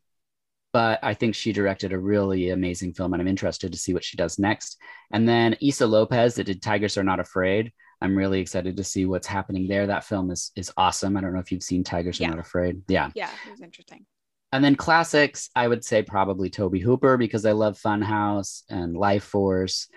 but 0.74 1.00
I 1.04 1.14
think 1.14 1.36
she 1.36 1.54
directed 1.54 1.94
a 1.94 2.00
really 2.00 2.50
amazing 2.50 2.94
film, 2.94 3.14
and 3.14 3.22
I'm 3.22 3.28
interested 3.28 3.72
to 3.72 3.78
see 3.78 3.94
what 3.94 4.04
she 4.04 4.18
does 4.18 4.40
next. 4.40 4.78
And 5.12 5.28
then 5.28 5.58
Issa 5.62 5.86
Lopez 5.86 6.36
that 6.36 6.46
did 6.46 6.62
Tigers 6.62 6.98
Are 6.98 7.04
Not 7.04 7.20
Afraid. 7.20 7.72
I'm 8.02 8.18
really 8.18 8.40
excited 8.40 8.78
to 8.78 8.84
see 8.84 9.06
what's 9.06 9.28
happening 9.28 9.68
there. 9.68 9.86
That 9.86 10.04
film 10.04 10.32
is 10.32 10.52
is 10.56 10.72
awesome. 10.78 11.18
I 11.18 11.22
don't 11.22 11.34
know 11.34 11.40
if 11.40 11.52
you've 11.52 11.64
seen 11.64 11.84
Tigers 11.84 12.20
yeah. 12.20 12.28
Are 12.28 12.32
Not 12.32 12.40
Afraid. 12.40 12.82
Yeah. 12.88 13.12
Yeah, 13.14 13.30
it 13.46 13.52
was 13.52 13.62
interesting. 13.62 14.06
And 14.52 14.64
then 14.64 14.76
classics, 14.76 15.50
I 15.56 15.68
would 15.68 15.84
say 15.84 16.04
probably 16.04 16.50
Tobe 16.50 16.80
Hooper 16.80 17.18
because 17.18 17.46
I 17.46 17.54
love 17.54 17.80
Funhouse 17.80 18.64
and 18.70 18.96
Life 18.96 19.24
Force. 19.24 19.88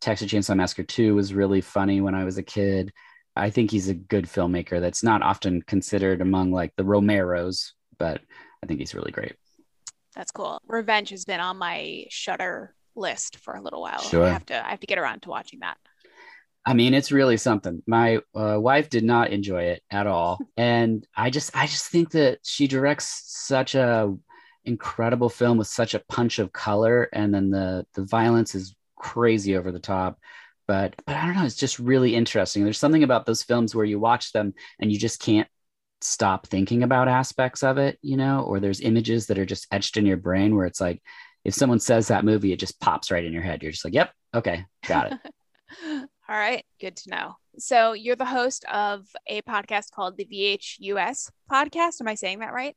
Texas 0.00 0.30
Chainsaw 0.30 0.56
Massacre 0.56 0.84
2 0.84 1.14
was 1.14 1.34
really 1.34 1.60
funny 1.60 2.00
when 2.00 2.14
I 2.14 2.24
was 2.24 2.38
a 2.38 2.42
kid. 2.42 2.92
I 3.34 3.50
think 3.50 3.70
he's 3.70 3.88
a 3.88 3.94
good 3.94 4.26
filmmaker 4.26 4.80
that's 4.80 5.02
not 5.02 5.22
often 5.22 5.62
considered 5.62 6.20
among 6.20 6.52
like 6.52 6.72
the 6.76 6.84
Romeros, 6.84 7.72
but 7.98 8.20
I 8.62 8.66
think 8.66 8.80
he's 8.80 8.94
really 8.94 9.12
great. 9.12 9.34
That's 10.14 10.30
cool. 10.30 10.60
Revenge 10.66 11.10
has 11.10 11.24
been 11.24 11.40
on 11.40 11.58
my 11.58 12.06
Shudder 12.08 12.74
list 12.94 13.36
for 13.38 13.54
a 13.54 13.62
little 13.62 13.82
while. 13.82 14.00
Sure. 14.00 14.24
I 14.24 14.30
have 14.30 14.46
to 14.46 14.66
I 14.66 14.70
have 14.70 14.80
to 14.80 14.86
get 14.86 14.98
around 14.98 15.22
to 15.22 15.28
watching 15.28 15.60
that. 15.60 15.76
I 16.66 16.74
mean, 16.74 16.94
it's 16.94 17.12
really 17.12 17.36
something. 17.36 17.82
My 17.86 18.18
uh, 18.34 18.58
wife 18.60 18.90
did 18.90 19.04
not 19.04 19.30
enjoy 19.30 19.64
it 19.64 19.82
at 19.90 20.06
all, 20.06 20.38
and 20.56 21.06
I 21.16 21.30
just, 21.30 21.56
I 21.56 21.66
just 21.66 21.88
think 21.88 22.10
that 22.10 22.40
she 22.42 22.66
directs 22.66 23.22
such 23.26 23.74
a 23.74 24.14
incredible 24.64 25.28
film 25.28 25.58
with 25.58 25.68
such 25.68 25.94
a 25.94 26.02
punch 26.08 26.38
of 26.40 26.52
color, 26.52 27.08
and 27.12 27.32
then 27.32 27.50
the 27.50 27.86
the 27.94 28.04
violence 28.04 28.54
is 28.54 28.74
crazy 28.96 29.56
over 29.56 29.70
the 29.72 29.78
top. 29.78 30.18
But, 30.66 30.96
but 31.06 31.14
I 31.14 31.26
don't 31.26 31.36
know. 31.36 31.44
It's 31.44 31.54
just 31.54 31.78
really 31.78 32.14
interesting. 32.16 32.64
There's 32.64 32.78
something 32.78 33.04
about 33.04 33.24
those 33.24 33.44
films 33.44 33.74
where 33.74 33.84
you 33.84 34.00
watch 34.00 34.32
them 34.32 34.52
and 34.80 34.90
you 34.90 34.98
just 34.98 35.20
can't 35.20 35.46
stop 36.00 36.46
thinking 36.48 36.82
about 36.82 37.06
aspects 37.06 37.62
of 37.62 37.78
it, 37.78 37.98
you 38.02 38.16
know, 38.16 38.40
or 38.40 38.58
there's 38.58 38.80
images 38.80 39.26
that 39.26 39.38
are 39.38 39.46
just 39.46 39.68
etched 39.70 39.96
in 39.96 40.06
your 40.06 40.16
brain 40.16 40.56
where 40.56 40.66
it's 40.66 40.80
like, 40.80 41.00
if 41.44 41.54
someone 41.54 41.78
says 41.78 42.08
that 42.08 42.24
movie, 42.24 42.52
it 42.52 42.58
just 42.58 42.80
pops 42.80 43.12
right 43.12 43.24
in 43.24 43.32
your 43.32 43.42
head. 43.42 43.62
You're 43.62 43.70
just 43.70 43.84
like, 43.84 43.94
yep, 43.94 44.12
okay, 44.34 44.64
got 44.86 45.12
it. 45.12 45.18
All 46.28 46.36
right, 46.36 46.64
good 46.80 46.96
to 46.96 47.10
know. 47.10 47.36
So 47.58 47.92
you're 47.92 48.16
the 48.16 48.24
host 48.24 48.64
of 48.64 49.06
a 49.28 49.42
podcast 49.42 49.92
called 49.92 50.16
the 50.16 50.24
VHUS 50.24 51.30
podcast. 51.50 52.00
Am 52.00 52.08
I 52.08 52.16
saying 52.16 52.40
that 52.40 52.52
right? 52.52 52.76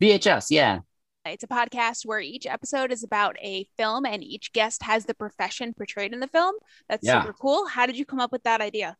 VHS, 0.00 0.46
yeah. 0.50 0.78
It's 1.26 1.44
a 1.44 1.48
podcast 1.48 2.06
where 2.06 2.20
each 2.20 2.46
episode 2.46 2.92
is 2.92 3.04
about 3.04 3.36
a 3.42 3.68
film 3.76 4.06
and 4.06 4.24
each 4.24 4.52
guest 4.54 4.82
has 4.82 5.04
the 5.04 5.12
profession 5.12 5.74
portrayed 5.74 6.14
in 6.14 6.20
the 6.20 6.28
film. 6.28 6.54
That's 6.88 7.06
yeah. 7.06 7.20
super 7.20 7.34
cool. 7.34 7.66
How 7.66 7.84
did 7.84 7.98
you 7.98 8.06
come 8.06 8.20
up 8.20 8.32
with 8.32 8.44
that 8.44 8.62
idea? 8.62 8.96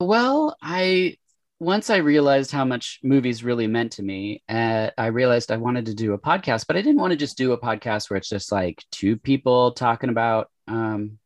Well, 0.00 0.56
I 0.62 1.18
once 1.60 1.90
I 1.90 1.96
realized 1.96 2.50
how 2.50 2.64
much 2.64 2.98
movies 3.02 3.44
really 3.44 3.66
meant 3.66 3.92
to 3.92 4.02
me, 4.02 4.42
uh, 4.48 4.90
I 4.96 5.06
realized 5.06 5.52
I 5.52 5.56
wanted 5.56 5.86
to 5.86 5.94
do 5.94 6.14
a 6.14 6.18
podcast, 6.18 6.66
but 6.66 6.76
I 6.76 6.82
didn't 6.82 7.00
want 7.00 7.10
to 7.10 7.16
just 7.16 7.36
do 7.36 7.52
a 7.52 7.60
podcast 7.60 8.08
where 8.08 8.16
it's 8.16 8.28
just 8.28 8.50
like 8.50 8.82
two 8.90 9.16
people 9.16 9.72
talking 9.72 10.10
about 10.10 10.50
um, 10.66 11.18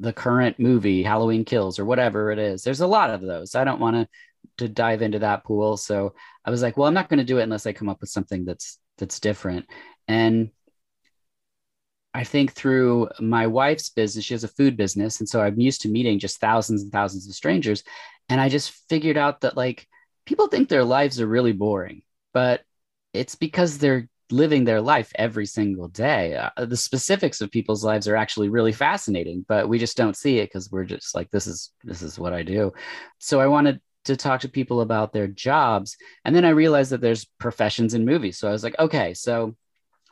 the 0.00 0.12
current 0.12 0.58
movie 0.58 1.02
Halloween 1.02 1.44
Kills 1.44 1.78
or 1.78 1.84
whatever 1.84 2.30
it 2.32 2.38
is. 2.38 2.62
There's 2.62 2.80
a 2.80 2.86
lot 2.86 3.10
of 3.10 3.20
those. 3.20 3.54
I 3.54 3.64
don't 3.64 3.80
want 3.80 3.96
to 3.96 4.08
to 4.58 4.68
dive 4.68 5.02
into 5.02 5.18
that 5.20 5.44
pool. 5.44 5.76
So 5.76 6.14
I 6.44 6.50
was 6.50 6.62
like, 6.62 6.76
well, 6.76 6.86
I'm 6.86 6.94
not 6.94 7.08
going 7.08 7.18
to 7.18 7.24
do 7.24 7.38
it 7.38 7.42
unless 7.42 7.66
I 7.66 7.72
come 7.72 7.88
up 7.88 8.00
with 8.00 8.10
something 8.10 8.44
that's 8.44 8.78
that's 8.98 9.20
different. 9.20 9.66
And 10.06 10.50
I 12.12 12.22
think 12.24 12.52
through 12.52 13.08
my 13.18 13.48
wife's 13.48 13.90
business, 13.90 14.24
she 14.24 14.34
has 14.34 14.44
a 14.44 14.48
food 14.48 14.76
business, 14.76 15.18
and 15.18 15.28
so 15.28 15.40
I'm 15.42 15.58
used 15.58 15.80
to 15.82 15.88
meeting 15.88 16.20
just 16.20 16.38
thousands 16.38 16.82
and 16.82 16.92
thousands 16.92 17.28
of 17.28 17.34
strangers, 17.34 17.82
and 18.28 18.40
I 18.40 18.48
just 18.48 18.70
figured 18.88 19.16
out 19.16 19.40
that 19.40 19.56
like 19.56 19.88
people 20.24 20.46
think 20.46 20.68
their 20.68 20.84
lives 20.84 21.20
are 21.20 21.26
really 21.26 21.52
boring, 21.52 22.02
but 22.32 22.62
it's 23.12 23.34
because 23.34 23.78
they're 23.78 24.08
living 24.34 24.64
their 24.64 24.80
life 24.80 25.12
every 25.14 25.46
single 25.46 25.88
day. 25.88 26.36
Uh, 26.36 26.64
the 26.64 26.76
specifics 26.76 27.40
of 27.40 27.50
people's 27.50 27.84
lives 27.84 28.08
are 28.08 28.16
actually 28.16 28.48
really 28.48 28.72
fascinating, 28.72 29.44
but 29.48 29.68
we 29.68 29.78
just 29.78 29.96
don't 29.96 30.16
see 30.16 30.38
it 30.38 30.46
because 30.46 30.70
we're 30.70 30.84
just 30.84 31.14
like, 31.14 31.30
this 31.30 31.46
is 31.46 31.72
this 31.84 32.02
is 32.02 32.18
what 32.18 32.32
I 32.32 32.42
do. 32.42 32.72
So 33.18 33.40
I 33.40 33.46
wanted 33.46 33.80
to 34.04 34.16
talk 34.16 34.40
to 34.40 34.48
people 34.48 34.80
about 34.80 35.12
their 35.12 35.28
jobs, 35.28 35.96
and 36.24 36.34
then 36.34 36.44
I 36.44 36.50
realized 36.50 36.90
that 36.90 37.00
there's 37.00 37.24
professions 37.38 37.94
in 37.94 38.04
movies. 38.04 38.38
So 38.38 38.48
I 38.48 38.52
was 38.52 38.64
like, 38.64 38.78
okay, 38.78 39.14
so 39.14 39.56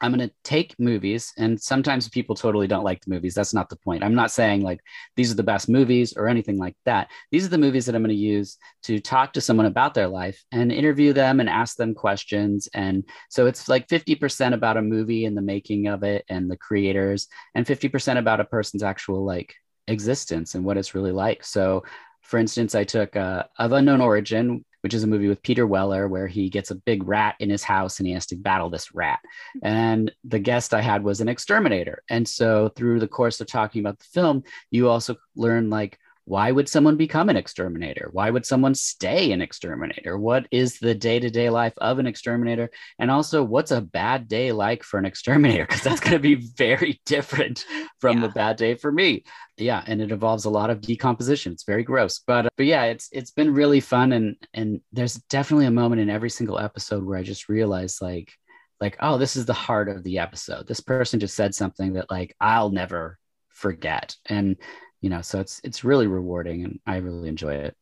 I'm 0.03 0.13
going 0.13 0.29
to 0.29 0.35
take 0.43 0.79
movies, 0.79 1.33
and 1.39 1.61
sometimes 1.61 2.09
people 2.09 2.35
totally 2.35 2.67
don't 2.67 2.85
like 2.85 3.05
the 3.05 3.11
movies. 3.11 3.35
That's 3.35 3.55
not 3.55 3.69
the 3.69 3.77
point. 3.77 4.03
I'm 4.03 4.15
not 4.15 4.33
saying 4.33 4.63
like 4.63 4.81
these 5.17 5.31
are 5.31 5.37
the 5.37 5.43
best 5.43 5.69
movies 5.69 6.15
or 6.17 6.29
anything 6.29 6.59
like 6.59 6.77
that. 6.85 7.09
These 7.31 7.47
are 7.47 7.51
the 7.51 7.59
movies 7.59 7.87
that 7.87 7.95
I'm 7.95 8.03
going 8.03 8.15
to 8.15 8.21
use 8.21 8.59
to 8.85 8.99
talk 8.99 9.33
to 9.35 9.41
someone 9.41 9.67
about 9.67 9.95
their 9.95 10.09
life 10.09 10.43
and 10.51 10.73
interview 10.73 11.13
them 11.13 11.39
and 11.39 11.49
ask 11.49 11.77
them 11.77 11.95
questions. 11.95 12.69
And 12.75 13.05
so 13.31 13.47
it's 13.47 13.69
like 13.69 13.89
50% 13.89 14.53
about 14.55 14.77
a 14.77 14.83
movie 14.83 15.25
and 15.25 15.37
the 15.37 15.43
making 15.43 15.87
of 15.87 16.03
it 16.03 16.25
and 16.29 16.51
the 16.51 16.57
creators, 16.57 17.29
and 17.55 17.65
50% 17.65 18.19
about 18.19 18.41
a 18.41 18.45
person's 18.45 18.83
actual 18.83 19.25
like 19.25 19.55
existence 19.87 20.55
and 20.55 20.65
what 20.65 20.77
it's 20.77 20.95
really 20.95 21.13
like. 21.13 21.45
So, 21.45 21.85
for 22.23 22.39
instance, 22.39 22.75
I 22.75 22.85
took 22.85 23.15
uh, 23.17 23.45
Of 23.59 23.73
Unknown 23.73 24.01
Origin, 24.01 24.65
which 24.83 24.95
is 24.95 25.03
a 25.03 25.07
movie 25.07 25.29
with 25.29 25.43
Peter 25.43 25.67
Weller 25.67 26.09
where 26.09 26.27
he 26.27 26.49
gets 26.49 26.71
a 26.71 26.77
big 26.77 27.07
rat 27.07 27.37
in 27.39 27.51
his 27.51 27.63
house 27.63 27.99
and 27.99 28.07
he 28.07 28.13
has 28.13 28.27
to 28.27 28.37
battle 28.37 28.71
this 28.71 28.95
rat. 28.95 29.21
Mm-hmm. 29.57 29.67
And 29.67 30.13
the 30.25 30.39
guest 30.39 30.75
I 30.75 30.81
had 30.81 31.03
was 31.03 31.21
an 31.21 31.29
exterminator. 31.29 32.03
And 32.11 32.29
so 32.29 32.69
through 32.77 33.01
the 33.01 33.09
course 33.09 33.41
of 33.41 33.47
talking 33.47 33.81
about 33.81 33.99
the 33.99 34.05
film, 34.05 34.45
you 34.71 34.89
also 34.89 35.17
learn 35.37 35.71
like 35.71 35.99
why 36.25 36.53
would 36.53 36.69
someone 36.69 36.97
become 36.97 37.29
an 37.29 37.37
exterminator? 37.37 38.09
Why 38.13 38.31
would 38.31 38.47
someone 38.47 38.75
stay 38.75 39.33
an 39.33 39.43
exterminator? 39.43 40.17
What 40.17 40.47
is 40.53 40.79
the 40.79 40.95
day 40.95 41.19
to 41.19 41.31
day 41.31 41.51
life 41.51 41.73
of 41.79 41.99
an 41.99 42.07
exterminator? 42.07 42.71
And 42.99 43.11
also, 43.11 43.43
what's 43.43 43.73
a 43.73 43.81
bad 43.81 44.29
day 44.29 44.53
like 44.53 44.85
for 44.85 44.99
an 44.99 45.05
exterminator? 45.13 45.67
Because 45.67 45.83
that's 45.83 46.01
going 46.01 46.13
to 46.13 46.21
be 46.21 46.35
very 46.57 47.01
different 47.07 47.65
from 48.01 48.19
yeah. 48.19 48.27
the 48.27 48.33
bad 48.33 48.57
day 48.57 48.75
for 48.77 48.93
me. 48.93 49.25
Yeah, 49.57 49.83
and 49.87 50.01
it 50.01 50.13
involves 50.13 50.45
a 50.45 50.51
lot 50.51 50.71
of 50.71 50.81
decomposition. 50.81 51.53
It's 51.53 51.65
very 51.65 51.83
gross, 51.83 52.21
but 52.27 52.47
uh, 52.47 52.51
but 52.57 52.67
yeah, 52.67 52.85
it's 52.85 53.09
it's 53.13 53.33
been 53.33 53.53
really 53.53 53.81
fun, 53.81 54.13
and 54.13 54.37
and 54.55 54.81
there's 54.93 55.15
definitely 55.15 55.67
a 55.67 55.73
moment 55.73 56.01
in 56.01 56.11
every 56.11 56.31
single 56.31 56.59
episode 56.59 57.05
where 57.05 57.19
I 57.19 57.23
just 57.23 57.49
realized 57.49 58.01
like 58.01 58.33
like 58.81 58.97
oh, 59.01 59.19
this 59.19 59.37
is 59.37 59.47
the 59.47 59.53
heart 59.53 59.89
of 59.89 60.05
the 60.05 60.21
episode. 60.21 60.69
This 60.69 60.81
person 60.81 61.21
just 61.21 61.37
said 61.37 61.55
something 61.55 61.95
that 61.95 62.11
like 62.11 62.35
I'll 62.41 62.71
never 62.71 63.19
forget, 63.51 64.17
and 64.27 64.57
you 65.03 65.11
know 65.11 65.21
so 65.21 65.39
it's 65.39 65.61
it's 65.63 65.85
really 65.85 66.07
rewarding 66.07 66.65
and 66.65 66.81
i 66.87 66.97
really 66.97 67.29
enjoy 67.29 67.55
it. 67.55 67.77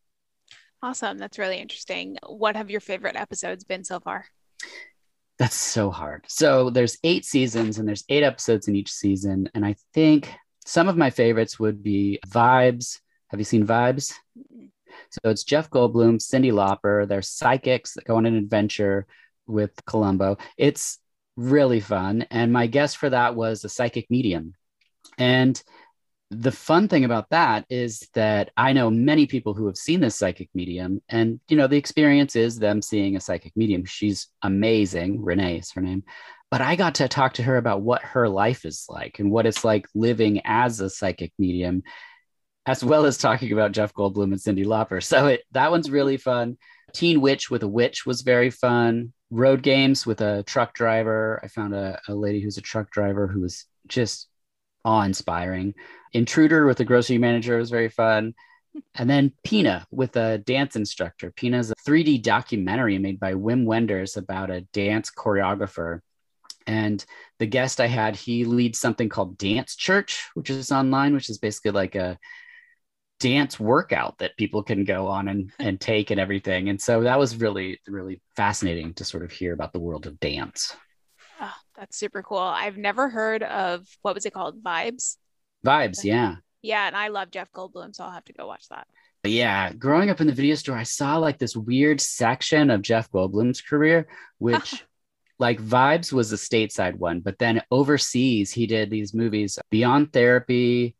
Awesome. 0.82 1.18
That's 1.18 1.38
really 1.38 1.58
interesting. 1.58 2.16
What 2.26 2.56
have 2.56 2.70
your 2.70 2.80
favorite 2.80 3.16
episodes 3.16 3.64
been 3.64 3.84
so 3.84 4.00
far? 4.00 4.24
That's 5.38 5.54
so 5.54 5.90
hard. 5.90 6.24
So 6.26 6.70
there's 6.70 6.98
eight 7.04 7.26
seasons 7.26 7.78
and 7.78 7.86
there's 7.86 8.04
eight 8.08 8.22
episodes 8.22 8.66
in 8.66 8.76
each 8.76 8.90
season. 8.90 9.48
And 9.54 9.64
i 9.64 9.76
think 9.94 10.32
some 10.66 10.88
of 10.88 10.96
my 10.96 11.10
favorites 11.10 11.58
would 11.58 11.82
be 11.82 12.18
vibes. 12.28 13.00
Have 13.28 13.40
you 13.40 13.44
seen 13.44 13.66
vibes? 13.66 14.14
So 15.10 15.30
it's 15.30 15.44
jeff 15.44 15.70
goldblum 15.70 16.18
cyndi 16.18 16.52
lauper 16.52 17.08
they're 17.08 17.22
psychics 17.22 17.94
that 17.94 18.04
go 18.04 18.16
on 18.16 18.26
an 18.26 18.36
adventure 18.36 19.06
with 19.46 19.72
columbo. 19.86 20.36
It's 20.56 20.98
really 21.36 21.80
fun. 21.80 22.26
And 22.30 22.52
my 22.52 22.66
guest 22.66 22.96
for 22.96 23.10
that 23.10 23.34
was 23.34 23.64
a 23.64 23.68
psychic 23.68 24.10
medium. 24.10 24.54
And 25.18 25.60
the 26.30 26.52
fun 26.52 26.86
thing 26.86 27.04
about 27.04 27.28
that 27.30 27.64
is 27.68 28.08
that 28.14 28.50
I 28.56 28.72
know 28.72 28.88
many 28.88 29.26
people 29.26 29.52
who 29.52 29.66
have 29.66 29.76
seen 29.76 30.00
this 30.00 30.14
psychic 30.14 30.48
medium, 30.54 31.02
and 31.08 31.40
you 31.48 31.56
know, 31.56 31.66
the 31.66 31.76
experience 31.76 32.36
is 32.36 32.58
them 32.58 32.82
seeing 32.82 33.16
a 33.16 33.20
psychic 33.20 33.56
medium. 33.56 33.84
She's 33.84 34.28
amazing. 34.42 35.24
Renee 35.24 35.58
is 35.58 35.72
her 35.72 35.80
name. 35.80 36.04
But 36.50 36.60
I 36.60 36.76
got 36.76 36.96
to 36.96 37.08
talk 37.08 37.34
to 37.34 37.42
her 37.42 37.56
about 37.56 37.82
what 37.82 38.02
her 38.02 38.28
life 38.28 38.64
is 38.64 38.86
like 38.88 39.18
and 39.18 39.30
what 39.30 39.46
it's 39.46 39.64
like 39.64 39.86
living 39.94 40.40
as 40.44 40.80
a 40.80 40.90
psychic 40.90 41.32
medium, 41.38 41.82
as 42.66 42.82
well 42.84 43.06
as 43.06 43.18
talking 43.18 43.52
about 43.52 43.72
Jeff 43.72 43.92
Goldblum 43.92 44.24
and 44.24 44.36
Cyndi 44.36 44.64
Lauper. 44.64 45.02
So 45.02 45.28
it, 45.28 45.42
that 45.52 45.70
one's 45.70 45.90
really 45.90 46.16
fun. 46.16 46.58
Teen 46.92 47.20
Witch 47.20 47.50
with 47.50 47.62
a 47.62 47.68
Witch 47.68 48.06
was 48.06 48.22
very 48.22 48.50
fun. 48.50 49.12
Road 49.30 49.62
games 49.62 50.06
with 50.06 50.20
a 50.20 50.44
truck 50.44 50.74
driver. 50.74 51.40
I 51.42 51.48
found 51.48 51.74
a, 51.74 52.00
a 52.08 52.14
lady 52.14 52.40
who's 52.40 52.58
a 52.58 52.62
truck 52.62 52.90
driver 52.90 53.26
who 53.28 53.40
was 53.40 53.66
just 53.86 54.28
awe 54.84 55.02
inspiring. 55.02 55.74
Intruder 56.12 56.66
with 56.66 56.78
the 56.78 56.84
grocery 56.84 57.18
manager 57.18 57.56
was 57.58 57.70
very 57.70 57.88
fun. 57.88 58.34
And 58.94 59.10
then 59.10 59.32
Pina 59.42 59.86
with 59.90 60.16
a 60.16 60.38
dance 60.38 60.76
instructor. 60.76 61.32
Pina 61.32 61.58
is 61.58 61.70
a 61.70 61.74
3D 61.86 62.22
documentary 62.22 62.98
made 62.98 63.18
by 63.18 63.34
Wim 63.34 63.64
Wenders 63.64 64.16
about 64.16 64.50
a 64.50 64.62
dance 64.72 65.10
choreographer. 65.10 66.00
And 66.66 67.04
the 67.38 67.46
guest 67.46 67.80
I 67.80 67.86
had, 67.86 68.14
he 68.14 68.44
leads 68.44 68.78
something 68.78 69.08
called 69.08 69.38
Dance 69.38 69.74
Church, 69.74 70.28
which 70.34 70.50
is 70.50 70.70
online, 70.70 71.14
which 71.14 71.30
is 71.30 71.38
basically 71.38 71.72
like 71.72 71.94
a 71.96 72.18
dance 73.18 73.60
workout 73.60 74.18
that 74.18 74.36
people 74.36 74.62
can 74.62 74.84
go 74.84 75.06
on 75.06 75.28
and, 75.28 75.52
and 75.58 75.80
take 75.80 76.10
and 76.10 76.20
everything. 76.20 76.68
And 76.68 76.80
so 76.80 77.02
that 77.02 77.18
was 77.18 77.36
really, 77.36 77.80
really 77.86 78.20
fascinating 78.36 78.94
to 78.94 79.04
sort 79.04 79.24
of 79.24 79.30
hear 79.32 79.52
about 79.52 79.72
the 79.72 79.80
world 79.80 80.06
of 80.06 80.20
dance. 80.20 80.74
That's 81.80 81.96
super 81.96 82.22
cool. 82.22 82.36
I've 82.36 82.76
never 82.76 83.08
heard 83.08 83.42
of 83.42 83.86
what 84.02 84.14
was 84.14 84.26
it 84.26 84.34
called? 84.34 84.62
Vibes? 84.62 85.16
Vibes, 85.64 86.04
yeah. 86.04 86.36
Yeah, 86.60 86.86
and 86.86 86.94
I 86.94 87.08
love 87.08 87.30
Jeff 87.30 87.50
Goldblum, 87.52 87.96
so 87.96 88.04
I'll 88.04 88.10
have 88.10 88.26
to 88.26 88.34
go 88.34 88.46
watch 88.46 88.68
that. 88.68 88.86
But 89.22 89.32
yeah, 89.32 89.72
growing 89.72 90.10
up 90.10 90.20
in 90.20 90.26
the 90.26 90.34
video 90.34 90.56
store, 90.56 90.76
I 90.76 90.82
saw 90.82 91.16
like 91.16 91.38
this 91.38 91.56
weird 91.56 92.02
section 92.02 92.68
of 92.68 92.82
Jeff 92.82 93.10
Goldblum's 93.10 93.62
career, 93.62 94.08
which 94.36 94.84
like 95.38 95.58
Vibes 95.58 96.12
was 96.12 96.30
a 96.34 96.36
stateside 96.36 96.96
one, 96.96 97.20
but 97.20 97.38
then 97.38 97.62
overseas 97.70 98.52
he 98.52 98.66
did 98.66 98.90
these 98.90 99.14
movies 99.14 99.58
Beyond 99.70 100.12
Therapy, 100.12 100.96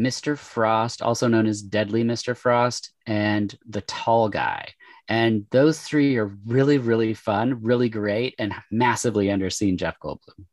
Mr. 0.00 0.38
Frost, 0.38 1.02
also 1.02 1.28
known 1.28 1.46
as 1.46 1.60
Deadly 1.60 2.04
Mr. 2.04 2.34
Frost, 2.34 2.92
and 3.06 3.54
The 3.68 3.82
Tall 3.82 4.30
Guy. 4.30 4.72
And 5.08 5.46
those 5.50 5.80
three 5.80 6.16
are 6.16 6.36
really, 6.46 6.78
really 6.78 7.14
fun, 7.14 7.62
really 7.62 7.88
great, 7.88 8.34
and 8.38 8.54
massively 8.70 9.26
underseen 9.26 9.76
Jeff 9.76 9.98
Goldblum. 9.98 10.46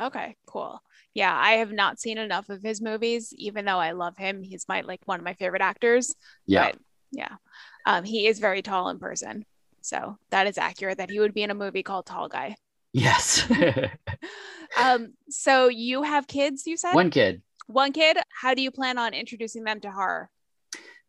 Okay, 0.00 0.36
cool. 0.46 0.80
Yeah, 1.14 1.36
I 1.36 1.52
have 1.52 1.72
not 1.72 2.00
seen 2.00 2.18
enough 2.18 2.48
of 2.48 2.62
his 2.62 2.80
movies, 2.80 3.32
even 3.36 3.64
though 3.64 3.78
I 3.78 3.92
love 3.92 4.16
him. 4.16 4.42
He's 4.42 4.66
my 4.68 4.80
like 4.80 5.00
one 5.04 5.20
of 5.20 5.24
my 5.24 5.34
favorite 5.34 5.62
actors. 5.62 6.14
Yeah. 6.46 6.70
But, 6.70 6.78
yeah. 7.12 7.36
Um, 7.86 8.04
he 8.04 8.26
is 8.26 8.38
very 8.38 8.62
tall 8.62 8.88
in 8.88 8.98
person. 8.98 9.44
So 9.82 10.16
that 10.30 10.46
is 10.46 10.58
accurate 10.58 10.98
that 10.98 11.10
he 11.10 11.20
would 11.20 11.34
be 11.34 11.42
in 11.42 11.50
a 11.50 11.54
movie 11.54 11.82
called 11.82 12.06
Tall 12.06 12.28
Guy. 12.28 12.56
Yes. 12.92 13.44
um, 14.80 15.14
so 15.28 15.68
you 15.68 16.02
have 16.02 16.26
kids, 16.26 16.66
you 16.66 16.76
said? 16.76 16.94
One 16.94 17.10
kid. 17.10 17.42
One 17.66 17.92
kid. 17.92 18.18
How 18.40 18.54
do 18.54 18.62
you 18.62 18.70
plan 18.70 18.98
on 18.98 19.12
introducing 19.12 19.64
them 19.64 19.80
to 19.80 19.90
horror? 19.90 20.30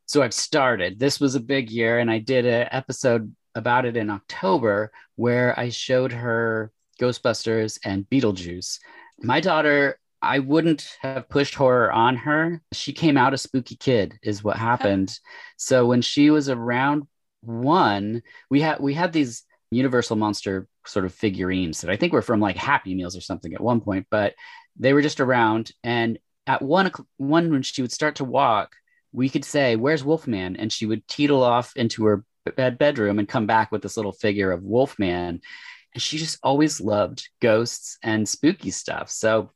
So 0.06 0.22
I've 0.22 0.34
started. 0.34 1.00
This 1.00 1.20
was 1.20 1.36
a 1.36 1.40
big 1.40 1.70
year, 1.70 2.00
and 2.00 2.12
I 2.12 2.20
did 2.20 2.46
an 2.46 2.68
episode 2.72 3.34
about 3.56 3.86
it 3.86 3.98
in 3.98 4.10
October 4.10 4.92
where 5.16 5.58
I 5.60 5.70
showed 5.70 6.12
her 6.12 6.72
Ghostbusters 7.00 7.80
and 7.84 8.10
Beetlejuice. 8.10 8.80
My 9.20 9.40
daughter, 9.40 10.00
I 10.22 10.40
wouldn't 10.40 10.98
have 11.02 11.30
pushed 11.30 11.56
horror 11.56 11.92
on 11.92 12.16
her. 12.18 12.62
She 12.72 12.94
came 12.94 13.18
out 13.18 13.34
a 13.34 13.38
spooky 13.38 13.76
kid, 13.76 14.18
is 14.24 14.44
what 14.44 14.56
oh. 14.56 14.60
happened. 14.60 15.18
so 15.58 15.86
when 15.86 16.02
she 16.02 16.30
was 16.30 16.50
around 16.50 17.08
one, 17.42 18.22
we 18.50 18.62
had 18.62 18.80
we 18.80 18.94
had 18.94 19.12
these 19.12 19.44
Universal 19.72 20.16
Monster 20.16 20.68
sort 20.86 21.06
of 21.06 21.14
figurines 21.14 21.82
that 21.82 21.90
I 21.90 21.98
think 21.98 22.14
were 22.14 22.22
from 22.22 22.40
like 22.40 22.56
Happy 22.56 22.96
Meals 22.96 23.18
or 23.18 23.22
something 23.22 23.54
at 23.54 23.62
one 23.62 23.82
point, 23.82 24.08
but 24.10 24.34
they 24.78 24.94
were 24.94 25.02
just 25.02 25.20
around. 25.20 25.72
And 25.84 26.20
at 26.48 26.62
one 26.62 26.92
one 27.18 27.52
when 27.52 27.62
she 27.62 27.82
would 27.82 27.92
start 27.92 28.16
to 28.16 28.26
walk, 28.26 28.76
we 29.14 29.30
could 29.30 29.46
say, 29.46 29.76
"Where's 29.76 30.04
Wolfman?" 30.04 30.58
and 30.58 30.72
she 30.72 30.86
would 30.86 31.08
teetle 31.08 31.44
off 31.44 31.74
into 31.76 32.04
her 32.06 32.26
bed 32.56 32.78
bedroom 32.78 33.20
and 33.20 33.28
come 33.28 33.46
back 33.46 33.72
with 33.72 33.82
this 33.82 33.96
little 33.96 34.12
figure 34.12 34.52
of 34.52 34.64
Wolfman. 34.64 35.42
And 35.94 36.02
she 36.02 36.18
just 36.18 36.40
always 36.44 36.82
loved 36.82 37.30
ghosts 37.40 37.98
and 38.04 38.28
spooky 38.28 38.72
stuff. 38.72 39.10
So 39.10 39.52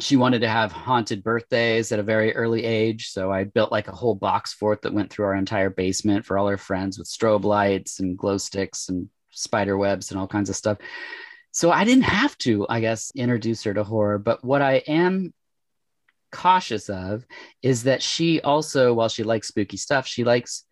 she 0.00 0.16
wanted 0.16 0.40
to 0.40 0.48
have 0.48 0.72
haunted 0.72 1.22
birthdays 1.22 1.92
at 1.92 2.00
a 2.00 2.02
very 2.02 2.34
early 2.34 2.64
age. 2.64 3.10
So 3.10 3.30
I 3.30 3.44
built 3.44 3.70
like 3.70 3.86
a 3.86 3.94
whole 3.94 4.14
box 4.14 4.52
fort 4.52 4.82
that 4.82 4.94
went 4.94 5.10
through 5.10 5.26
our 5.26 5.36
entire 5.36 5.70
basement 5.70 6.24
for 6.24 6.36
all 6.36 6.48
her 6.48 6.56
friends 6.56 6.98
with 6.98 7.06
strobe 7.06 7.44
lights 7.44 8.00
and 8.00 8.18
glow 8.18 8.38
sticks 8.38 8.88
and 8.88 9.08
spider 9.30 9.76
webs 9.76 10.10
and 10.10 10.18
all 10.18 10.26
kinds 10.26 10.50
of 10.50 10.56
stuff. 10.56 10.78
So 11.52 11.70
I 11.70 11.84
didn't 11.84 12.04
have 12.04 12.36
to, 12.38 12.66
I 12.68 12.80
guess, 12.80 13.12
introduce 13.14 13.62
her 13.62 13.74
to 13.74 13.84
horror. 13.84 14.18
But 14.18 14.44
what 14.44 14.62
I 14.62 14.76
am 14.88 15.32
cautious 16.34 16.90
of 16.90 17.24
is 17.62 17.84
that 17.84 18.02
she 18.02 18.40
also, 18.42 18.92
while 18.92 19.08
she 19.08 19.22
likes 19.22 19.48
spooky 19.48 19.76
stuff, 19.78 20.06
she 20.06 20.24
likes 20.24 20.64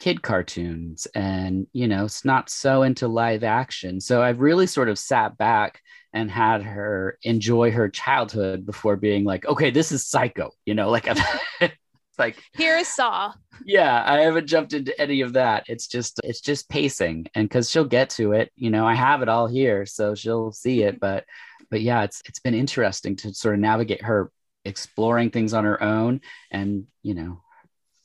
kid 0.00 0.22
cartoons. 0.22 1.06
And, 1.14 1.66
you 1.72 1.86
know, 1.86 2.06
it's 2.06 2.24
not 2.24 2.50
so 2.50 2.82
into 2.82 3.06
live 3.06 3.44
action. 3.44 4.00
So 4.00 4.22
I've 4.22 4.40
really 4.40 4.66
sort 4.66 4.88
of 4.88 4.98
sat 4.98 5.36
back 5.36 5.82
and 6.12 6.30
had 6.30 6.62
her 6.62 7.18
enjoy 7.22 7.70
her 7.70 7.88
childhood 7.88 8.66
before 8.66 8.96
being 8.96 9.24
like, 9.24 9.46
okay, 9.46 9.70
this 9.70 9.92
is 9.92 10.06
psycho, 10.06 10.50
you 10.64 10.74
know, 10.74 10.90
like 10.90 11.06
it's 11.60 12.18
like 12.18 12.42
here 12.56 12.76
is 12.76 12.88
saw. 12.88 13.32
yeah 13.64 14.02
i 14.04 14.20
haven't 14.20 14.46
jumped 14.46 14.72
into 14.72 14.98
any 15.00 15.20
of 15.20 15.34
that. 15.34 15.64
It's 15.68 15.86
just 15.86 16.18
it's 16.24 16.40
just 16.40 16.68
pacing. 16.68 17.26
And 17.34 17.48
because 17.48 17.70
she'll 17.70 17.84
get 17.84 18.10
to 18.10 18.32
it 18.32 18.50
you 18.56 18.70
know 18.70 18.86
i 18.86 18.94
have 18.94 19.22
it 19.22 19.28
all 19.28 19.46
here 19.46 19.86
so 19.86 20.14
she'll 20.14 20.50
see 20.50 20.82
it. 20.82 20.98
But 20.98 21.24
but 21.70 21.82
yeah 21.82 22.02
it's 22.02 22.22
it's 22.24 22.40
been 22.40 22.54
interesting 22.54 23.14
to 23.16 23.32
sort 23.32 23.54
of 23.54 23.60
navigate 23.60 24.02
her 24.02 24.32
exploring 24.64 25.30
things 25.30 25.54
on 25.54 25.64
her 25.64 25.82
own 25.82 26.20
and 26.50 26.84
you 27.02 27.14
know 27.14 27.42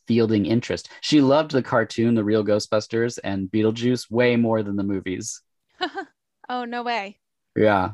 fielding 0.07 0.45
interest. 0.45 0.89
She 1.01 1.19
loved 1.21 1.51
the 1.51 1.63
cartoon 1.63 2.15
the 2.15 2.23
real 2.23 2.43
ghostbusters 2.43 3.17
and 3.23 3.49
beetlejuice 3.49 4.09
way 4.11 4.35
more 4.35 4.61
than 4.63 4.75
the 4.75 4.83
movies. 4.83 5.41
Oh 6.47 6.65
no 6.65 6.83
way. 6.83 7.19
Yeah. 7.55 7.91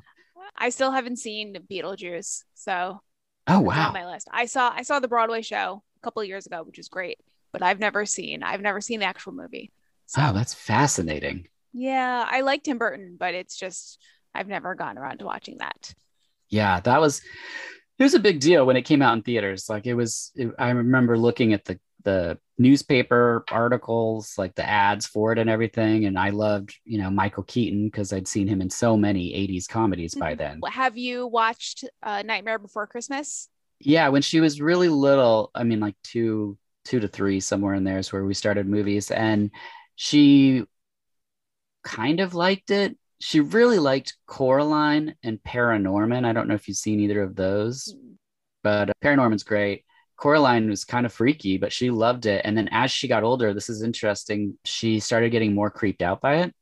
I 0.57 0.69
still 0.69 0.91
haven't 0.91 1.17
seen 1.19 1.55
beetlejuice 1.71 2.43
so 2.53 3.01
oh 3.47 3.59
wow 3.61 3.87
on 3.87 3.93
my 3.93 4.05
list. 4.05 4.27
I 4.31 4.45
saw 4.45 4.71
i 4.75 4.81
saw 4.83 4.99
the 4.99 5.07
broadway 5.07 5.41
show 5.41 5.83
a 5.97 5.99
couple 6.03 6.23
years 6.23 6.45
ago 6.45 6.63
which 6.63 6.77
was 6.77 6.89
great 6.89 7.17
but 7.53 7.61
i've 7.63 7.79
never 7.79 8.05
seen 8.05 8.43
i've 8.43 8.61
never 8.61 8.81
seen 8.81 8.99
the 8.99 9.05
actual 9.05 9.31
movie. 9.31 9.71
So, 10.07 10.21
oh 10.21 10.33
that's 10.33 10.53
fascinating. 10.53 11.47
Yeah 11.73 12.25
i 12.29 12.41
like 12.41 12.63
tim 12.63 12.77
burton 12.77 13.15
but 13.17 13.33
it's 13.33 13.57
just 13.57 13.97
i've 14.35 14.47
never 14.47 14.75
gotten 14.75 14.97
around 14.97 15.19
to 15.19 15.25
watching 15.25 15.59
that. 15.59 15.93
Yeah 16.49 16.81
that 16.81 16.99
was 16.99 17.21
it 18.01 18.05
was 18.05 18.13
a 18.15 18.19
big 18.19 18.39
deal 18.39 18.65
when 18.65 18.75
it 18.75 18.81
came 18.81 19.01
out 19.01 19.13
in 19.13 19.21
theaters. 19.21 19.69
Like 19.69 19.85
it 19.85 19.93
was 19.93 20.31
it, 20.35 20.51
i 20.57 20.71
remember 20.71 21.17
looking 21.17 21.53
at 21.53 21.65
the 21.65 21.79
the 22.03 22.37
newspaper 22.57 23.43
articles 23.51 24.33
like 24.37 24.55
the 24.55 24.67
ads 24.67 25.05
for 25.05 25.31
it 25.31 25.37
and 25.37 25.49
everything 25.49 26.05
and 26.05 26.17
i 26.17 26.29
loved 26.29 26.75
you 26.83 26.99
know 26.99 27.11
michael 27.11 27.43
keaton 27.43 27.85
because 27.85 28.11
i'd 28.11 28.27
seen 28.27 28.47
him 28.47 28.59
in 28.59 28.71
so 28.71 28.97
many 28.97 29.31
80s 29.47 29.67
comedies 29.67 30.15
by 30.15 30.33
then. 30.33 30.61
Have 30.67 30.97
you 30.97 31.27
watched 31.27 31.85
uh, 32.01 32.23
nightmare 32.23 32.57
before 32.59 32.87
christmas? 32.87 33.49
Yeah 33.79 34.09
when 34.09 34.21
she 34.21 34.39
was 34.39 34.61
really 34.61 34.89
little 34.89 35.51
i 35.53 35.63
mean 35.63 35.79
like 35.79 35.95
two 36.03 36.57
two 36.85 36.99
to 36.99 37.07
three 37.07 37.39
somewhere 37.39 37.75
in 37.75 37.83
there 37.83 37.99
is 37.99 38.11
where 38.11 38.25
we 38.25 38.33
started 38.33 38.67
movies 38.67 39.11
and 39.11 39.51
she 39.95 40.63
kind 41.83 42.19
of 42.19 42.33
liked 42.33 42.71
it 42.71 42.97
she 43.21 43.39
really 43.39 43.79
liked 43.79 44.15
coraline 44.25 45.15
and 45.23 45.41
paranorman 45.43 46.25
i 46.25 46.33
don't 46.33 46.47
know 46.47 46.55
if 46.55 46.67
you've 46.67 46.77
seen 46.77 46.99
either 46.99 47.21
of 47.21 47.35
those 47.35 47.95
but 48.63 48.89
uh, 48.89 48.93
paranorman's 49.03 49.43
great 49.43 49.85
coraline 50.17 50.69
was 50.69 50.85
kind 50.85 51.05
of 51.05 51.13
freaky 51.13 51.57
but 51.57 51.73
she 51.73 51.89
loved 51.89 52.25
it 52.25 52.41
and 52.45 52.57
then 52.57 52.67
as 52.71 52.91
she 52.91 53.07
got 53.07 53.23
older 53.23 53.53
this 53.53 53.69
is 53.69 53.81
interesting 53.81 54.57
she 54.65 54.99
started 54.99 55.31
getting 55.31 55.55
more 55.55 55.69
creeped 55.69 56.01
out 56.01 56.21
by 56.21 56.37
it 56.37 56.53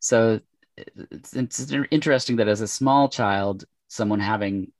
so 0.00 0.40
it's, 0.76 1.34
it's 1.34 1.72
interesting 1.90 2.36
that 2.36 2.48
as 2.48 2.60
a 2.60 2.68
small 2.68 3.08
child 3.08 3.64
someone 3.88 4.20
having 4.20 4.72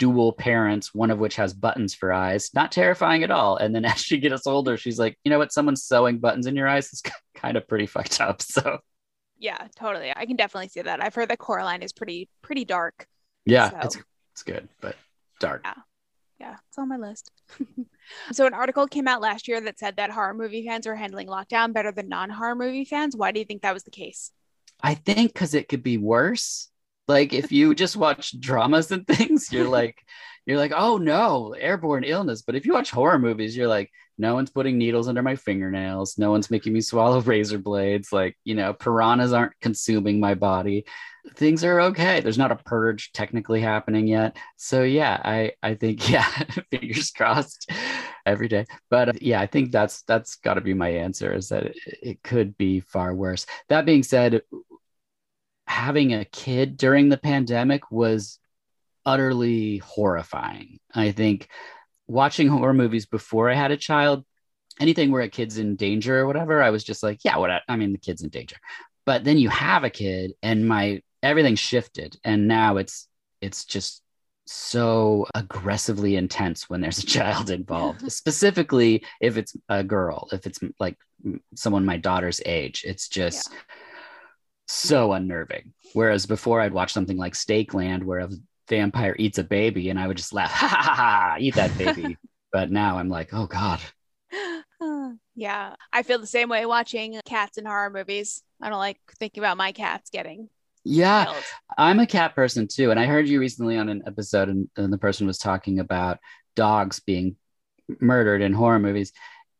dual 0.00 0.32
parents, 0.32 0.94
one 0.94 1.10
of 1.10 1.18
which 1.18 1.36
has 1.36 1.52
buttons 1.52 1.94
for 1.94 2.12
eyes. 2.12 2.50
Not 2.54 2.72
terrifying 2.72 3.22
at 3.22 3.30
all. 3.30 3.58
And 3.58 3.72
then 3.72 3.84
as 3.92 3.98
she 4.00 4.18
gets 4.18 4.46
older, 4.48 4.76
she's 4.76 4.98
like, 4.98 5.16
you 5.22 5.30
know 5.30 5.38
what? 5.38 5.52
Someone's 5.52 5.84
sewing 5.84 6.18
buttons 6.18 6.46
in 6.46 6.56
your 6.56 6.66
eyes. 6.66 6.92
is 6.92 7.02
kind 7.36 7.56
of 7.56 7.68
pretty 7.68 7.86
fucked 7.86 8.20
up. 8.20 8.42
So 8.42 8.78
yeah, 9.40 9.66
totally. 9.74 10.12
I 10.14 10.26
can 10.26 10.36
definitely 10.36 10.68
see 10.68 10.82
that. 10.82 11.02
I've 11.02 11.14
heard 11.14 11.30
that 11.30 11.38
Coraline 11.38 11.82
is 11.82 11.92
pretty 11.92 12.28
pretty 12.42 12.64
dark. 12.64 13.06
Yeah, 13.44 13.70
so. 13.70 13.78
it's 13.82 13.98
it's 14.32 14.42
good, 14.44 14.68
but 14.80 14.96
dark. 15.40 15.62
Yeah. 15.64 15.74
Yeah, 16.38 16.56
it's 16.68 16.78
on 16.78 16.88
my 16.88 16.96
list. 16.96 17.30
so 18.32 18.46
an 18.46 18.54
article 18.54 18.86
came 18.86 19.06
out 19.06 19.20
last 19.20 19.46
year 19.46 19.60
that 19.60 19.78
said 19.78 19.96
that 19.96 20.10
horror 20.10 20.32
movie 20.32 20.66
fans 20.66 20.86
are 20.86 20.94
handling 20.94 21.26
lockdown 21.26 21.74
better 21.74 21.92
than 21.92 22.08
non-horror 22.08 22.54
movie 22.54 22.86
fans. 22.86 23.14
Why 23.14 23.30
do 23.30 23.40
you 23.40 23.44
think 23.44 23.60
that 23.60 23.74
was 23.74 23.82
the 23.82 23.90
case? 23.90 24.32
I 24.82 24.94
think 24.94 25.34
because 25.34 25.52
it 25.52 25.68
could 25.68 25.82
be 25.82 25.98
worse 25.98 26.70
like 27.10 27.32
if 27.32 27.50
you 27.50 27.74
just 27.74 27.96
watch 27.96 28.38
dramas 28.38 28.92
and 28.92 29.04
things, 29.06 29.52
you're 29.52 29.68
like, 29.68 30.00
you're 30.46 30.58
like, 30.58 30.72
oh 30.74 30.96
no, 30.96 31.54
airborne 31.58 32.04
illness. 32.04 32.42
But 32.42 32.54
if 32.54 32.64
you 32.64 32.72
watch 32.72 32.90
horror 32.90 33.18
movies, 33.18 33.56
you're 33.56 33.68
like, 33.68 33.90
no 34.20 34.34
one's 34.34 34.50
putting 34.50 34.76
needles 34.76 35.08
under 35.08 35.22
my 35.22 35.34
fingernails. 35.34 36.18
No 36.18 36.30
one's 36.30 36.50
making 36.50 36.74
me 36.74 36.82
swallow 36.82 37.20
razor 37.22 37.58
blades. 37.58 38.12
Like, 38.12 38.36
you 38.44 38.54
know, 38.54 38.74
piranhas 38.74 39.32
aren't 39.32 39.58
consuming 39.60 40.20
my 40.20 40.34
body. 40.34 40.84
Things 41.36 41.64
are 41.64 41.80
okay. 41.80 42.20
There's 42.20 42.38
not 42.38 42.52
a 42.52 42.56
purge 42.56 43.12
technically 43.12 43.60
happening 43.60 44.06
yet. 44.06 44.36
So 44.56 44.82
yeah, 44.82 45.20
I 45.24 45.52
I 45.62 45.74
think 45.74 46.08
yeah, 46.10 46.28
fingers 46.70 47.10
crossed 47.10 47.70
every 48.26 48.48
day. 48.48 48.66
But 48.90 49.08
uh, 49.08 49.12
yeah, 49.20 49.40
I 49.40 49.46
think 49.46 49.72
that's 49.72 50.02
that's 50.02 50.36
got 50.36 50.54
to 50.54 50.60
be 50.60 50.74
my 50.74 50.88
answer 50.88 51.32
is 51.32 51.48
that 51.48 51.64
it, 51.64 51.76
it 51.84 52.22
could 52.22 52.56
be 52.58 52.80
far 52.80 53.14
worse. 53.14 53.46
That 53.68 53.86
being 53.86 54.02
said, 54.02 54.42
having 55.66 56.12
a 56.12 56.24
kid 56.26 56.76
during 56.76 57.08
the 57.08 57.18
pandemic 57.18 57.90
was 57.90 58.38
utterly 59.06 59.78
horrifying. 59.78 60.78
I 60.94 61.12
think 61.12 61.48
watching 62.10 62.48
horror 62.48 62.74
movies 62.74 63.06
before 63.06 63.48
I 63.48 63.54
had 63.54 63.70
a 63.70 63.76
child, 63.76 64.24
anything 64.80 65.10
where 65.10 65.22
a 65.22 65.28
kid's 65.28 65.58
in 65.58 65.76
danger 65.76 66.18
or 66.18 66.26
whatever, 66.26 66.62
I 66.62 66.70
was 66.70 66.84
just 66.84 67.02
like, 67.02 67.24
yeah, 67.24 67.36
what? 67.36 67.50
I 67.68 67.76
mean, 67.76 67.92
the 67.92 67.98
kid's 67.98 68.22
in 68.22 68.30
danger. 68.30 68.56
But 69.06 69.24
then 69.24 69.38
you 69.38 69.48
have 69.48 69.84
a 69.84 69.90
kid, 69.90 70.32
and 70.42 70.66
my 70.68 71.02
everything 71.22 71.54
shifted, 71.54 72.16
and 72.24 72.48
now 72.48 72.76
it's 72.76 73.08
it's 73.40 73.64
just 73.64 74.02
so 74.46 75.26
aggressively 75.34 76.16
intense 76.16 76.68
when 76.68 76.80
there's 76.80 76.98
a 76.98 77.06
child 77.18 77.50
involved 77.50 78.10
specifically 78.10 79.04
if 79.20 79.36
it's 79.36 79.54
a 79.68 79.84
girl 79.84 80.28
if 80.32 80.44
it's 80.44 80.58
like 80.80 80.96
someone 81.54 81.84
my 81.84 81.96
daughter's 81.96 82.40
age 82.44 82.82
it's 82.84 83.08
just 83.08 83.52
yeah. 83.52 83.58
so 84.66 85.12
unnerving 85.12 85.72
whereas 85.92 86.26
before 86.26 86.60
i'd 86.60 86.72
watch 86.72 86.92
something 86.92 87.16
like 87.16 87.34
Stakeland 87.34 88.02
where 88.02 88.18
a 88.18 88.28
vampire 88.70 89.14
eats 89.18 89.36
a 89.36 89.44
baby 89.44 89.90
and 89.90 89.98
i 89.98 90.06
would 90.06 90.16
just 90.16 90.32
laugh 90.32 90.50
ha 90.54 90.66
ha 90.66 90.82
ha, 90.82 90.94
ha 90.94 91.36
eat 91.38 91.54
that 91.54 91.76
baby 91.76 92.16
but 92.52 92.70
now 92.70 92.96
i'm 92.96 93.10
like 93.10 93.34
oh 93.34 93.46
god 93.46 93.80
yeah 95.34 95.74
i 95.92 96.02
feel 96.02 96.18
the 96.18 96.26
same 96.26 96.48
way 96.48 96.64
watching 96.64 97.20
cats 97.26 97.58
in 97.58 97.66
horror 97.66 97.90
movies 97.90 98.42
i 98.62 98.70
don't 98.70 98.78
like 98.78 98.98
thinking 99.18 99.42
about 99.42 99.58
my 99.58 99.72
cats 99.72 100.08
getting 100.10 100.48
yeah, 100.84 101.24
killed. 101.26 101.44
I'm 101.76 102.00
a 102.00 102.06
cat 102.06 102.34
person 102.34 102.66
too. 102.66 102.90
And 102.90 102.98
I 102.98 103.06
heard 103.06 103.28
you 103.28 103.38
recently 103.40 103.76
on 103.76 103.88
an 103.88 104.02
episode, 104.06 104.48
and, 104.48 104.68
and 104.76 104.92
the 104.92 104.98
person 104.98 105.26
was 105.26 105.38
talking 105.38 105.78
about 105.78 106.18
dogs 106.56 107.00
being 107.00 107.36
murdered 108.00 108.42
in 108.42 108.52
horror 108.52 108.78
movies. 108.78 109.12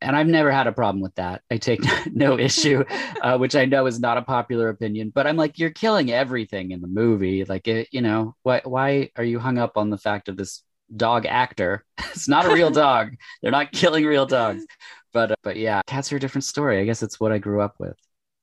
And 0.03 0.17
I've 0.17 0.27
never 0.27 0.51
had 0.51 0.67
a 0.67 0.73
problem 0.73 1.03
with 1.03 1.15
that. 1.17 1.43
I 1.51 1.59
take 1.59 1.81
no 2.13 2.39
issue, 2.39 2.85
uh, 3.23 3.37
which 3.39 3.55
I 3.55 3.67
know 3.67 3.87
is 3.87 4.01
not 4.01 4.17
a 4.17 4.23
popular 4.23 4.69
opinion. 4.69 5.13
But 5.15 5.27
I'm 5.27 5.37
like, 5.37 5.59
you're 5.59 5.71
killing 5.71 6.11
everything 6.11 6.71
in 6.71 6.81
the 6.81 6.89
movie. 6.89 7.45
Like, 7.45 7.69
it, 7.69 7.89
you 7.93 8.01
know, 8.01 8.35
why 8.43 8.63
why 8.65 9.11
are 9.17 9.25
you 9.25 9.39
hung 9.39 9.59
up 9.59 9.77
on 9.77 9.91
the 9.91 9.99
fact 9.99 10.29
of 10.29 10.37
this 10.37 10.63
dog 10.95 11.27
actor? 11.27 11.85
it's 11.99 12.29
not 12.29 12.47
a 12.47 12.53
real 12.53 12.71
dog. 12.87 13.15
They're 13.43 13.51
not 13.51 13.73
killing 13.73 14.05
real 14.05 14.27
dogs. 14.27 14.65
But 15.13 15.33
uh, 15.33 15.37
but 15.43 15.57
yeah, 15.57 15.83
cats 15.87 16.13
are 16.13 16.17
a 16.17 16.21
different 16.21 16.45
story. 16.45 16.81
I 16.81 16.85
guess 16.85 17.03
it's 17.03 17.21
what 17.21 17.33
I 17.33 17.39
grew 17.39 17.61
up 17.61 17.75
with. 17.79 17.97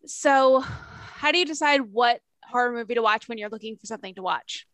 So, 0.06 0.60
how 0.60 1.32
do 1.32 1.38
you 1.38 1.46
decide 1.46 1.82
what 1.82 2.22
horror 2.44 2.72
movie 2.72 2.96
to 2.96 3.02
watch 3.02 3.28
when 3.28 3.38
you're 3.38 3.50
looking 3.50 3.76
for 3.78 3.86
something 3.86 4.16
to 4.16 4.22
watch? 4.22 4.66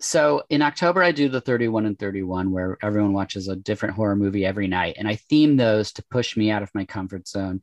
So 0.00 0.42
in 0.48 0.62
October, 0.62 1.02
I 1.02 1.12
do 1.12 1.28
the 1.28 1.40
31 1.40 1.86
and 1.86 1.98
31, 1.98 2.50
where 2.50 2.78
everyone 2.82 3.12
watches 3.12 3.48
a 3.48 3.56
different 3.56 3.94
horror 3.94 4.16
movie 4.16 4.46
every 4.46 4.66
night. 4.66 4.96
And 4.98 5.06
I 5.06 5.16
theme 5.16 5.56
those 5.56 5.92
to 5.92 6.04
push 6.10 6.36
me 6.36 6.50
out 6.50 6.62
of 6.62 6.74
my 6.74 6.84
comfort 6.84 7.28
zone. 7.28 7.60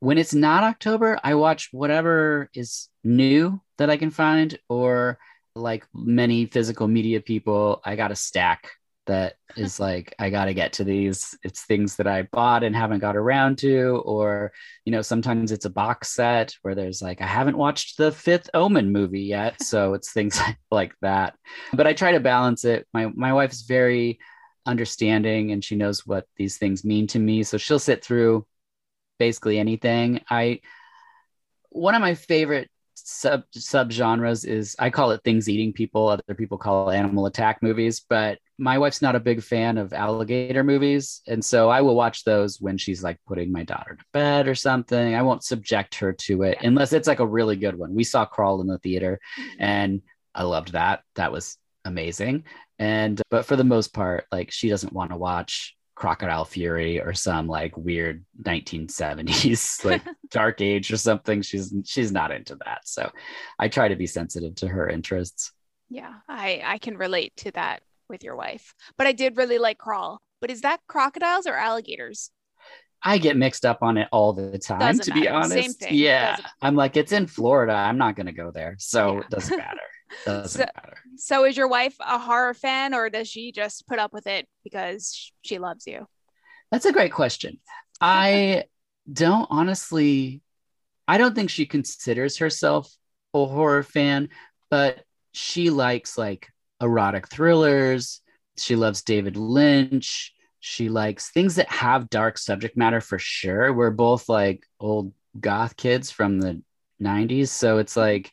When 0.00 0.18
it's 0.18 0.34
not 0.34 0.64
October, 0.64 1.18
I 1.22 1.34
watch 1.34 1.68
whatever 1.72 2.50
is 2.54 2.88
new 3.02 3.60
that 3.78 3.90
I 3.90 3.96
can 3.96 4.10
find, 4.10 4.58
or 4.68 5.18
like 5.54 5.86
many 5.94 6.46
physical 6.46 6.88
media 6.88 7.20
people, 7.20 7.80
I 7.84 7.96
got 7.96 8.12
a 8.12 8.16
stack 8.16 8.70
that 9.06 9.34
is 9.56 9.78
like 9.78 10.14
i 10.18 10.30
got 10.30 10.46
to 10.46 10.54
get 10.54 10.74
to 10.74 10.84
these. 10.84 11.36
It's 11.42 11.64
things 11.64 11.96
that 11.96 12.06
i 12.06 12.22
bought 12.22 12.64
and 12.64 12.74
haven't 12.74 13.00
got 13.00 13.16
around 13.16 13.58
to 13.58 14.02
or 14.04 14.52
you 14.84 14.92
know 14.92 15.02
sometimes 15.02 15.52
it's 15.52 15.64
a 15.64 15.70
box 15.70 16.10
set 16.10 16.56
where 16.62 16.74
there's 16.74 17.00
like 17.02 17.20
i 17.20 17.26
haven't 17.26 17.58
watched 17.58 17.96
the 17.96 18.12
fifth 18.12 18.50
omen 18.54 18.92
movie 18.92 19.22
yet 19.22 19.62
so 19.62 19.94
it's 19.94 20.12
things 20.12 20.40
like 20.70 20.94
that. 21.02 21.34
But 21.72 21.86
i 21.86 21.92
try 21.92 22.12
to 22.12 22.20
balance 22.20 22.64
it. 22.64 22.86
My 22.92 23.06
my 23.14 23.32
wife's 23.32 23.62
very 23.62 24.18
understanding 24.66 25.52
and 25.52 25.62
she 25.62 25.76
knows 25.76 26.06
what 26.06 26.26
these 26.36 26.56
things 26.56 26.84
mean 26.84 27.06
to 27.06 27.18
me 27.18 27.42
so 27.42 27.58
she'll 27.58 27.78
sit 27.78 28.02
through 28.02 28.46
basically 29.18 29.58
anything. 29.58 30.20
I 30.30 30.60
one 31.70 31.94
of 31.94 32.00
my 32.00 32.14
favorite 32.14 32.70
sub 33.04 33.44
sub 33.52 33.92
genres 33.92 34.44
is 34.44 34.74
I 34.78 34.90
call 34.90 35.10
it 35.12 35.20
things 35.22 35.48
eating 35.48 35.72
people. 35.72 36.08
Other 36.08 36.34
people 36.34 36.58
call 36.58 36.90
it 36.90 36.96
animal 36.96 37.26
attack 37.26 37.62
movies, 37.62 38.04
but 38.08 38.38
my 38.58 38.78
wife's 38.78 39.02
not 39.02 39.14
a 39.14 39.20
big 39.20 39.42
fan 39.42 39.78
of 39.78 39.92
alligator 39.92 40.64
movies. 40.64 41.20
And 41.26 41.44
so 41.44 41.68
I 41.68 41.82
will 41.82 41.94
watch 41.94 42.24
those 42.24 42.60
when 42.60 42.78
she's 42.78 43.02
like 43.02 43.18
putting 43.26 43.52
my 43.52 43.62
daughter 43.62 43.96
to 43.96 44.04
bed 44.12 44.48
or 44.48 44.54
something. 44.54 45.14
I 45.14 45.22
won't 45.22 45.44
subject 45.44 45.96
her 45.96 46.12
to 46.12 46.42
it 46.42 46.58
unless 46.62 46.92
it's 46.92 47.08
like 47.08 47.20
a 47.20 47.26
really 47.26 47.56
good 47.56 47.78
one. 47.78 47.94
We 47.94 48.04
saw 48.04 48.24
Crawl 48.24 48.60
in 48.60 48.66
the 48.66 48.78
theater 48.78 49.20
mm-hmm. 49.38 49.62
and 49.62 50.02
I 50.34 50.44
loved 50.44 50.72
that. 50.72 51.02
That 51.16 51.30
was 51.30 51.58
amazing. 51.84 52.44
And 52.78 53.20
but 53.30 53.44
for 53.44 53.56
the 53.56 53.64
most 53.64 53.92
part, 53.92 54.24
like 54.32 54.50
she 54.50 54.68
doesn't 54.68 54.92
want 54.92 55.10
to 55.10 55.16
watch 55.16 55.76
Crocodile 55.94 56.44
Fury 56.44 57.00
or 57.00 57.14
some 57.14 57.46
like 57.46 57.76
weird 57.76 58.24
1970s 58.42 59.84
like 59.84 60.02
dark 60.30 60.60
age 60.60 60.92
or 60.92 60.96
something. 60.96 61.42
She's 61.42 61.74
she's 61.84 62.12
not 62.12 62.32
into 62.32 62.56
that. 62.64 62.86
So 62.86 63.10
I 63.58 63.68
try 63.68 63.88
to 63.88 63.96
be 63.96 64.06
sensitive 64.06 64.54
to 64.56 64.68
her 64.68 64.88
interests. 64.88 65.52
Yeah, 65.88 66.14
I 66.28 66.62
I 66.64 66.78
can 66.78 66.96
relate 66.96 67.32
to 67.38 67.52
that 67.52 67.82
with 68.08 68.24
your 68.24 68.36
wife. 68.36 68.74
But 68.98 69.06
I 69.06 69.12
did 69.12 69.36
really 69.36 69.58
like 69.58 69.78
Crawl. 69.78 70.20
But 70.40 70.50
is 70.50 70.62
that 70.62 70.80
crocodiles 70.88 71.46
or 71.46 71.54
alligators? 71.54 72.30
I 73.04 73.18
get 73.18 73.36
mixed 73.36 73.66
up 73.66 73.82
on 73.82 73.98
it 73.98 74.08
all 74.12 74.32
the 74.32 74.58
time, 74.58 74.78
doesn't 74.80 75.04
to 75.04 75.10
matter. 75.10 75.20
be 75.20 75.28
honest. 75.28 75.90
Yeah. 75.90 76.38
I'm 76.62 76.74
like, 76.74 76.96
it's 76.96 77.12
in 77.12 77.26
Florida. 77.26 77.74
I'm 77.74 77.98
not 77.98 78.16
going 78.16 78.26
to 78.26 78.32
go 78.32 78.50
there. 78.50 78.76
So 78.78 79.14
yeah. 79.14 79.20
it 79.20 79.30
doesn't 79.30 79.58
matter. 79.58 79.80
Doesn't 80.24 80.60
so, 80.60 80.66
matter. 80.76 80.98
So 81.16 81.44
is 81.44 81.56
your 81.56 81.68
wife 81.68 81.96
a 82.00 82.18
horror 82.18 82.54
fan 82.54 82.94
or 82.94 83.10
does 83.10 83.28
she 83.28 83.52
just 83.52 83.86
put 83.86 83.98
up 83.98 84.12
with 84.12 84.26
it 84.26 84.46
because 84.62 85.32
she 85.42 85.58
loves 85.58 85.86
you? 85.86 86.06
That's 86.70 86.86
a 86.86 86.92
great 86.92 87.12
question. 87.12 87.58
I 88.00 88.64
don't 89.12 89.46
honestly, 89.50 90.42
I 91.06 91.18
don't 91.18 91.34
think 91.34 91.50
she 91.50 91.66
considers 91.66 92.38
herself 92.38 92.92
a 93.34 93.44
horror 93.44 93.82
fan, 93.82 94.28
but 94.70 95.04
she 95.32 95.70
likes 95.70 96.16
like 96.16 96.48
erotic 96.80 97.28
thrillers. 97.28 98.20
She 98.56 98.76
loves 98.76 99.02
David 99.02 99.36
Lynch. 99.36 100.32
She 100.60 100.88
likes 100.88 101.30
things 101.30 101.56
that 101.56 101.68
have 101.68 102.08
dark 102.08 102.38
subject 102.38 102.76
matter 102.76 103.00
for 103.00 103.18
sure. 103.18 103.72
We're 103.72 103.90
both 103.90 104.28
like 104.28 104.64
old 104.80 105.12
goth 105.38 105.76
kids 105.76 106.10
from 106.10 106.40
the 106.40 106.62
90s. 107.02 107.48
So 107.48 107.78
it's 107.78 107.96
like 107.96 108.32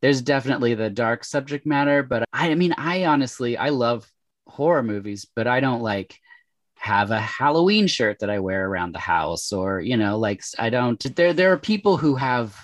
there's 0.00 0.22
definitely 0.22 0.74
the 0.74 0.90
dark 0.90 1.24
subject 1.24 1.66
matter. 1.66 2.02
But 2.02 2.24
I, 2.32 2.50
I 2.50 2.54
mean, 2.54 2.74
I 2.76 3.06
honestly, 3.06 3.56
I 3.56 3.70
love 3.70 4.10
horror 4.46 4.82
movies, 4.82 5.26
but 5.34 5.46
I 5.46 5.60
don't 5.60 5.82
like 5.82 6.18
have 6.76 7.10
a 7.10 7.20
Halloween 7.20 7.86
shirt 7.86 8.20
that 8.20 8.30
I 8.30 8.38
wear 8.38 8.66
around 8.66 8.94
the 8.94 9.00
house 9.00 9.52
or, 9.52 9.80
you 9.80 9.96
know, 9.96 10.18
like 10.18 10.42
I 10.58 10.70
don't, 10.70 10.98
there, 11.16 11.32
there 11.32 11.52
are 11.52 11.58
people 11.58 11.96
who 11.96 12.14
have 12.14 12.56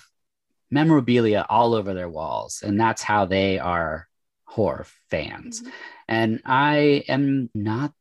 memorabilia 0.71 1.45
all 1.49 1.73
over 1.73 1.93
their 1.93 2.09
walls 2.09 2.63
and 2.65 2.79
that's 2.79 3.03
how 3.03 3.25
they 3.25 3.59
are 3.59 4.07
horror 4.45 4.85
fans. 5.09 5.61
Mm-hmm. 5.61 5.69
And 6.07 6.41
I 6.45 7.03
am 7.07 7.49
not 7.53 7.91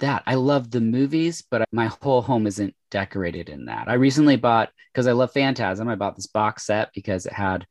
that. 0.00 0.22
I 0.26 0.34
love 0.34 0.70
the 0.70 0.80
movies, 0.80 1.42
but 1.48 1.66
my 1.72 1.86
whole 1.86 2.22
home 2.22 2.46
isn't 2.46 2.74
decorated 2.90 3.48
in 3.48 3.66
that. 3.66 3.88
I 3.88 3.94
recently 3.94 4.36
bought, 4.36 4.70
because 4.92 5.06
I 5.06 5.12
love 5.12 5.32
Phantasm, 5.32 5.88
I 5.88 5.94
bought 5.94 6.16
this 6.16 6.26
box 6.26 6.66
set 6.66 6.90
because 6.94 7.24
it 7.24 7.32
had 7.32 7.66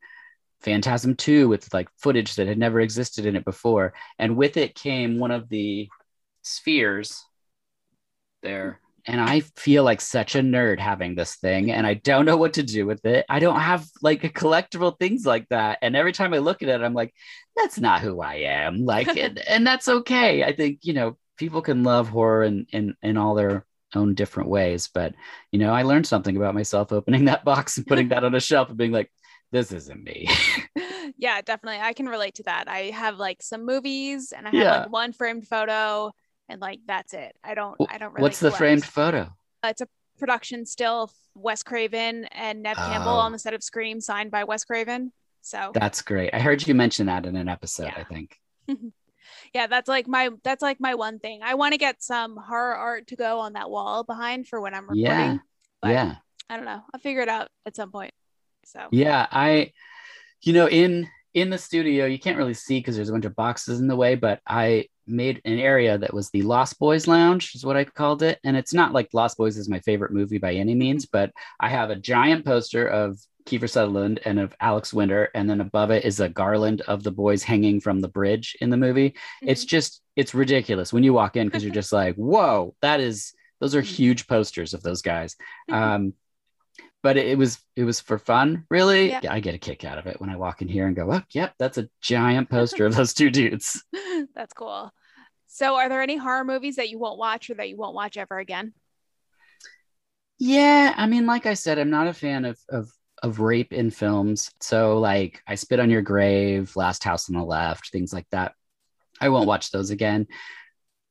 Phantasm 0.62 1.16
2 1.16 1.48
with 1.48 1.72
like 1.74 1.88
footage 1.98 2.36
that 2.36 2.46
had 2.46 2.58
never 2.58 2.80
existed 2.80 3.26
in 3.26 3.36
it 3.36 3.44
before. 3.44 3.94
And 4.18 4.36
with 4.36 4.56
it 4.56 4.74
came 4.74 5.18
one 5.18 5.30
of 5.30 5.48
the 5.48 5.88
spheres 6.42 7.24
there 8.42 8.80
and 9.06 9.20
I 9.20 9.40
feel 9.40 9.84
like 9.84 10.00
such 10.00 10.34
a 10.34 10.40
nerd 10.40 10.78
having 10.78 11.14
this 11.14 11.36
thing, 11.36 11.72
and 11.72 11.86
I 11.86 11.94
don't 11.94 12.24
know 12.24 12.36
what 12.36 12.54
to 12.54 12.62
do 12.62 12.86
with 12.86 13.04
it. 13.04 13.26
I 13.28 13.40
don't 13.40 13.58
have 13.58 13.86
like 14.00 14.22
collectible 14.34 14.98
things 14.98 15.26
like 15.26 15.48
that, 15.48 15.78
and 15.82 15.96
every 15.96 16.12
time 16.12 16.32
I 16.34 16.38
look 16.38 16.62
at 16.62 16.68
it, 16.68 16.80
I'm 16.80 16.94
like, 16.94 17.12
that's 17.56 17.78
not 17.78 18.00
who 18.00 18.20
I 18.20 18.34
am. 18.34 18.84
Like, 18.92 19.16
and, 19.16 19.38
and 19.38 19.66
that's 19.66 19.88
okay. 19.88 20.44
I 20.44 20.52
think 20.52 20.80
you 20.82 20.92
know 20.92 21.16
people 21.38 21.62
can 21.62 21.82
love 21.82 22.08
horror 22.08 22.44
in 22.44 22.66
in 22.72 22.94
in 23.02 23.16
all 23.16 23.34
their 23.34 23.64
own 23.94 24.14
different 24.14 24.50
ways, 24.50 24.88
but 24.92 25.14
you 25.50 25.58
know, 25.58 25.72
I 25.72 25.82
learned 25.82 26.06
something 26.06 26.36
about 26.36 26.54
myself 26.54 26.92
opening 26.92 27.24
that 27.24 27.44
box 27.44 27.78
and 27.78 27.86
putting 27.86 28.08
that 28.08 28.24
on 28.24 28.34
a 28.34 28.40
shelf 28.40 28.68
and 28.68 28.78
being 28.78 28.92
like, 28.92 29.10
this 29.52 29.70
isn't 29.72 30.02
me. 30.02 30.28
yeah, 31.16 31.40
definitely. 31.40 31.80
I 31.80 31.92
can 31.92 32.08
relate 32.08 32.34
to 32.36 32.42
that. 32.44 32.68
I 32.68 32.90
have 32.90 33.18
like 33.18 33.42
some 33.42 33.64
movies, 33.64 34.32
and 34.36 34.46
I 34.46 34.50
have 34.50 34.60
yeah. 34.60 34.78
like 34.80 34.92
one 34.92 35.12
framed 35.12 35.46
photo 35.46 36.12
and 36.52 36.60
like 36.60 36.80
that's 36.86 37.14
it. 37.14 37.36
I 37.42 37.54
don't 37.54 37.76
I 37.88 37.98
don't 37.98 38.12
really 38.12 38.22
What's 38.22 38.38
collect. 38.38 38.54
the 38.54 38.58
framed 38.58 38.84
photo? 38.84 39.32
Uh, 39.64 39.68
it's 39.68 39.80
a 39.80 39.88
production 40.18 40.66
still 40.66 41.10
Wes 41.34 41.62
Craven 41.62 42.26
and 42.26 42.64
Campbell 42.64 43.10
oh. 43.10 43.20
on 43.20 43.32
the 43.32 43.38
set 43.38 43.54
of 43.54 43.62
Scream 43.62 44.00
signed 44.00 44.30
by 44.30 44.44
Wes 44.44 44.64
Craven. 44.64 45.12
So 45.40 45.72
That's 45.74 46.02
great. 46.02 46.32
I 46.32 46.38
heard 46.38 46.66
you 46.66 46.74
mention 46.74 47.06
that 47.06 47.26
in 47.26 47.34
an 47.34 47.48
episode, 47.48 47.92
yeah. 47.96 47.98
I 47.98 48.04
think. 48.04 48.38
Yeah, 49.54 49.66
that's 49.66 49.88
like 49.88 50.08
my 50.08 50.30
that's 50.44 50.62
like 50.62 50.80
my 50.80 50.94
one 50.94 51.18
thing. 51.18 51.40
I 51.42 51.54
want 51.54 51.72
to 51.72 51.78
get 51.78 52.02
some 52.02 52.36
horror 52.36 52.74
art 52.74 53.08
to 53.08 53.16
go 53.16 53.40
on 53.40 53.52
that 53.52 53.70
wall 53.70 54.02
behind 54.02 54.48
for 54.48 54.60
when 54.60 54.74
I'm 54.74 54.82
recording. 54.82 55.02
Yeah. 55.04 55.38
but 55.80 55.90
yeah. 55.90 56.14
I 56.48 56.56
don't 56.56 56.64
know. 56.64 56.82
I'll 56.92 57.00
figure 57.00 57.20
it 57.20 57.28
out 57.28 57.48
at 57.66 57.76
some 57.76 57.90
point. 57.90 58.12
So 58.64 58.88
Yeah, 58.90 59.26
I, 59.30 59.72
you 60.42 60.52
know, 60.52 60.68
in 60.68 61.08
in 61.34 61.48
the 61.48 61.58
studio, 61.58 62.04
you 62.04 62.18
can't 62.18 62.36
really 62.36 62.52
see 62.54 62.78
because 62.78 62.94
there's 62.94 63.08
a 63.08 63.12
bunch 63.12 63.24
of 63.24 63.34
boxes 63.34 63.80
in 63.80 63.86
the 63.88 63.96
way, 63.96 64.14
but 64.16 64.40
I 64.46 64.88
made 65.06 65.40
an 65.46 65.58
area 65.58 65.96
that 65.96 66.12
was 66.12 66.28
the 66.30 66.42
Lost 66.42 66.78
Boys 66.78 67.08
Lounge, 67.08 67.54
is 67.54 67.64
what 67.64 67.76
I 67.76 67.84
called 67.84 68.22
it. 68.22 68.38
And 68.44 68.54
it's 68.56 68.74
not 68.74 68.92
like 68.92 69.08
Lost 69.14 69.38
Boys 69.38 69.56
is 69.56 69.68
my 69.68 69.80
favorite 69.80 70.12
movie 70.12 70.36
by 70.38 70.54
any 70.54 70.74
means, 70.74 71.06
but 71.06 71.32
I 71.58 71.70
have 71.70 71.88
a 71.90 71.96
giant 71.96 72.44
poster 72.44 72.86
of 72.86 73.18
Kiefer 73.46 73.68
Sutherland 73.68 74.20
and 74.26 74.38
of 74.38 74.54
Alex 74.60 74.92
Winter, 74.92 75.30
and 75.34 75.48
then 75.48 75.60
above 75.62 75.90
it 75.90 76.04
is 76.04 76.20
a 76.20 76.28
garland 76.28 76.82
of 76.82 77.02
the 77.02 77.10
boys 77.10 77.42
hanging 77.42 77.80
from 77.80 78.00
the 78.00 78.08
bridge 78.08 78.54
in 78.60 78.68
the 78.70 78.76
movie. 78.76 79.14
It's 79.40 79.64
Mhm. 79.64 79.68
just 79.68 80.02
it's 80.16 80.34
ridiculous 80.34 80.92
when 80.92 81.02
you 81.02 81.14
walk 81.14 81.36
in 81.36 81.46
because 81.46 81.64
you're 81.64 81.72
just 81.82 81.92
like, 81.92 82.14
whoa, 82.16 82.74
that 82.82 83.00
is 83.00 83.32
those 83.58 83.74
are 83.74 83.80
huge 83.80 84.26
posters 84.26 84.74
of 84.74 84.82
those 84.82 85.02
guys. 85.02 85.36
Um, 85.70 86.14
but 87.02 87.16
it, 87.16 87.26
it 87.26 87.38
was 87.38 87.58
it 87.76 87.84
was 87.84 88.00
for 88.00 88.18
fun, 88.18 88.64
really. 88.70 89.10
Yeah. 89.10 89.20
I 89.28 89.40
get 89.40 89.54
a 89.54 89.58
kick 89.58 89.84
out 89.84 89.98
of 89.98 90.06
it 90.06 90.20
when 90.20 90.30
I 90.30 90.36
walk 90.36 90.62
in 90.62 90.68
here 90.68 90.86
and 90.86 90.96
go, 90.96 91.10
oh, 91.12 91.22
yep, 91.30 91.54
that's 91.58 91.78
a 91.78 91.88
giant 92.00 92.48
poster 92.48 92.86
of 92.86 92.94
those 92.96 93.14
two 93.14 93.30
dudes. 93.30 93.82
that's 94.34 94.54
cool. 94.54 94.92
So 95.48 95.76
are 95.76 95.88
there 95.88 96.02
any 96.02 96.16
horror 96.16 96.44
movies 96.44 96.76
that 96.76 96.88
you 96.88 96.98
won't 96.98 97.18
watch 97.18 97.50
or 97.50 97.54
that 97.54 97.68
you 97.68 97.76
won't 97.76 97.94
watch 97.94 98.16
ever 98.16 98.38
again? 98.38 98.72
Yeah, 100.38 100.94
I 100.96 101.06
mean, 101.06 101.26
like 101.26 101.46
I 101.46 101.54
said, 101.54 101.78
I'm 101.78 101.90
not 101.90 102.08
a 102.08 102.14
fan 102.14 102.44
of 102.44 102.58
of 102.68 102.90
of 103.22 103.40
rape 103.40 103.72
in 103.72 103.90
films. 103.90 104.50
So 104.60 104.98
like 104.98 105.40
I 105.46 105.54
Spit 105.54 105.80
on 105.80 105.90
Your 105.90 106.02
Grave, 106.02 106.74
Last 106.76 107.04
House 107.04 107.28
on 107.28 107.36
the 107.36 107.44
Left, 107.44 107.90
things 107.90 108.12
like 108.12 108.26
that. 108.30 108.54
I 109.20 109.28
won't 109.28 109.46
watch 109.46 109.70
those 109.70 109.90
again. 109.90 110.26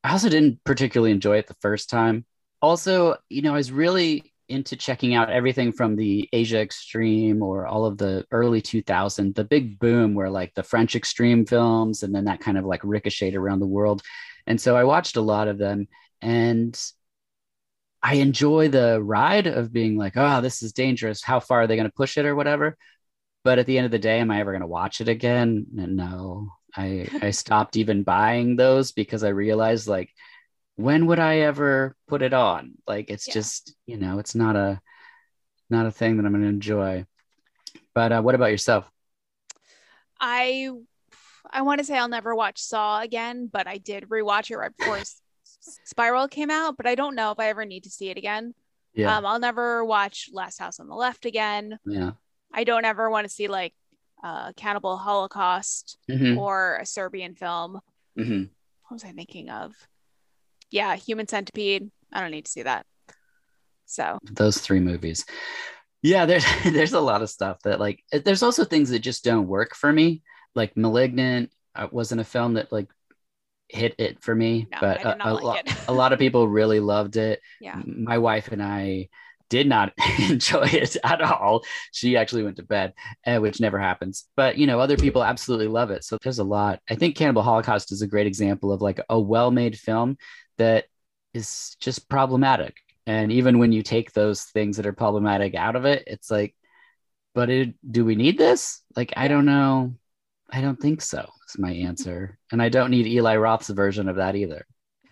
I 0.04 0.12
also 0.12 0.28
didn't 0.28 0.62
particularly 0.64 1.12
enjoy 1.12 1.38
it 1.38 1.46
the 1.46 1.56
first 1.60 1.88
time. 1.88 2.26
Also, 2.60 3.16
you 3.28 3.42
know, 3.42 3.54
I 3.54 3.56
was 3.56 3.72
really 3.72 4.31
into 4.52 4.76
checking 4.76 5.14
out 5.14 5.30
everything 5.30 5.72
from 5.72 5.96
the 5.96 6.28
Asia 6.32 6.60
Extreme 6.60 7.42
or 7.42 7.66
all 7.66 7.86
of 7.86 7.98
the 7.98 8.24
early 8.30 8.62
2000s, 8.62 9.34
the 9.34 9.44
big 9.44 9.78
boom 9.78 10.14
where 10.14 10.30
like 10.30 10.54
the 10.54 10.62
French 10.62 10.94
Extreme 10.94 11.46
films 11.46 12.02
and 12.02 12.14
then 12.14 12.26
that 12.26 12.40
kind 12.40 12.58
of 12.58 12.64
like 12.64 12.80
ricocheted 12.84 13.34
around 13.34 13.60
the 13.60 13.66
world. 13.66 14.02
And 14.46 14.60
so 14.60 14.76
I 14.76 14.84
watched 14.84 15.16
a 15.16 15.20
lot 15.20 15.48
of 15.48 15.58
them 15.58 15.88
and 16.20 16.78
I 18.02 18.14
enjoy 18.16 18.68
the 18.68 19.00
ride 19.02 19.46
of 19.46 19.72
being 19.72 19.96
like, 19.96 20.14
oh, 20.16 20.40
this 20.40 20.62
is 20.62 20.72
dangerous. 20.72 21.22
How 21.22 21.40
far 21.40 21.62
are 21.62 21.66
they 21.66 21.76
going 21.76 21.88
to 21.88 21.94
push 21.94 22.18
it 22.18 22.26
or 22.26 22.34
whatever? 22.34 22.76
But 23.44 23.58
at 23.58 23.66
the 23.66 23.78
end 23.78 23.86
of 23.86 23.92
the 23.92 23.98
day, 23.98 24.18
am 24.18 24.30
I 24.30 24.40
ever 24.40 24.52
going 24.52 24.62
to 24.62 24.66
watch 24.66 25.00
it 25.00 25.08
again? 25.08 25.66
No, 25.72 26.48
I 26.76 27.08
I 27.20 27.30
stopped 27.30 27.76
even 27.76 28.02
buying 28.02 28.56
those 28.56 28.92
because 28.92 29.24
I 29.24 29.28
realized 29.30 29.88
like, 29.88 30.10
when 30.76 31.06
would 31.06 31.18
I 31.18 31.40
ever 31.40 31.96
put 32.08 32.22
it 32.22 32.32
on? 32.32 32.72
Like, 32.86 33.10
it's 33.10 33.26
Yeah. 33.28 33.34
just 33.34 33.74
you 33.86 33.96
know, 33.96 34.18
it's 34.18 34.34
not 34.34 34.56
a 34.56 34.80
not 35.70 35.86
a 35.86 35.90
thing 35.90 36.16
that 36.16 36.26
I'm 36.26 36.32
going 36.32 36.42
to 36.42 36.48
enjoy. 36.48 37.06
But 37.94 38.12
uh, 38.12 38.22
what 38.22 38.34
about 38.34 38.50
yourself? 38.50 38.90
I 40.20 40.70
I 41.50 41.62
want 41.62 41.78
to 41.80 41.84
say 41.84 41.96
I'll 41.98 42.08
never 42.08 42.34
watch 42.34 42.58
Saw 42.60 43.00
again, 43.00 43.48
but 43.52 43.66
I 43.66 43.78
did 43.78 44.08
rewatch 44.08 44.50
it 44.50 44.56
right 44.56 44.74
before 44.76 45.00
Spiral 45.84 46.28
came 46.28 46.50
out, 46.50 46.76
but 46.76 46.86
I 46.86 46.94
don't 46.94 47.14
know 47.14 47.30
if 47.32 47.38
I 47.38 47.48
ever 47.48 47.64
need 47.64 47.84
to 47.84 47.90
see 47.90 48.10
it 48.10 48.16
again. 48.16 48.54
Yeah, 48.94 49.16
Um, 49.16 49.26
I'll 49.26 49.38
never 49.38 49.84
watch 49.84 50.28
Last 50.32 50.58
House 50.58 50.78
on 50.80 50.88
the 50.88 50.94
Left 50.94 51.24
again. 51.26 51.78
yeah, 51.84 52.12
I 52.52 52.64
don't 52.64 52.84
ever 52.84 53.10
want 53.10 53.26
to 53.26 53.32
see 53.32 53.48
like 53.48 53.74
uh, 54.22 54.52
Cannibal 54.54 54.96
Holocaust 54.96 55.98
Mhm, 56.08 56.36
or 56.36 56.76
a 56.80 56.86
Serbian 56.86 57.34
film. 57.34 57.80
mhm. 58.16 58.50
What 58.82 58.92
was 58.92 59.04
I 59.04 59.12
thinking 59.12 59.50
of? 59.50 59.74
Yeah, 60.72 60.96
Human 60.96 61.28
Centipede. 61.28 61.90
I 62.12 62.20
don't 62.20 62.30
need 62.30 62.46
to 62.46 62.50
see 62.50 62.62
that. 62.62 62.86
So 63.86 64.18
those 64.22 64.58
three 64.58 64.80
movies. 64.80 65.24
Yeah, 66.02 66.26
there's 66.26 66.44
there's 66.64 66.94
a 66.94 67.00
lot 67.00 67.22
of 67.22 67.30
stuff 67.30 67.58
that 67.64 67.78
like 67.78 68.02
there's 68.10 68.42
also 68.42 68.64
things 68.64 68.90
that 68.90 69.00
just 69.00 69.22
don't 69.22 69.46
work 69.46 69.76
for 69.76 69.92
me. 69.92 70.22
Like 70.54 70.76
Malignant 70.76 71.50
uh, 71.76 71.88
wasn't 71.92 72.20
a 72.20 72.24
film 72.24 72.54
that 72.54 72.72
like 72.72 72.88
hit 73.68 73.94
it 73.98 74.22
for 74.22 74.34
me, 74.34 74.66
no, 74.72 74.78
but 74.80 75.04
a, 75.04 75.28
a 75.28 75.32
like 75.32 75.42
lo- 75.42 75.74
a 75.88 75.92
lot 75.92 76.12
of 76.12 76.18
people 76.18 76.48
really 76.48 76.80
loved 76.80 77.16
it. 77.16 77.40
yeah. 77.60 77.80
My 77.84 78.18
wife 78.18 78.48
and 78.48 78.62
I 78.62 79.08
did 79.52 79.68
not 79.68 79.92
enjoy 80.30 80.64
it 80.64 80.96
at 81.04 81.20
all. 81.20 81.62
She 81.92 82.16
actually 82.16 82.42
went 82.42 82.56
to 82.56 82.62
bed, 82.62 82.94
uh, 83.26 83.36
which 83.36 83.60
never 83.60 83.78
happens. 83.78 84.24
But 84.34 84.56
you 84.56 84.66
know, 84.66 84.80
other 84.80 84.96
people 84.96 85.22
absolutely 85.22 85.68
love 85.68 85.90
it. 85.90 86.04
So 86.04 86.16
there's 86.22 86.38
a 86.38 86.44
lot. 86.44 86.80
I 86.88 86.94
think 86.94 87.16
Cannibal 87.16 87.42
Holocaust 87.42 87.92
is 87.92 88.00
a 88.00 88.06
great 88.06 88.26
example 88.26 88.72
of 88.72 88.80
like 88.80 89.00
a 89.10 89.20
well-made 89.20 89.78
film 89.78 90.16
that 90.62 90.84
is 91.34 91.76
just 91.80 92.08
problematic. 92.08 92.76
And 93.06 93.32
even 93.32 93.58
when 93.58 93.72
you 93.72 93.82
take 93.82 94.12
those 94.12 94.44
things 94.44 94.76
that 94.76 94.86
are 94.86 94.92
problematic 94.92 95.56
out 95.56 95.74
of 95.74 95.84
it, 95.84 96.04
it's 96.06 96.30
like, 96.30 96.54
but 97.34 97.50
it, 97.50 97.74
do 97.90 98.04
we 98.04 98.14
need 98.14 98.38
this? 98.38 98.82
Like, 98.94 99.12
I 99.16 99.26
don't 99.26 99.44
know. 99.44 99.94
I 100.50 100.60
don't 100.60 100.80
think 100.80 101.00
so. 101.00 101.28
Is 101.48 101.58
my 101.58 101.72
answer. 101.88 102.38
and 102.52 102.62
I 102.62 102.68
don't 102.68 102.90
need 102.90 103.06
Eli 103.06 103.36
Roth's 103.36 103.70
version 103.70 104.08
of 104.08 104.16
that 104.16 104.36
either. 104.36 104.64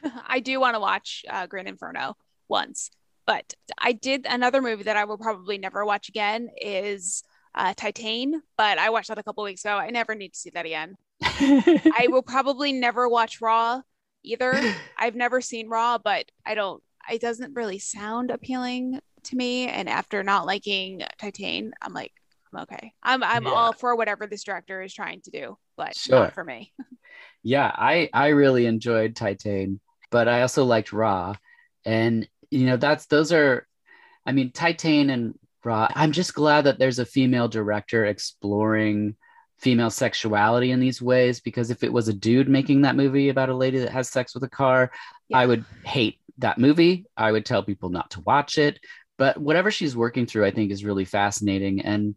I 0.29 0.39
do 0.39 0.61
want 0.61 0.77
to 0.77 0.81
watch 0.81 1.25
uh, 1.29 1.47
Green 1.47 1.67
Inferno 1.67 2.17
once, 2.49 2.91
but 3.27 3.53
I 3.77 3.93
did 3.93 4.27
another 4.29 4.63
movie 4.63 4.85
that 4.85 4.97
I 4.97 5.05
will 5.05 5.19
probably 5.19 5.59
never 5.59 5.85
watch 5.85 6.09
again 6.09 6.49
is 6.61 7.25
uh, 7.57 7.75
Titane, 7.75 8.35
but 8.57 8.79
I 8.79 8.91
watched 8.91 9.09
that 9.09 9.19
a 9.19 9.25
couple 9.25 9.43
weeks 9.43 9.65
ago. 9.65 9.77
I 9.77 9.91
never 9.91 10.15
need 10.15 10.33
to 10.35 10.39
see 10.39 10.51
that 10.51 10.67
again. 10.67 10.97
I 11.23 12.07
will 12.09 12.23
probably 12.23 12.73
never 12.73 13.09
watch 13.09 13.41
Raw 13.41 13.83
either. 14.23 14.61
I've 14.99 15.15
never 15.15 15.41
seen 15.41 15.69
Raw, 15.69 15.99
but 15.99 16.27
I 16.45 16.55
don't. 16.55 16.83
It 17.11 17.21
doesn't 17.21 17.55
really 17.55 17.79
sound 17.79 18.31
appealing 18.31 19.01
to 19.25 19.37
me. 19.37 19.69
And 19.69 19.89
after 19.89 20.23
not 20.23 20.47
liking 20.47 21.03
Titane, 21.21 21.71
I'm 21.83 21.93
like, 21.93 22.13
I'm 22.53 22.63
okay. 22.63 22.93
I'm 23.03 23.23
I'm 23.23 23.47
Yeah. 23.47 23.53
all 23.53 23.73
for 23.73 23.97
whatever 23.97 24.27
this 24.27 24.45
director 24.45 24.83
is 24.83 24.93
trying 24.95 25.21
to 25.23 25.31
do, 25.31 25.59
but 25.77 25.97
Sure. 25.97 26.21
not 26.21 26.35
for 26.35 26.45
me. 26.45 26.73
yeah, 27.43 27.71
I 27.75 28.11
I 28.13 28.29
really 28.29 28.67
enjoyed 28.67 29.15
Titane, 29.15 29.79
but 30.11 30.29
I 30.29 30.43
also 30.43 30.65
liked 30.65 30.93
Raw, 30.93 31.35
and 31.85 32.29
you 32.51 32.67
know 32.67 32.77
that's 32.77 33.07
those 33.07 33.33
are, 33.33 33.67
I 34.27 34.33
mean 34.33 34.53
Titane 34.53 35.11
and 35.11 35.39
Raw. 35.65 35.89
I'm 35.95 36.13
just 36.13 36.35
glad 36.35 36.63
that 36.65 36.79
there's 36.79 36.99
a 36.99 37.07
female 37.07 37.49
director 37.49 38.05
exploring 38.07 39.17
female 39.61 39.90
sexuality 39.90 40.70
in 40.70 40.81
these 40.81 41.03
ways 41.03 41.40
because 41.40 41.70
if 41.70 41.83
it 41.83 41.92
was 41.92 42.09
a 42.09 42.14
dude 42.14 42.49
making 42.49 42.83
that 42.83 42.96
movie 42.96 43.29
about 43.29 43.49
a 43.51 43.55
lady 43.55 43.79
that 43.79 43.90
has 43.92 44.09
sex 44.09 44.35
with 44.35 44.42
a 44.44 44.49
car, 44.49 44.90
Yeah. 45.29 45.38
I 45.38 45.46
would 45.46 45.64
hate 45.85 46.18
that 46.38 46.59
movie. 46.59 47.07
I 47.16 47.33
would 47.33 47.44
tell 47.44 47.62
people 47.62 47.90
not 47.90 48.11
to 48.12 48.20
watch 48.20 48.59
it. 48.59 48.81
But 49.18 49.37
whatever 49.38 49.70
she's 49.70 49.94
working 49.96 50.25
through, 50.27 50.46
I 50.46 50.51
think 50.51 50.70
is 50.73 50.85
really 50.85 51.05
fascinating. 51.05 51.83
And 51.83 52.14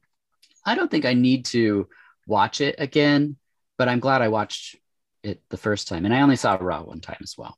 I 0.65 0.75
don't 0.75 0.89
think 0.89 1.05
I 1.05 1.13
need 1.13 1.45
to 1.47 1.89
watch 2.27 2.61
it 2.61 2.75
again, 2.77 3.35
but 3.77 3.89
I'm 3.89 3.99
glad 3.99 4.21
I 4.21 4.29
watched 4.29 4.77
it 5.23 5.41
the 5.49 5.57
first 5.57 5.87
time. 5.89 6.05
And 6.05 6.13
I 6.13 6.21
only 6.21 6.37
saw 6.37 6.57
Raw 6.59 6.83
one 6.83 7.01
time 7.01 7.19
as 7.21 7.35
well. 7.37 7.57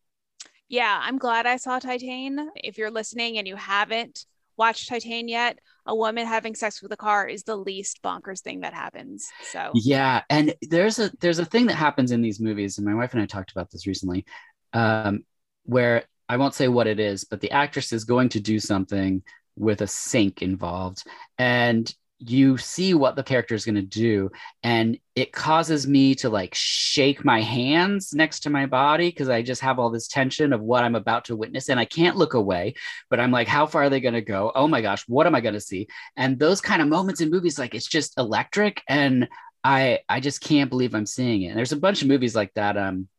Yeah, 0.67 0.99
I'm 1.01 1.17
glad 1.17 1.45
I 1.45 1.57
saw 1.57 1.79
Titane. 1.79 2.47
If 2.55 2.77
you're 2.77 2.91
listening 2.91 3.37
and 3.37 3.47
you 3.47 3.55
haven't 3.55 4.25
watched 4.57 4.89
Titane 4.89 5.29
yet, 5.29 5.59
a 5.85 5.95
woman 5.95 6.25
having 6.25 6.55
sex 6.55 6.81
with 6.81 6.91
a 6.91 6.97
car 6.97 7.27
is 7.27 7.43
the 7.43 7.55
least 7.55 8.01
bonkers 8.03 8.41
thing 8.41 8.61
that 8.61 8.73
happens. 8.73 9.27
So 9.51 9.71
Yeah, 9.73 10.23
and 10.29 10.53
there's 10.61 10.99
a 10.99 11.11
there's 11.19 11.39
a 11.39 11.45
thing 11.45 11.67
that 11.67 11.75
happens 11.75 12.11
in 12.11 12.21
these 12.21 12.39
movies, 12.39 12.77
and 12.77 12.85
my 12.85 12.95
wife 12.95 13.13
and 13.13 13.21
I 13.21 13.25
talked 13.25 13.51
about 13.51 13.71
this 13.71 13.87
recently, 13.87 14.25
um, 14.73 15.23
where 15.63 16.05
I 16.27 16.37
won't 16.37 16.55
say 16.55 16.67
what 16.67 16.87
it 16.87 16.99
is, 16.99 17.23
but 17.23 17.41
the 17.41 17.51
actress 17.51 17.93
is 17.93 18.03
going 18.03 18.29
to 18.29 18.39
do 18.39 18.59
something 18.59 19.21
with 19.55 19.81
a 19.81 19.87
sink 19.87 20.41
involved, 20.41 21.03
and 21.37 21.93
you 22.19 22.57
see 22.57 22.93
what 22.93 23.15
the 23.15 23.23
character 23.23 23.55
is 23.55 23.65
going 23.65 23.75
to 23.75 23.81
do, 23.81 24.31
and 24.63 24.97
it 25.15 25.33
causes 25.33 25.87
me 25.87 26.15
to 26.15 26.29
like 26.29 26.55
shake 26.55 27.25
my 27.25 27.41
hands 27.41 28.13
next 28.13 28.41
to 28.41 28.49
my 28.49 28.65
body 28.65 29.09
because 29.09 29.29
I 29.29 29.41
just 29.41 29.61
have 29.61 29.79
all 29.79 29.89
this 29.89 30.07
tension 30.07 30.53
of 30.53 30.61
what 30.61 30.83
I'm 30.83 30.95
about 30.95 31.25
to 31.25 31.35
witness, 31.35 31.69
and 31.69 31.79
I 31.79 31.85
can't 31.85 32.15
look 32.15 32.33
away. 32.33 32.75
But 33.09 33.19
I'm 33.19 33.31
like, 33.31 33.47
how 33.47 33.65
far 33.65 33.83
are 33.83 33.89
they 33.89 33.99
going 33.99 34.13
to 34.13 34.21
go? 34.21 34.51
Oh 34.55 34.67
my 34.67 34.81
gosh, 34.81 35.03
what 35.07 35.27
am 35.27 35.35
I 35.35 35.41
going 35.41 35.53
to 35.55 35.61
see? 35.61 35.87
And 36.15 36.39
those 36.39 36.61
kind 36.61 36.81
of 36.81 36.87
moments 36.87 37.21
in 37.21 37.29
movies, 37.29 37.59
like 37.59 37.75
it's 37.75 37.87
just 37.87 38.17
electric, 38.17 38.81
and 38.87 39.27
I 39.63 39.99
I 40.07 40.19
just 40.19 40.41
can't 40.41 40.69
believe 40.69 40.95
I'm 40.95 41.05
seeing 41.05 41.43
it. 41.43 41.47
And 41.47 41.57
there's 41.57 41.73
a 41.73 41.77
bunch 41.77 42.01
of 42.01 42.07
movies 42.07 42.35
like 42.35 42.53
that. 42.53 42.77
Um, 42.77 43.09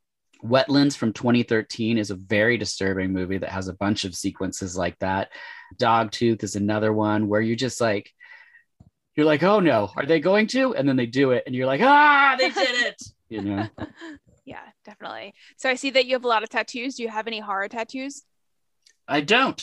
Wetlands 0.44 0.96
from 0.96 1.12
2013 1.12 1.98
is 1.98 2.10
a 2.10 2.14
very 2.14 2.56
disturbing 2.56 3.12
movie 3.12 3.38
that 3.38 3.50
has 3.50 3.68
a 3.68 3.74
bunch 3.74 4.04
of 4.04 4.14
sequences 4.14 4.76
like 4.76 4.98
that. 5.00 5.30
Dogtooth 5.76 6.42
is 6.44 6.56
another 6.56 6.92
one 6.92 7.28
where 7.28 7.40
you 7.40 7.56
just 7.56 7.80
like 7.80 8.10
you're 9.16 9.26
like, 9.26 9.42
oh 9.42 9.60
no, 9.60 9.90
are 9.96 10.06
they 10.06 10.20
going 10.20 10.46
to? 10.48 10.74
And 10.74 10.88
then 10.88 10.96
they 10.96 11.06
do 11.06 11.30
it, 11.32 11.42
and 11.46 11.54
you're 11.54 11.66
like, 11.66 11.80
ah, 11.82 12.36
they 12.38 12.50
did 12.50 12.86
it. 12.86 13.02
You 13.28 13.42
know, 13.42 13.66
yeah, 14.44 14.60
definitely. 14.84 15.34
So 15.56 15.68
I 15.68 15.74
see 15.74 15.90
that 15.90 16.06
you 16.06 16.12
have 16.12 16.24
a 16.24 16.28
lot 16.28 16.44
of 16.44 16.48
tattoos. 16.48 16.94
Do 16.94 17.02
you 17.02 17.08
have 17.08 17.26
any 17.26 17.40
horror 17.40 17.66
tattoos? 17.68 18.22
I 19.08 19.20
don't. 19.20 19.60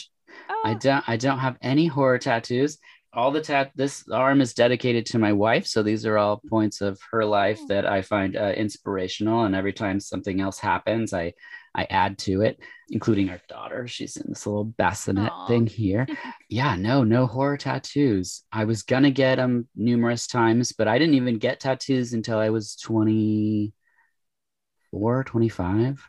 Oh, 0.50 0.62
I 0.66 0.74
don't. 0.74 1.08
I 1.08 1.16
don't 1.16 1.38
have 1.38 1.56
any 1.62 1.86
horror 1.86 2.18
tattoos. 2.18 2.76
all 3.14 3.30
the 3.30 3.40
tat 3.40 3.70
this 3.74 4.04
arm 4.12 4.42
is 4.42 4.52
dedicated 4.52 5.06
to 5.06 5.18
my 5.18 5.32
wife 5.32 5.66
so 5.66 5.82
these 5.82 6.04
are 6.04 6.18
all 6.18 6.42
points 6.50 6.80
of 6.82 6.98
her 7.12 7.24
life 7.24 7.60
Oh. 7.62 7.66
that 7.68 7.86
i 7.86 8.02
find 8.02 8.36
uh, 8.36 8.52
inspirational 8.64 9.44
and 9.44 9.54
every 9.54 9.72
time 9.72 10.00
something 10.00 10.40
else 10.40 10.58
happens 10.58 11.12
i 11.14 11.32
i 11.74 11.84
add 11.84 12.18
to 12.18 12.42
it 12.42 12.58
including 12.90 13.30
our 13.30 13.40
daughter 13.48 13.86
she's 13.88 14.16
in 14.16 14.26
this 14.28 14.46
little 14.46 14.64
bassinet 14.64 15.30
Aw. 15.32 15.46
thing 15.48 15.66
here 15.66 16.06
yeah 16.48 16.76
no 16.76 17.02
no 17.04 17.26
horror 17.26 17.56
tattoos 17.56 18.42
i 18.52 18.64
was 18.64 18.82
gonna 18.82 19.10
get 19.10 19.36
them 19.36 19.68
numerous 19.74 20.26
times 20.26 20.72
but 20.72 20.88
i 20.88 20.98
didn't 20.98 21.14
even 21.14 21.38
get 21.38 21.60
tattoos 21.60 22.12
until 22.12 22.38
i 22.38 22.50
was 22.50 22.76
24 22.76 25.24
25 25.24 26.08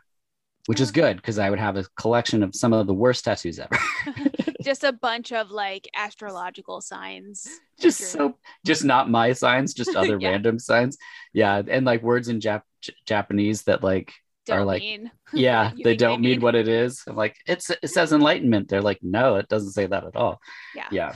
which 0.66 0.80
is 0.80 0.90
Oh. 0.90 0.92
good 0.92 1.16
because 1.16 1.38
i 1.38 1.48
would 1.50 1.58
have 1.58 1.76
a 1.76 1.84
collection 1.98 2.42
of 2.42 2.54
some 2.54 2.72
of 2.72 2.86
the 2.86 2.94
worst 2.94 3.24
tattoos 3.24 3.58
ever 3.58 3.76
Just 4.62 4.82
a 4.82 4.92
bunch 4.92 5.30
of 5.32 5.52
like 5.52 5.88
astrological 5.94 6.80
signs. 6.80 7.46
just 7.78 8.00
so 8.00 8.36
just 8.64 8.82
not 8.84 9.08
my 9.08 9.32
signs 9.32 9.72
just 9.74 9.94
other 10.00 10.18
Yeah. 10.20 10.30
random 10.30 10.58
signs 10.58 10.96
yeah 11.32 11.62
and 11.68 11.86
like 11.86 12.02
words 12.02 12.28
in 12.28 12.40
Jap- 12.40 12.62
J- 12.82 12.94
japanese 13.06 13.62
that 13.64 13.84
like 13.84 14.12
are 14.50 14.58
don't 14.58 14.66
like 14.66 14.82
mean. 14.82 15.10
yeah 15.32 15.72
they 15.82 15.96
don't 15.96 16.20
mean 16.20 16.32
mean. 16.32 16.40
what 16.40 16.54
it 16.54 16.68
is. 16.68 17.02
I'm 17.06 17.16
like 17.16 17.36
it's 17.46 17.70
it 17.70 17.88
says 17.88 18.12
enlightenment. 18.12 18.68
They're 18.68 18.82
like 18.82 19.00
no 19.02 19.36
it 19.36 19.48
doesn't 19.48 19.72
say 19.72 19.86
that 19.86 20.04
at 20.04 20.16
all. 20.16 20.40
Yeah. 20.74 20.88
yeah. 20.90 21.14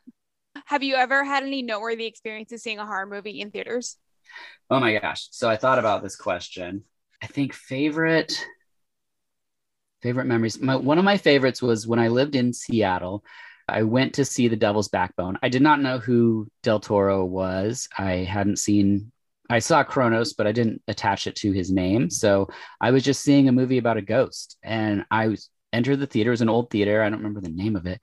Have 0.66 0.82
you 0.82 0.96
ever 0.96 1.24
had 1.24 1.44
any 1.44 1.62
noteworthy 1.62 2.06
experiences 2.06 2.62
seeing 2.62 2.78
a 2.78 2.86
horror 2.86 3.06
movie 3.06 3.40
in 3.40 3.50
theaters? 3.50 3.96
oh 4.70 4.80
my 4.80 4.98
gosh. 4.98 5.28
So 5.30 5.48
i 5.48 5.56
thought 5.56 5.78
about 5.78 6.02
this 6.02 6.16
question. 6.16 6.84
I 7.22 7.26
think 7.26 7.52
favorite 7.52 8.46
favorite 10.02 10.26
memories. 10.26 10.60
My, 10.60 10.76
one 10.76 10.98
of 10.98 11.04
my 11.04 11.16
favorites 11.16 11.62
was 11.62 11.86
when 11.86 11.98
i 11.98 12.08
lived 12.08 12.36
in 12.36 12.52
seattle 12.52 13.24
i 13.66 13.82
went 13.82 14.14
to 14.14 14.24
see 14.24 14.48
the 14.48 14.56
devil's 14.56 14.88
backbone. 14.88 15.38
I 15.42 15.48
did 15.48 15.62
not 15.62 15.80
know 15.80 15.98
who 15.98 16.48
del 16.62 16.80
toro 16.80 17.24
was. 17.24 17.88
I 17.96 18.12
hadn't 18.12 18.58
seen 18.58 19.12
i 19.50 19.58
saw 19.58 19.82
cronos 19.82 20.34
but 20.34 20.46
i 20.46 20.52
didn't 20.52 20.82
attach 20.88 21.26
it 21.26 21.36
to 21.36 21.52
his 21.52 21.70
name. 21.70 22.10
So 22.10 22.48
i 22.80 22.90
was 22.90 23.02
just 23.02 23.22
seeing 23.22 23.48
a 23.48 23.52
movie 23.52 23.78
about 23.78 23.96
a 23.96 24.02
ghost 24.02 24.56
and 24.62 25.04
i 25.10 25.28
was 25.28 25.50
entered 25.72 26.00
the 26.00 26.06
theater. 26.06 26.30
It 26.30 26.32
was 26.32 26.40
an 26.40 26.48
old 26.48 26.70
theater. 26.70 27.02
I 27.02 27.10
don't 27.10 27.18
remember 27.18 27.42
the 27.42 27.50
name 27.50 27.76
of 27.76 27.86
it. 27.86 28.00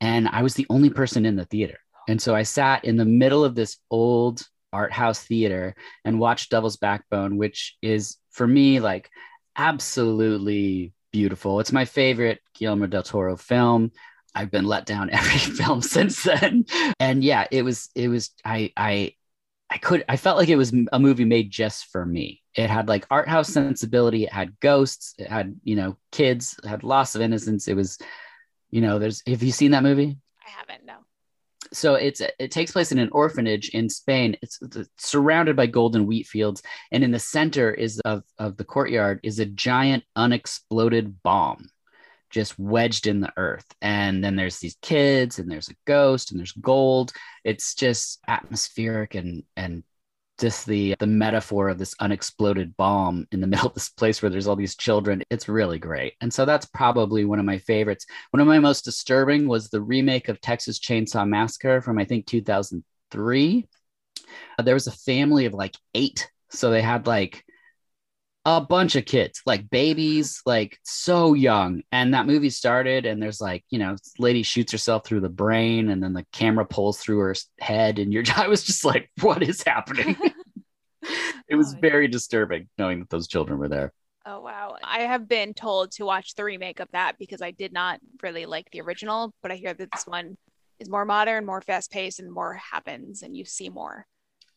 And 0.00 0.28
i 0.28 0.42
was 0.42 0.54
the 0.54 0.66
only 0.70 0.90
person 0.90 1.26
in 1.26 1.36
the 1.36 1.44
theater. 1.46 1.78
And 2.08 2.20
so 2.20 2.34
i 2.34 2.42
sat 2.42 2.84
in 2.84 2.96
the 2.96 3.04
middle 3.04 3.44
of 3.44 3.54
this 3.54 3.78
old 3.90 4.42
art 4.72 4.92
house 4.92 5.20
theater 5.20 5.74
and 6.04 6.20
watched 6.20 6.50
devil's 6.50 6.76
backbone 6.76 7.38
which 7.38 7.76
is 7.80 8.16
for 8.30 8.46
me 8.46 8.80
like 8.80 9.08
absolutely 9.56 10.92
beautiful. 11.12 11.60
It's 11.60 11.72
my 11.72 11.86
favorite 11.86 12.40
guillermo 12.54 12.86
del 12.86 13.02
toro 13.02 13.36
film. 13.36 13.90
I've 14.34 14.50
been 14.50 14.66
let 14.66 14.84
down 14.84 15.08
every 15.18 15.38
film 15.38 15.80
since 15.80 16.22
then. 16.22 16.66
And 17.00 17.24
yeah 17.24 17.46
it 17.50 17.62
was 17.62 17.88
it 17.94 18.08
was 18.08 18.30
i 18.44 18.72
i 18.76 19.14
i 19.70 19.78
could 19.78 20.04
i 20.08 20.16
felt 20.16 20.36
like 20.36 20.48
it 20.48 20.56
was 20.56 20.72
a 20.92 20.98
movie 20.98 21.24
made 21.24 21.50
just 21.50 21.86
for 21.86 22.04
me 22.04 22.42
it 22.54 22.70
had 22.70 22.88
like 22.88 23.06
art 23.10 23.28
house 23.28 23.48
sensibility 23.48 24.24
it 24.24 24.32
had 24.32 24.58
ghosts 24.60 25.14
it 25.18 25.28
had 25.28 25.54
you 25.64 25.76
know 25.76 25.96
kids 26.12 26.58
it 26.62 26.68
had 26.68 26.82
loss 26.82 27.14
of 27.14 27.20
innocence 27.20 27.68
it 27.68 27.74
was 27.74 27.98
you 28.70 28.80
know 28.80 28.98
there's 28.98 29.22
have 29.26 29.42
you 29.42 29.52
seen 29.52 29.70
that 29.70 29.82
movie 29.82 30.16
I 30.46 30.50
haven't, 30.50 30.86
no. 30.86 30.98
so 31.72 31.94
it's 31.94 32.22
it 32.38 32.50
takes 32.50 32.70
place 32.70 32.92
in 32.92 32.98
an 32.98 33.10
orphanage 33.10 33.70
in 33.70 33.88
Spain. 33.88 34.36
It's, 34.42 34.60
it's 34.62 34.88
surrounded 34.96 35.56
by 35.56 35.66
golden 35.66 36.06
wheat 36.06 36.26
fields, 36.26 36.62
and 36.92 37.02
in 37.02 37.10
the 37.10 37.18
center 37.18 37.72
is 37.72 37.98
of 38.00 38.22
of 38.38 38.56
the 38.56 38.64
courtyard 38.64 39.20
is 39.24 39.40
a 39.40 39.46
giant 39.46 40.04
unexploded 40.14 41.22
bomb, 41.22 41.68
just 42.36 42.58
wedged 42.58 43.06
in 43.08 43.20
the 43.20 43.32
earth. 43.36 43.66
And 43.82 44.22
then 44.22 44.36
there's 44.36 44.58
these 44.60 44.76
kids, 44.82 45.38
and 45.38 45.50
there's 45.50 45.70
a 45.70 45.74
ghost, 45.86 46.30
and 46.30 46.38
there's 46.38 46.52
gold. 46.52 47.12
It's 47.44 47.74
just 47.74 48.20
atmospheric 48.28 49.14
and 49.16 49.42
and 49.56 49.82
just 50.38 50.66
the 50.66 50.94
the 51.00 51.06
metaphor 51.06 51.68
of 51.70 51.78
this 51.78 51.94
unexploded 52.00 52.76
bomb 52.76 53.26
in 53.32 53.40
the 53.40 53.46
middle 53.52 53.68
of 53.68 53.74
this 53.74 53.88
place 53.88 54.20
where 54.22 54.30
there's 54.30 54.46
all 54.46 54.56
these 54.56 54.76
children. 54.76 55.22
It's 55.30 55.48
really 55.48 55.78
great. 55.78 56.14
And 56.20 56.32
so 56.32 56.44
that's 56.44 56.66
probably 56.66 57.24
one 57.24 57.38
of 57.38 57.44
my 57.46 57.58
favorites. 57.58 58.06
One 58.32 58.40
of 58.40 58.46
my 58.46 58.58
most 58.58 58.84
disturbing 58.84 59.48
was 59.48 59.68
the 59.68 59.80
remake 59.80 60.28
of 60.28 60.40
texas 60.40 60.78
chainsaw 60.78 61.26
massacre 61.28 61.80
from 61.80 61.98
i 61.98 62.04
think 62.04 62.26
2003 62.26 63.66
Uh, 64.58 64.62
there 64.62 64.74
was 64.74 64.86
a 64.86 64.92
family 64.92 65.46
of 65.46 65.54
like 65.54 65.74
eight. 65.94 66.30
So 66.50 66.70
they 66.70 66.82
had 66.82 67.06
like 67.06 67.44
a 68.46 68.60
bunch 68.60 68.94
of 68.94 69.04
kids 69.04 69.42
like 69.44 69.68
babies 69.70 70.40
like 70.46 70.78
so 70.84 71.34
young 71.34 71.82
and 71.90 72.14
that 72.14 72.26
movie 72.26 72.48
started 72.48 73.04
and 73.04 73.20
there's 73.20 73.40
like 73.40 73.64
you 73.70 73.78
know 73.78 73.96
lady 74.20 74.44
shoots 74.44 74.70
herself 74.70 75.04
through 75.04 75.20
the 75.20 75.28
brain 75.28 75.90
and 75.90 76.00
then 76.00 76.12
the 76.12 76.24
camera 76.32 76.64
pulls 76.64 76.98
through 76.98 77.18
her 77.18 77.34
head 77.58 77.98
and 77.98 78.12
you're 78.12 78.22
i 78.36 78.46
was 78.46 78.62
just 78.62 78.84
like 78.84 79.10
what 79.20 79.42
is 79.42 79.64
happening 79.64 80.16
it 81.48 81.56
was 81.56 81.74
Oh, 81.74 81.78
very 81.80 82.06
disturbing 82.06 82.68
knowing 82.78 83.00
that 83.00 83.10
those 83.10 83.26
children 83.26 83.58
were 83.58 83.68
there 83.68 83.92
Oh 84.28 84.40
wow. 84.40 84.76
I 84.82 85.02
have 85.02 85.28
been 85.28 85.54
told 85.54 85.92
to 85.92 86.04
watch 86.04 86.34
the 86.34 86.42
remake 86.42 86.80
of 86.80 86.88
that 86.90 87.16
because 87.16 87.40
I 87.40 87.52
did 87.52 87.72
not 87.72 88.00
really 88.24 88.44
like 88.44 88.68
the 88.72 88.80
original, 88.80 89.32
but 89.40 89.52
I 89.52 89.54
hear 89.54 89.72
that 89.72 89.88
this 89.92 90.04
one 90.04 90.36
is 90.80 90.90
more 90.90 91.04
modern, 91.04 91.46
more 91.46 91.60
fast 91.60 91.92
paced, 91.92 92.18
and 92.18 92.32
more 92.32 92.54
happens 92.54 93.22
and 93.22 93.36
you 93.36 93.44
see 93.44 93.68
more. 93.68 94.04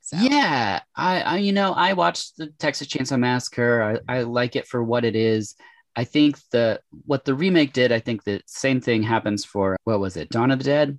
So 0.09 0.17
Yeah, 0.17 0.79
I, 0.95 1.21
I, 1.21 1.37
you 1.37 1.51
know, 1.51 1.73
I 1.73 1.93
watched 1.93 2.37
the 2.37 2.47
Texas 2.57 2.87
Chainsaw 2.87 3.19
Massacre. 3.19 4.01
I, 4.09 4.17
I 4.17 4.21
like 4.23 4.55
it 4.55 4.67
for 4.67 4.83
what 4.83 5.05
it 5.05 5.15
is. 5.15 5.55
I 5.95 6.03
think 6.03 6.39
the 6.49 6.81
what 7.05 7.25
the 7.25 7.35
remake 7.35 7.73
did. 7.73 7.91
I 7.91 7.99
think 7.99 8.23
the 8.23 8.41
same 8.47 8.81
thing 8.81 9.03
happens 9.03 9.45
for 9.45 9.77
what 9.83 9.99
was 9.99 10.17
it, 10.17 10.29
Dawn 10.29 10.49
of 10.49 10.57
the 10.57 10.65
Dead? 10.65 10.97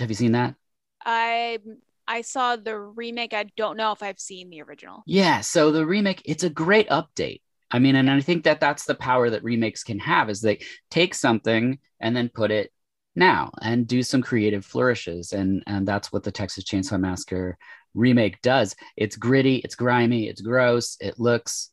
Have 0.00 0.08
you 0.10 0.16
seen 0.16 0.32
that? 0.32 0.56
I 1.04 1.60
I 2.08 2.22
saw 2.22 2.56
the 2.56 2.76
remake. 2.76 3.32
I 3.32 3.44
don't 3.56 3.76
know 3.76 3.92
if 3.92 4.02
I've 4.02 4.18
seen 4.18 4.50
the 4.50 4.62
original. 4.62 5.04
Yeah. 5.06 5.40
So 5.40 5.70
the 5.70 5.86
remake, 5.86 6.22
it's 6.24 6.44
a 6.44 6.50
great 6.50 6.88
update. 6.88 7.42
I 7.70 7.78
mean, 7.78 7.94
and 7.94 8.10
I 8.10 8.20
think 8.20 8.42
that 8.44 8.58
that's 8.58 8.86
the 8.86 8.94
power 8.96 9.30
that 9.30 9.44
remakes 9.44 9.84
can 9.84 10.00
have 10.00 10.30
is 10.30 10.40
they 10.40 10.60
take 10.90 11.14
something 11.14 11.78
and 12.00 12.16
then 12.16 12.28
put 12.28 12.50
it 12.50 12.72
now 13.16 13.50
and 13.62 13.86
do 13.86 14.02
some 14.02 14.22
creative 14.22 14.64
flourishes, 14.64 15.32
and 15.32 15.62
and 15.66 15.86
that's 15.86 16.12
what 16.12 16.22
the 16.22 16.30
Texas 16.30 16.64
Chainsaw 16.64 17.00
Massacre 17.00 17.58
remake 17.94 18.40
does. 18.42 18.76
It's 18.96 19.16
gritty, 19.16 19.56
it's 19.56 19.74
grimy, 19.74 20.28
it's 20.28 20.40
gross, 20.40 20.96
it 21.00 21.18
looks 21.18 21.70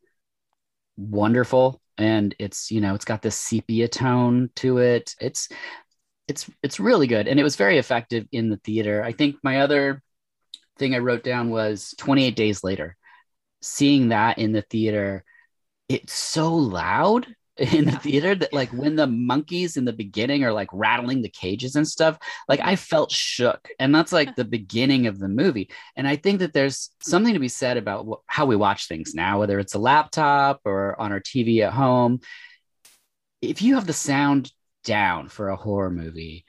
wonderful, 0.97 1.81
and 1.97 2.35
it's 2.39 2.71
you 2.71 2.81
know 2.81 2.95
it's 2.95 3.05
got 3.05 3.21
this 3.21 3.35
sepia 3.35 3.87
tone 3.87 4.49
to 4.57 4.79
it. 4.79 5.15
It's 5.19 5.49
it's 6.27 6.49
it's 6.61 6.79
really 6.79 7.07
good, 7.07 7.27
and 7.27 7.39
it 7.39 7.43
was 7.43 7.55
very 7.55 7.77
effective 7.77 8.27
in 8.31 8.49
the 8.49 8.57
theater. 8.57 9.03
I 9.03 9.11
think 9.11 9.37
my 9.43 9.61
other 9.61 10.01
thing 10.77 10.95
I 10.95 10.99
wrote 10.99 11.23
down 11.23 11.49
was 11.49 11.93
28 11.97 12.35
Days 12.35 12.63
Later. 12.63 12.97
Seeing 13.61 14.09
that 14.09 14.39
in 14.39 14.51
the 14.51 14.61
theater, 14.63 15.23
it's 15.87 16.13
so 16.13 16.53
loud 16.55 17.27
in 17.57 17.85
the 17.85 17.91
theater 17.91 18.33
that 18.33 18.51
like 18.51 18.69
when 18.71 18.95
the 18.95 19.05
monkeys 19.05 19.77
in 19.77 19.85
the 19.85 19.93
beginning 19.93 20.43
are 20.43 20.51
like 20.51 20.69
rattling 20.73 21.21
the 21.21 21.29
cages 21.29 21.75
and 21.75 21.87
stuff 21.87 22.17
like 22.49 22.59
i 22.61 22.75
felt 22.75 23.11
shook 23.11 23.67
and 23.77 23.93
that's 23.93 24.11
like 24.11 24.35
the 24.35 24.43
beginning 24.43 25.05
of 25.05 25.19
the 25.19 25.27
movie. 25.27 25.69
And 25.95 26.07
i 26.07 26.15
think 26.15 26.39
that 26.39 26.53
there's 26.53 26.89
something 27.01 27.33
to 27.33 27.39
be 27.39 27.47
said 27.47 27.77
about 27.77 28.07
wh- 28.07 28.23
how 28.25 28.45
we 28.47 28.55
watch 28.55 28.87
things 28.87 29.13
now 29.13 29.39
whether 29.39 29.59
it's 29.59 29.75
a 29.75 29.79
laptop 29.79 30.61
or 30.65 30.99
on 30.99 31.11
our 31.11 31.19
tv 31.19 31.59
at 31.59 31.73
home. 31.73 32.21
If 33.41 33.61
you 33.61 33.75
have 33.75 33.85
the 33.85 33.93
sound 33.93 34.51
down 34.83 35.29
for 35.29 35.49
a 35.49 35.55
horror 35.55 35.91
movie 35.91 36.45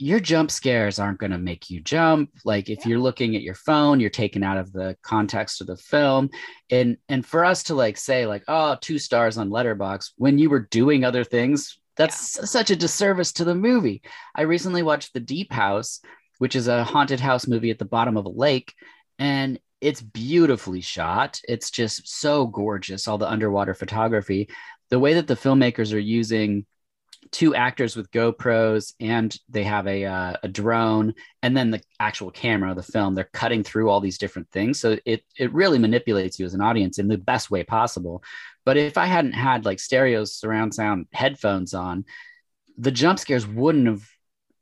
your 0.00 0.18
jump 0.20 0.50
scares 0.50 0.98
aren't 0.98 1.18
going 1.18 1.30
to 1.30 1.38
make 1.38 1.70
you 1.70 1.80
jump. 1.80 2.30
Like 2.44 2.70
if 2.70 2.78
Yeah. 2.80 2.90
you're 2.90 2.98
looking 3.00 3.36
at 3.36 3.42
your 3.42 3.54
phone 3.54 4.00
you're 4.00 4.10
taken 4.10 4.42
out 4.42 4.56
of 4.56 4.72
the 4.72 4.96
context 5.02 5.60
of 5.60 5.66
the 5.66 5.76
film. 5.76 6.30
And 6.70 6.96
and 7.08 7.24
for 7.24 7.44
us 7.44 7.64
to 7.64 7.74
like 7.74 7.96
say 7.96 8.26
like 8.26 8.44
oh 8.48 8.76
two 8.80 8.98
stars 8.98 9.36
on 9.36 9.50
letterboxd 9.50 10.12
when 10.16 10.38
you 10.38 10.48
were 10.50 10.60
doing 10.70 11.04
other 11.04 11.24
things 11.24 11.78
that's 11.96 12.50
such 12.50 12.70
a 12.70 12.76
disservice 12.76 13.32
to 13.34 13.44
the 13.44 13.54
movie. 13.54 14.00
I 14.34 14.42
recently 14.42 14.82
watched 14.82 15.12
the 15.12 15.20
deep 15.20 15.52
house 15.52 16.00
which 16.38 16.56
is 16.56 16.68
a 16.68 16.84
haunted 16.84 17.20
house 17.20 17.46
movie 17.46 17.70
at 17.70 17.78
the 17.78 17.84
bottom 17.84 18.16
of 18.16 18.24
a 18.24 18.30
lake 18.30 18.74
and 19.18 19.60
it's 19.82 20.02
beautifully 20.02 20.80
shot. 20.80 21.40
It's 21.48 21.70
just 21.70 22.06
so 22.08 22.46
gorgeous 22.46 23.06
all 23.08 23.18
the 23.18 23.30
underwater 23.30 23.74
photography. 23.74 24.48
The 24.90 24.98
way 24.98 25.14
that 25.14 25.26
the 25.26 25.36
filmmakers 25.36 25.92
are 25.94 25.98
using 25.98 26.66
two 27.30 27.54
actors 27.54 27.96
with 27.96 28.10
GoPros 28.10 28.94
and 28.98 29.36
they 29.48 29.64
have 29.64 29.86
a 29.86 30.04
uh, 30.04 30.34
a 30.42 30.48
drone 30.48 31.14
and 31.42 31.56
then 31.56 31.70
the 31.70 31.80
actual 31.98 32.30
camera 32.30 32.74
the 32.74 32.82
film 32.82 33.14
they're 33.14 33.30
cutting 33.32 33.62
through 33.62 33.88
all 33.88 34.00
these 34.00 34.18
different 34.18 34.50
things. 34.50 34.80
So 34.80 34.98
it 35.04 35.24
it 35.38 35.52
really 35.52 35.78
manipulates 35.78 36.38
you 36.38 36.46
as 36.46 36.54
an 36.54 36.60
audience 36.60 36.98
in 36.98 37.08
the 37.08 37.18
best 37.18 37.50
way 37.50 37.62
possible. 37.62 38.22
But 38.64 38.76
if 38.76 38.98
I 38.98 39.06
hadn't 39.06 39.32
had 39.32 39.64
like 39.64 39.80
stereo 39.80 40.24
surround 40.24 40.74
sound 40.74 41.06
headphones 41.12 41.74
on 41.74 42.04
the 42.76 42.90
jump 42.90 43.18
scares 43.18 43.46
wouldn't 43.46 43.86
have 43.86 44.08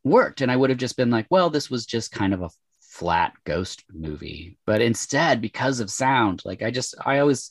worked. 0.04 0.40
And 0.40 0.50
I 0.50 0.56
would 0.56 0.70
have 0.70 0.78
just 0.78 0.96
been 0.96 1.10
like 1.10 1.26
well 1.30 1.50
this 1.50 1.70
was 1.70 1.86
just 1.86 2.12
kind 2.12 2.34
of 2.34 2.42
a 2.42 2.50
flat 2.80 3.32
ghost 3.44 3.84
movie. 3.92 4.58
But 4.66 4.82
instead 4.82 5.40
because 5.40 5.80
of 5.80 5.90
sound 5.90 6.42
like 6.44 6.62
I 6.62 6.70
just 6.70 6.94
I 7.04 7.20
always 7.20 7.50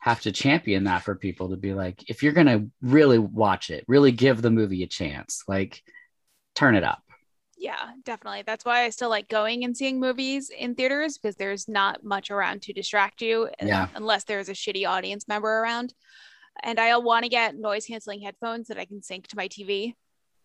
have 0.00 0.20
to 0.22 0.32
champion 0.32 0.84
that 0.84 1.02
for 1.02 1.14
people 1.14 1.50
to 1.50 1.56
be 1.56 1.74
like, 1.74 2.08
if 2.08 2.22
you're 2.22 2.32
gonna 2.32 2.66
really 2.82 3.18
watch 3.18 3.70
it, 3.70 3.84
really 3.86 4.12
give 4.12 4.42
the 4.42 4.50
movie 4.50 4.82
a 4.82 4.86
chance, 4.86 5.44
like 5.46 5.82
turn 6.54 6.74
it 6.74 6.84
up. 6.84 7.02
Yeah, 7.58 7.90
definitely. 8.04 8.42
That's 8.46 8.64
why 8.64 8.84
I 8.84 8.88
still 8.90 9.10
like 9.10 9.28
going 9.28 9.64
and 9.64 9.76
seeing 9.76 10.00
movies 10.00 10.50
in 10.50 10.74
theaters 10.74 11.18
because 11.18 11.36
there's 11.36 11.68
not 11.68 12.02
much 12.02 12.30
around 12.30 12.62
to 12.62 12.72
distract 12.72 13.20
you 13.20 13.50
uh, 13.60 13.66
Yeah. 13.66 13.88
unless 13.94 14.24
there's 14.24 14.48
a 14.48 14.54
shitty 14.54 14.88
audience 14.88 15.28
member 15.28 15.48
around. 15.60 15.92
And 16.62 16.80
I 16.80 16.96
want 16.96 17.24
to 17.24 17.28
get 17.28 17.54
noise 17.54 17.84
canceling 17.84 18.22
headphones 18.22 18.68
that 18.68 18.78
I 18.78 18.86
can 18.86 19.02
sync 19.02 19.28
to 19.28 19.36
my 19.36 19.48
TV 19.48 19.92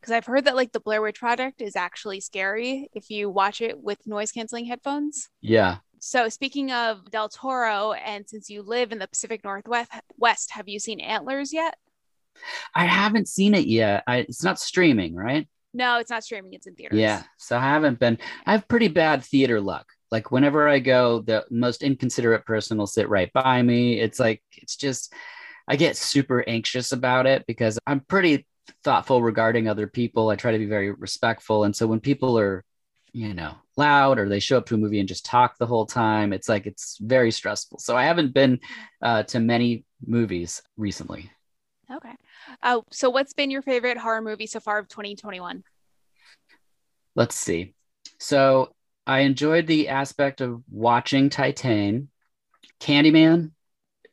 because 0.02 0.12
I've 0.12 0.26
heard 0.26 0.44
that 0.46 0.58
like 0.58 0.74
the 0.74 0.82
Blair 0.82 1.02
Witch 1.02 1.20
Project 1.20 1.62
is 1.62 1.78
actually 1.78 2.20
scary 2.20 2.90
if 2.94 3.10
you 3.10 3.30
watch 3.30 3.62
it 3.62 3.82
with 3.82 4.06
noise 4.06 4.34
canceling 4.34 4.66
headphones. 4.66 5.30
Yeah. 5.42 5.78
So 6.00 6.30
speaking 6.30 6.72
of 6.72 7.10
Del 7.10 7.30
Toro, 7.30 7.94
and 7.94 8.28
since 8.30 8.50
you 8.50 8.62
live 8.62 8.92
in 8.92 9.00
the 9.00 9.08
Pacific 9.08 9.44
Northwest, 9.44 9.92
West, 10.18 10.52
have 10.52 10.68
you 10.68 10.80
seen 10.80 11.00
Antlers 11.00 11.52
yet? 11.52 11.78
I 12.76 12.86
haven't 12.86 13.28
seen 13.28 13.56
it 13.56 13.66
yet. 13.66 14.04
I, 14.06 14.18
it's 14.18 14.44
not 14.44 14.60
streaming, 14.60 15.16
right? 15.16 15.48
No, 15.74 16.00
it's 16.00 16.10
not 16.10 16.24
streaming; 16.24 16.54
it's 16.54 16.68
in 16.68 16.76
theaters. 16.76 17.00
Yeah. 17.00 17.24
So 17.38 17.58
I 17.58 17.62
haven't 17.62 18.00
been, 18.00 18.18
I 18.46 18.52
have 18.54 18.68
pretty 18.68 18.88
bad 18.88 19.24
theater 19.24 19.60
luck. 19.60 19.88
Like 20.12 20.32
whenever 20.32 20.68
I 20.68 20.80
go, 20.80 21.22
the 21.22 21.46
most 21.50 21.82
inconsiderate 21.82 22.46
person 22.46 22.78
will 22.78 22.88
sit 22.88 23.10
right 23.10 23.32
by 23.34 23.62
me. 23.62 24.00
It's 24.00 24.20
like, 24.20 24.42
it's 24.54 24.76
just, 24.76 25.14
I 25.68 25.76
get 25.76 25.98
super 25.98 26.48
anxious 26.48 26.92
about 26.92 27.26
it 27.26 27.46
because 27.48 27.80
I'm 27.88 28.02
pretty 28.02 28.46
thoughtful 28.84 29.22
regarding 29.22 29.68
other 29.68 29.88
people. 29.88 30.30
I 30.30 30.36
try 30.36 30.52
to 30.52 30.60
be 30.60 30.66
very 30.66 30.92
respectful. 30.92 31.64
And 31.64 31.76
so 31.76 31.88
when 31.88 32.00
people 32.00 32.38
are, 32.38 32.64
you 33.16 33.34
know, 33.34 33.56
loud 33.78 34.20
or 34.20 34.28
they 34.28 34.40
show 34.40 34.58
up 34.58 34.66
to 34.66 34.76
a 34.76 34.78
movie 34.78 35.00
and 35.00 35.08
just 35.08 35.26
talk 35.26 35.58
the 35.58 35.66
whole 35.66 35.86
time, 35.86 36.34
it's 36.34 36.50
like, 36.50 36.66
it's 36.66 36.98
very 37.00 37.32
stressful. 37.32 37.80
So 37.80 37.96
I 37.96 38.04
haven't 38.04 38.34
been 38.34 38.60
uh, 39.02 39.24
to 39.24 39.40
many 39.40 39.86
movies 40.06 40.62
recently. 40.76 41.32
Okay. 41.90 42.14
Uh, 42.62 42.82
so 42.92 43.10
what's 43.10 43.34
been 43.34 43.52
your 43.52 43.62
favorite 43.62 43.98
horror 43.98 44.22
movie 44.22 44.48
so 44.48 44.60
far 44.60 44.80
of 44.80 44.90
2021? 44.90 45.64
let's 47.16 47.36
see. 47.36 47.74
So 48.20 48.76
I 49.08 49.20
enjoyed 49.20 49.66
the 49.66 49.88
aspect 49.88 50.42
of 50.42 50.62
watching 50.70 51.30
Titane, 51.30 52.08
Candyman. 52.82 53.52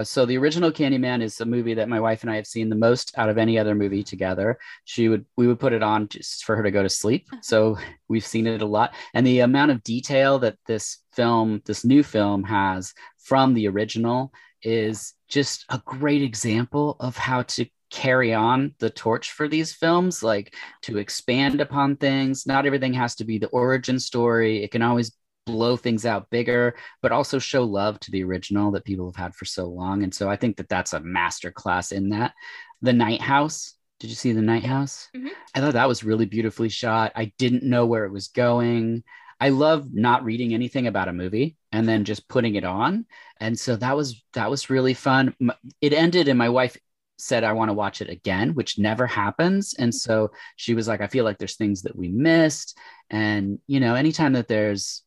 So 0.03 0.27
the 0.27 0.39
original 0.39 0.73
Candyman 0.73 1.23
is 1.23 1.41
a 1.41 1.47
movie 1.47 1.75
that 1.75 1.89
my 1.89 2.01
wife 2.01 2.23
and 2.23 2.31
I 2.31 2.37
have 2.37 2.47
seen 2.47 2.69
the 2.69 2.77
most 2.77 3.17
out 3.17 3.29
of 3.29 3.39
any 3.39 3.59
other 3.59 3.75
movie 3.75 4.03
together. 4.03 4.59
She 4.85 5.09
would 5.09 5.25
we 5.37 5.47
would 5.47 5.61
put 5.61 5.73
it 5.73 5.83
on 5.83 6.09
just 6.09 6.45
for 6.45 6.57
her 6.57 6.63
to 6.63 6.71
go 6.71 6.83
to 6.83 6.89
sleep. 6.89 7.27
Uh-huh. 7.33 7.43
So 7.43 7.79
we've 8.09 8.27
seen 8.27 8.47
it 8.47 8.63
a 8.63 8.67
lot, 8.67 8.95
and 9.15 9.27
the 9.27 9.41
amount 9.41 9.71
of 9.71 9.83
detail 9.83 10.39
that 10.41 10.59
this 10.67 10.99
film, 11.13 11.63
this 11.65 11.85
new 11.85 12.03
film, 12.03 12.45
has 12.45 12.93
from 13.19 13.55
the 13.55 13.69
original 13.69 14.33
is 14.63 15.15
just 15.29 15.65
a 15.71 15.83
great 15.85 16.23
example 16.23 16.97
of 17.01 17.17
how 17.17 17.43
to 17.43 17.67
carry 17.91 18.33
on 18.33 18.75
the 18.79 18.91
torch 18.91 19.33
for 19.33 19.47
these 19.49 19.73
films, 19.73 20.23
like 20.23 20.55
to 20.83 20.99
expand 20.99 21.61
upon 21.61 21.97
things. 21.97 22.47
Not 22.47 22.65
everything 22.65 22.95
has 22.95 23.15
to 23.17 23.25
be 23.25 23.39
the 23.39 23.49
origin 23.49 24.01
story. 24.01 24.65
It 24.65 24.71
can 24.71 24.83
always 24.83 25.13
blow 25.45 25.77
things 25.77 26.07
out 26.07 26.31
bigger, 26.31 26.75
but 27.01 27.13
also 27.13 27.39
show 27.39 27.65
love 27.65 27.99
to 28.01 28.11
the 28.11 28.23
original 28.23 28.71
that 28.73 28.85
people 28.85 29.07
have 29.07 29.17
had 29.17 29.35
for 29.35 29.45
so 29.45 29.67
long. 29.67 30.03
And 30.03 30.15
so 30.15 30.31
I 30.31 30.37
think 30.37 30.57
that 30.57 30.69
that's 30.69 30.93
a 30.93 31.01
master 31.01 31.51
class 31.51 31.93
in 31.93 32.11
that. 32.11 32.33
The 32.81 32.93
Night 32.93 33.21
House. 33.21 33.75
Did 34.01 34.11
you 34.11 34.17
see 34.17 34.33
The 34.33 34.43
Night 34.43 34.65
House? 34.65 35.09
Mhm. 35.17 35.31
I 35.55 35.61
thought 35.61 35.75
that 35.75 35.89
was 35.89 36.05
really 36.05 36.27
beautifully 36.27 36.69
shot. 36.69 37.13
I 37.15 37.33
didn't 37.39 37.63
know 37.63 37.87
where 37.87 38.05
it 38.05 38.13
was 38.13 38.29
going. 38.29 39.05
I 39.41 39.49
love 39.49 39.93
not 39.93 40.25
reading 40.25 40.55
anything 40.55 40.87
about 40.87 41.09
a 41.09 41.13
movie 41.13 41.57
and 41.73 41.89
then 41.89 42.05
just 42.05 42.29
putting 42.29 42.55
it 42.55 42.65
on. 42.65 43.07
And 43.41 43.59
so 43.59 43.75
that 43.77 43.97
was 43.97 44.23
that 44.35 44.51
was 44.51 44.71
really 44.71 44.95
fun. 44.95 45.35
It 45.81 45.93
ended 45.93 46.29
and 46.29 46.39
my 46.39 46.49
wife 46.49 46.77
said 47.19 47.45
I 47.45 47.53
want 47.53 47.69
to 47.69 47.75
watch 47.75 48.01
it 48.01 48.09
again, 48.09 48.55
which 48.55 48.79
never 48.79 49.07
happens. 49.07 49.75
And 49.75 49.95
so 49.95 50.31
she 50.57 50.75
was 50.75 50.87
like 50.87 51.01
I 51.01 51.09
feel 51.09 51.25
like 51.25 51.39
there's 51.39 51.57
things 51.57 51.83
that 51.83 51.97
we 51.97 52.09
missed 52.09 52.77
and 53.11 53.59
you 53.67 53.81
know 53.81 53.95
anytime 53.95 54.33
that 54.35 54.49
there's 54.49 55.03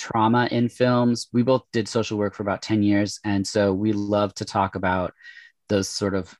trauma 0.00 0.48
in 0.50 0.68
films, 0.68 1.28
we 1.32 1.42
both 1.42 1.62
did 1.72 1.86
social 1.86 2.16
work 2.16 2.34
for 2.34 2.42
about 2.42 2.62
10 2.62 2.82
years 2.82 3.20
and 3.24 3.46
so 3.46 3.72
we 3.72 3.92
love 3.92 4.34
to 4.34 4.44
talk 4.44 4.74
about 4.74 5.12
those 5.68 5.88
sort 5.88 6.14
of 6.14 6.36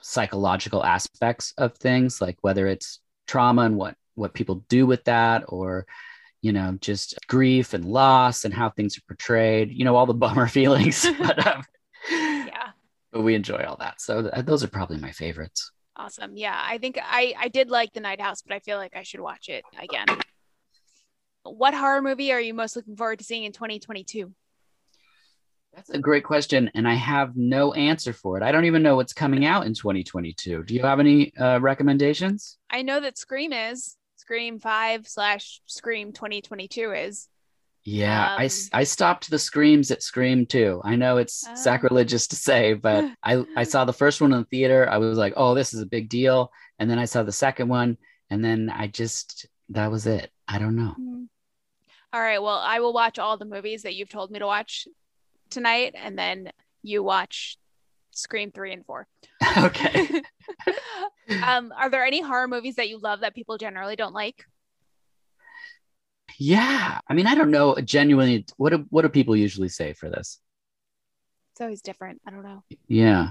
psychological 0.00 0.84
aspects 0.84 1.52
of 1.58 1.74
things 1.76 2.20
like 2.20 2.36
whether 2.42 2.66
it's 2.66 3.00
trauma 3.26 3.62
and 3.62 3.76
what 3.76 3.96
what 4.14 4.34
people 4.34 4.64
do 4.68 4.86
with 4.86 5.02
that 5.04 5.42
or 5.48 5.86
you 6.40 6.52
know 6.52 6.76
just 6.80 7.18
grief 7.26 7.74
and 7.74 7.84
loss 7.84 8.44
and 8.44 8.54
how 8.54 8.70
things 8.70 8.96
are 8.96 9.02
portrayed 9.08 9.72
you 9.72 9.84
know 9.84 9.96
all 9.96 10.06
the 10.06 10.14
bummer 10.22 10.46
feelings 10.46 11.04
but, 11.18 11.46
um, 11.46 11.64
Yeah. 12.10 12.68
but 13.10 13.22
we 13.22 13.34
enjoy 13.34 13.64
all 13.66 13.76
that 13.80 14.00
so 14.00 14.22
th- 14.22 14.44
those 14.44 14.62
are 14.62 14.68
probably 14.68 14.98
my 14.98 15.12
favorites 15.12 15.72
Awesome. 16.00 16.36
Yeah. 16.36 16.56
I 16.56 16.78
think 16.78 16.96
I, 17.02 17.34
I 17.36 17.48
did 17.48 17.70
like 17.70 17.92
The 17.92 17.98
Night 17.98 18.20
House, 18.20 18.40
but 18.42 18.54
I 18.54 18.60
feel 18.60 18.78
like 18.78 18.94
I 18.94 19.02
should 19.02 19.18
watch 19.18 19.48
it 19.48 19.64
again. 19.80 20.06
What 21.56 21.74
horror 21.74 22.02
movie 22.02 22.32
are 22.32 22.40
you 22.40 22.54
most 22.54 22.76
looking 22.76 22.96
forward 22.96 23.18
to 23.20 23.24
seeing 23.24 23.44
in 23.44 23.52
2022? 23.52 24.32
that's 25.74 25.90
a 25.90 25.98
great 25.98 26.24
question 26.24 26.70
and 26.74 26.88
i 26.88 26.94
have 26.94 27.36
no 27.36 27.72
answer 27.74 28.12
for 28.12 28.36
it. 28.36 28.42
I 28.42 28.50
don't 28.52 28.64
even 28.64 28.82
know 28.82 28.96
what's 28.96 29.12
coming 29.12 29.44
out 29.44 29.66
in 29.66 29.74
2022 29.74 30.64
do 30.64 30.74
you 30.74 30.82
have 30.82 30.98
any 30.98 31.32
uh, 31.36 31.58
recommendations? 31.60 32.58
I 32.70 32.82
know 32.82 33.00
that 33.00 33.18
Scream 33.18 33.52
is. 33.52 33.96
Scream 34.16 34.58
5 34.58 35.06
slash 35.06 35.60
Scream 35.66 36.12
2022 36.12 36.92
is. 36.92 37.28
yeah 37.84 38.34
I, 38.38 38.44
Um, 38.46 38.50
I 38.72 38.84
stopped 38.84 39.30
the 39.30 39.38
screams 39.38 39.90
at 39.90 40.02
scream 40.02 40.46
too 40.46 40.80
i 40.84 40.96
know 40.96 41.18
it's 41.18 41.44
Oh. 41.46 41.54
sacrilegious 41.54 42.26
to 42.28 42.36
say 42.36 42.72
but 42.72 43.04
I, 43.22 43.44
I 43.56 43.62
saw 43.64 43.84
the 43.84 43.92
first 43.92 44.20
one 44.20 44.32
in 44.32 44.38
the 44.40 44.44
theater. 44.46 44.88
I 44.90 44.96
was 44.98 45.18
like 45.18 45.34
oh 45.36 45.54
this 45.54 45.74
is 45.74 45.80
a 45.82 45.86
big 45.86 46.08
deal. 46.08 46.50
And 46.78 46.90
then 46.90 46.98
i 46.98 47.04
saw 47.04 47.22
the 47.22 47.30
second 47.32 47.68
one 47.68 47.98
and 48.30 48.42
then 48.44 48.70
i 48.70 48.86
just 48.88 49.46
that 49.68 49.90
was 49.90 50.06
it. 50.06 50.30
I 50.48 50.58
don't 50.58 50.76
know 50.76 50.94
All 52.12 52.20
right. 52.20 52.42
Well, 52.42 52.58
I 52.62 52.80
will 52.80 52.92
watch 52.92 53.18
all 53.18 53.36
the 53.36 53.44
movies 53.44 53.82
that 53.82 53.94
you've 53.94 54.08
told 54.08 54.30
me 54.30 54.38
to 54.38 54.46
watch 54.46 54.86
tonight, 55.50 55.94
and 55.96 56.18
then 56.18 56.50
you 56.82 57.02
watch 57.02 57.58
Scream 58.10 58.50
3 58.50 58.72
and 58.72 58.86
4. 58.86 59.06
okay 59.58 60.22
um, 61.42 61.72
are 61.76 61.90
there 61.90 62.04
any 62.04 62.20
horror 62.20 62.48
movies 62.48 62.76
that 62.76 62.88
you 62.88 62.98
love 62.98 63.20
that 63.20 63.34
people 63.34 63.58
generally 63.58 63.96
don't 63.96 64.14
like? 64.14 64.44
yeah 66.38 67.00
i 67.08 67.14
mean 67.14 67.26
i 67.26 67.34
don't 67.34 67.50
know 67.50 67.74
genuinely 67.82 68.44
what 68.58 68.70
do, 68.70 68.86
what 68.90 69.02
do 69.02 69.08
people 69.08 69.34
usually 69.34 69.68
say 69.68 69.92
for 69.92 70.08
this 70.10 70.38
It's 71.52 71.60
always 71.60 71.82
different. 71.82 72.20
I 72.26 72.30
don't 72.30 72.44
know. 72.44 72.62
Yeah. 72.86 73.30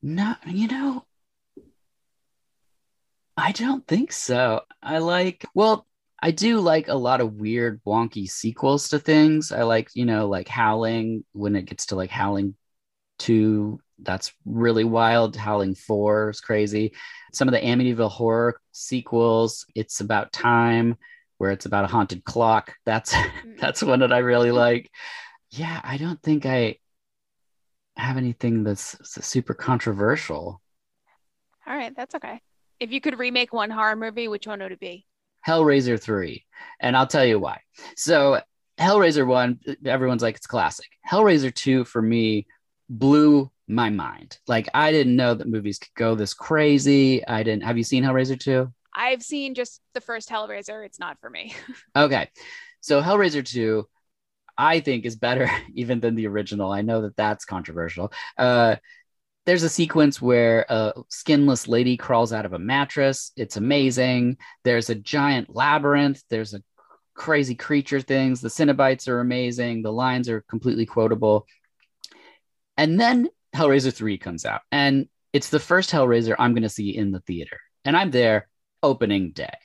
No, 0.00 0.34
you 0.46 0.68
know, 0.68 1.04
I 3.36 3.52
don't 3.52 3.86
think 3.86 4.12
so. 4.12 4.62
I 4.82 4.98
like, 4.98 5.44
well, 5.54 5.86
I 6.22 6.30
do 6.30 6.60
like 6.60 6.88
a 6.88 6.94
lot 6.94 7.20
of 7.20 7.34
weird, 7.34 7.80
wonky 7.86 8.28
sequels 8.28 8.88
to 8.88 8.98
things. 8.98 9.52
I 9.52 9.62
like, 9.62 9.90
you 9.94 10.06
know, 10.06 10.28
like 10.28 10.48
Howling 10.48 11.24
when 11.32 11.56
it 11.56 11.66
gets 11.66 11.86
to 11.86 11.96
like 11.96 12.10
Howling 12.10 12.54
2. 13.18 13.78
That's 13.98 14.32
really 14.44 14.84
wild. 14.84 15.36
Howling 15.36 15.74
4 15.74 16.30
is 16.30 16.40
crazy. 16.40 16.94
Some 17.32 17.48
of 17.48 17.52
the 17.52 17.60
Amityville 17.60 18.10
horror 18.10 18.60
sequels, 18.72 19.66
it's 19.74 20.00
about 20.00 20.32
time 20.32 20.96
where 21.38 21.50
it's 21.50 21.66
about 21.66 21.84
a 21.84 21.88
haunted 21.88 22.24
clock. 22.24 22.74
That's 22.86 23.12
mm. 23.14 23.58
that's 23.60 23.82
one 23.82 24.00
that 24.00 24.12
I 24.12 24.18
really 24.18 24.50
like. 24.52 24.90
Yeah, 25.50 25.80
I 25.84 25.96
don't 25.96 26.20
think 26.22 26.46
I 26.46 26.78
have 27.96 28.16
anything 28.16 28.64
that's 28.64 28.96
super 29.04 29.54
controversial. 29.54 30.60
All 31.66 31.76
right. 31.76 31.94
That's 31.96 32.14
okay. 32.14 32.40
If 32.78 32.92
you 32.92 33.00
could 33.00 33.18
remake 33.18 33.52
one 33.52 33.70
horror 33.70 33.96
movie, 33.96 34.28
which 34.28 34.46
one 34.46 34.60
would 34.60 34.72
it 34.72 34.80
be? 34.80 35.06
Hellraiser 35.46 36.00
3. 36.00 36.44
And 36.80 36.96
I'll 36.96 37.06
tell 37.06 37.24
you 37.24 37.38
why. 37.38 37.60
So, 37.96 38.40
Hellraiser 38.78 39.26
1, 39.26 39.60
everyone's 39.86 40.22
like, 40.22 40.36
it's 40.36 40.46
classic. 40.46 40.86
Hellraiser 41.08 41.54
2, 41.54 41.84
for 41.84 42.02
me, 42.02 42.46
blew 42.88 43.50
my 43.68 43.90
mind. 43.90 44.38
Like, 44.46 44.68
I 44.74 44.92
didn't 44.92 45.16
know 45.16 45.34
that 45.34 45.48
movies 45.48 45.78
could 45.78 45.94
go 45.94 46.14
this 46.14 46.34
crazy. 46.34 47.26
I 47.26 47.42
didn't. 47.42 47.62
Have 47.62 47.78
you 47.78 47.84
seen 47.84 48.04
Hellraiser 48.04 48.38
2? 48.38 48.72
I've 48.94 49.22
seen 49.22 49.54
just 49.54 49.80
the 49.94 50.00
first 50.00 50.28
Hellraiser. 50.28 50.84
It's 50.84 50.98
not 50.98 51.18
for 51.20 51.30
me. 51.30 51.54
Okay. 51.96 52.28
So, 52.80 53.02
Hellraiser 53.02 53.44
2, 53.44 53.86
I 54.58 54.80
think 54.80 55.06
is 55.06 55.16
better 55.16 55.50
even 55.74 56.00
than 56.00 56.14
the 56.14 56.26
original. 56.26 56.70
I 56.70 56.82
know 56.82 57.02
that 57.02 57.16
that's 57.16 57.44
controversial. 57.44 58.12
Uh, 58.36 58.76
there's 59.46 59.62
a 59.62 59.68
sequence 59.68 60.20
where 60.20 60.66
a 60.68 60.92
skinless 61.08 61.68
lady 61.68 61.96
crawls 61.96 62.32
out 62.32 62.44
of 62.44 62.52
a 62.52 62.58
mattress. 62.58 63.32
It's 63.36 63.56
amazing. 63.56 64.38
There's 64.64 64.90
a 64.90 64.94
giant 64.94 65.54
labyrinth. 65.54 66.22
There's 66.28 66.52
a 66.52 66.62
crazy 67.14 67.54
creature 67.54 68.00
things. 68.00 68.40
The 68.40 68.48
Cenobites 68.48 69.08
are 69.08 69.20
amazing. 69.20 69.82
The 69.82 69.92
lines 69.92 70.28
are 70.28 70.42
completely 70.42 70.84
quotable. 70.84 71.46
And 72.76 73.00
then 73.00 73.28
Hellraiser 73.54 73.94
3 73.94 74.18
comes 74.18 74.44
out. 74.44 74.62
And 74.70 75.08
it's 75.32 75.48
the 75.48 75.60
first 75.60 75.90
Hellraiser 75.90 76.34
I'm 76.38 76.52
going 76.52 76.62
to 76.64 76.68
see 76.68 76.96
in 76.96 77.12
the 77.12 77.20
theater. 77.20 77.58
And 77.84 77.96
I'm 77.96 78.10
there 78.10 78.48
opening 78.82 79.30
day. 79.30 79.56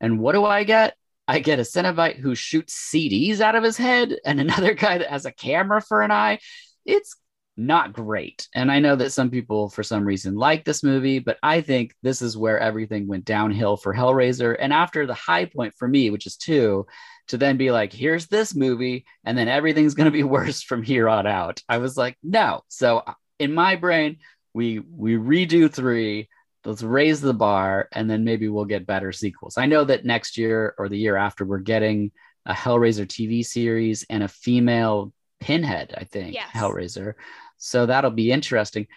And 0.00 0.20
what 0.20 0.32
do 0.32 0.44
I 0.44 0.64
get? 0.64 0.96
I 1.26 1.38
get 1.38 1.60
a 1.60 1.62
Cenobite 1.62 2.16
who 2.16 2.34
shoots 2.34 2.90
CDs 2.92 3.40
out 3.40 3.54
of 3.54 3.62
his 3.62 3.76
head 3.76 4.16
and 4.24 4.40
another 4.40 4.74
guy 4.74 4.98
that 4.98 5.10
has 5.10 5.26
a 5.26 5.32
camera 5.32 5.80
for 5.80 6.02
an 6.02 6.10
eye. 6.10 6.40
It's 6.84 7.14
not 7.60 7.92
great. 7.92 8.48
And 8.54 8.72
I 8.72 8.80
know 8.80 8.96
that 8.96 9.12
some 9.12 9.30
people, 9.30 9.68
for 9.68 9.82
some 9.82 10.04
reason, 10.04 10.34
like 10.34 10.64
this 10.64 10.82
movie, 10.82 11.18
but 11.18 11.38
I 11.42 11.60
think 11.60 11.94
this 12.02 12.22
is 12.22 12.36
where 12.36 12.58
everything 12.58 13.06
went 13.06 13.26
downhill 13.26 13.76
for 13.76 13.94
Hellraiser. 13.94 14.56
And 14.58 14.72
after 14.72 15.06
the 15.06 15.14
high 15.14 15.44
point 15.44 15.74
for 15.76 15.86
me, 15.86 16.10
which 16.10 16.26
is 16.26 16.36
two, 16.36 16.86
to 17.28 17.36
then 17.36 17.58
be 17.58 17.70
like, 17.70 17.92
here's 17.92 18.26
this 18.26 18.54
movie, 18.54 19.04
and 19.24 19.36
then 19.36 19.46
everything's 19.46 19.94
going 19.94 20.06
to 20.06 20.10
be 20.10 20.22
worse 20.38 20.62
from 20.62 20.82
here 20.82 21.08
on 21.08 21.26
out. 21.26 21.62
I 21.68 21.78
was 21.78 21.96
like, 21.96 22.16
no. 22.22 22.62
So 22.68 22.98
uh, 22.98 23.14
in 23.38 23.52
my 23.52 23.76
brain, 23.76 24.18
we 24.54 24.78
we 24.78 25.14
redo 25.14 25.72
three. 25.72 26.28
Let's 26.64 26.82
raise 26.82 27.20
the 27.20 27.34
bar, 27.34 27.88
and 27.92 28.10
then 28.10 28.24
maybe 28.24 28.48
we'll 28.48 28.64
get 28.64 28.86
better 28.86 29.12
sequels. 29.12 29.56
I 29.56 29.66
know 29.66 29.84
that 29.84 30.04
next 30.04 30.36
year 30.36 30.74
or 30.76 30.88
the 30.88 30.98
year 30.98 31.16
after, 31.16 31.44
we're 31.44 31.58
getting 31.58 32.10
a 32.46 32.52
Hellraiser 32.52 33.06
TV 33.06 33.44
series 33.44 34.04
and 34.10 34.22
a 34.22 34.28
female 34.28 35.12
Pinhead, 35.40 35.94
I 35.96 36.04
think, 36.04 36.34
yes. 36.34 36.48
Hellraiser. 36.52 37.14
So 37.60 37.86
that'll 37.86 38.10
be 38.10 38.32
interesting. 38.32 38.88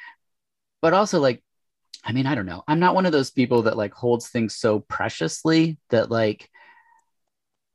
But 0.81 0.93
also, 0.93 1.19
like, 1.19 1.43
I 2.03 2.11
mean, 2.11 2.25
I 2.25 2.33
don't 2.33 2.47
know. 2.47 2.63
I'm 2.67 2.79
not 2.79 2.95
one 2.95 3.05
of 3.05 3.11
those 3.11 3.29
people 3.29 3.63
that 3.63 3.77
like 3.77 3.93
holds 3.93 4.29
things 4.29 4.55
so 4.55 4.79
preciously 4.79 5.77
that 5.89 6.09
like 6.09 6.49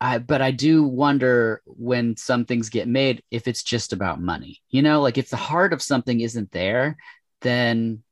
I 0.01 0.19
but 0.19 0.43
I 0.43 0.51
do 0.51 0.83
wonder 0.83 1.63
when 1.67 2.17
some 2.17 2.45
things 2.45 2.69
get 2.69 2.89
made 2.89 3.23
if 3.31 3.49
it's 3.49 3.63
just 3.63 3.93
about 3.93 4.21
money. 4.21 4.61
You 4.71 4.83
know, 4.83 5.01
like 5.01 5.19
if 5.19 5.31
the 5.31 5.37
heart 5.37 5.73
of 5.73 5.83
something 5.83 6.21
isn't 6.21 6.53
there, 6.53 6.97
then 7.41 8.03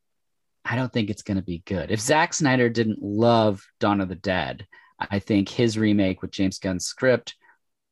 I 0.64 0.76
don't 0.76 0.92
think 0.92 1.10
it's 1.10 1.22
going 1.22 1.36
to 1.36 1.42
be 1.42 1.62
good. 1.64 1.90
If 1.90 2.00
Zack 2.00 2.34
Snyder 2.34 2.68
didn't 2.68 3.02
love 3.02 3.64
Dawn 3.78 4.00
of 4.00 4.08
the 4.08 4.16
Dead, 4.16 4.66
I 4.98 5.18
think 5.18 5.48
his 5.48 5.78
remake 5.78 6.22
with 6.22 6.30
James 6.30 6.58
Gunn's 6.58 6.86
script 6.86 7.36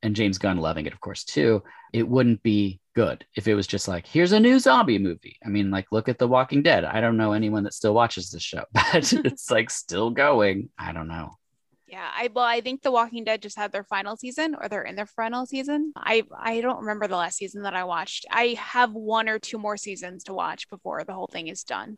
and 0.03 0.16
James 0.16 0.39
Gunn 0.39 0.59
loving 0.59 0.87
it, 0.87 0.93
of 0.93 1.01
course, 1.01 1.24
too, 1.24 1.62
it 1.95 2.09
wouldn't 2.09 2.42
be 2.42 2.80
good 2.97 3.24
if 3.36 3.47
it 3.47 3.55
was 3.55 3.68
just 3.68 3.86
like, 3.86 4.05
here's 4.05 4.32
a 4.32 4.40
new 4.40 4.59
zombie 4.59 4.99
movie. 4.99 5.38
I 5.47 5.49
mean, 5.49 5.70
like, 5.70 5.92
look 5.92 6.09
at 6.09 6.18
The 6.18 6.26
Walking 6.26 6.61
Dead. 6.61 6.84
I 6.84 7.01
don't 7.01 7.16
know 7.16 7.32
anyone 7.32 7.62
that 7.62 7.72
still 7.72 7.95
watches 7.95 8.30
this 8.30 8.42
show, 8.42 8.64
but 8.72 9.12
it's 9.12 9.49
like 9.49 9.70
still 9.70 10.11
going. 10.11 10.70
I 10.76 10.92
don't 10.92 11.07
know. 11.07 11.36
Yeah, 11.86 12.11
I 12.12 12.28
well, 12.34 12.45
I 12.45 12.61
think 12.62 12.82
The 12.82 12.90
Walking 12.90 13.22
Dead 13.22 13.40
just 13.40 13.57
had 13.57 13.70
their 13.70 13.84
final 13.84 14.16
season, 14.16 14.57
or 14.61 14.68
they're 14.68 14.82
in 14.82 14.97
their 14.97 15.07
final 15.07 15.47
season. 15.47 15.92
I 15.95 16.24
I 16.36 16.61
don't 16.61 16.80
remember 16.80 17.07
the 17.07 17.16
last 17.16 17.36
season 17.36 17.62
that 17.62 17.76
I 17.76 17.84
watched. 17.84 18.26
I 18.28 18.57
have 18.59 18.92
one 18.92 19.28
or 19.28 19.38
two 19.38 19.59
more 19.59 19.76
seasons 19.76 20.24
to 20.24 20.34
watch 20.34 20.68
before 20.68 21.05
the 21.05 21.14
whole 21.14 21.28
thing 21.28 21.47
is 21.47 21.62
done. 21.62 21.97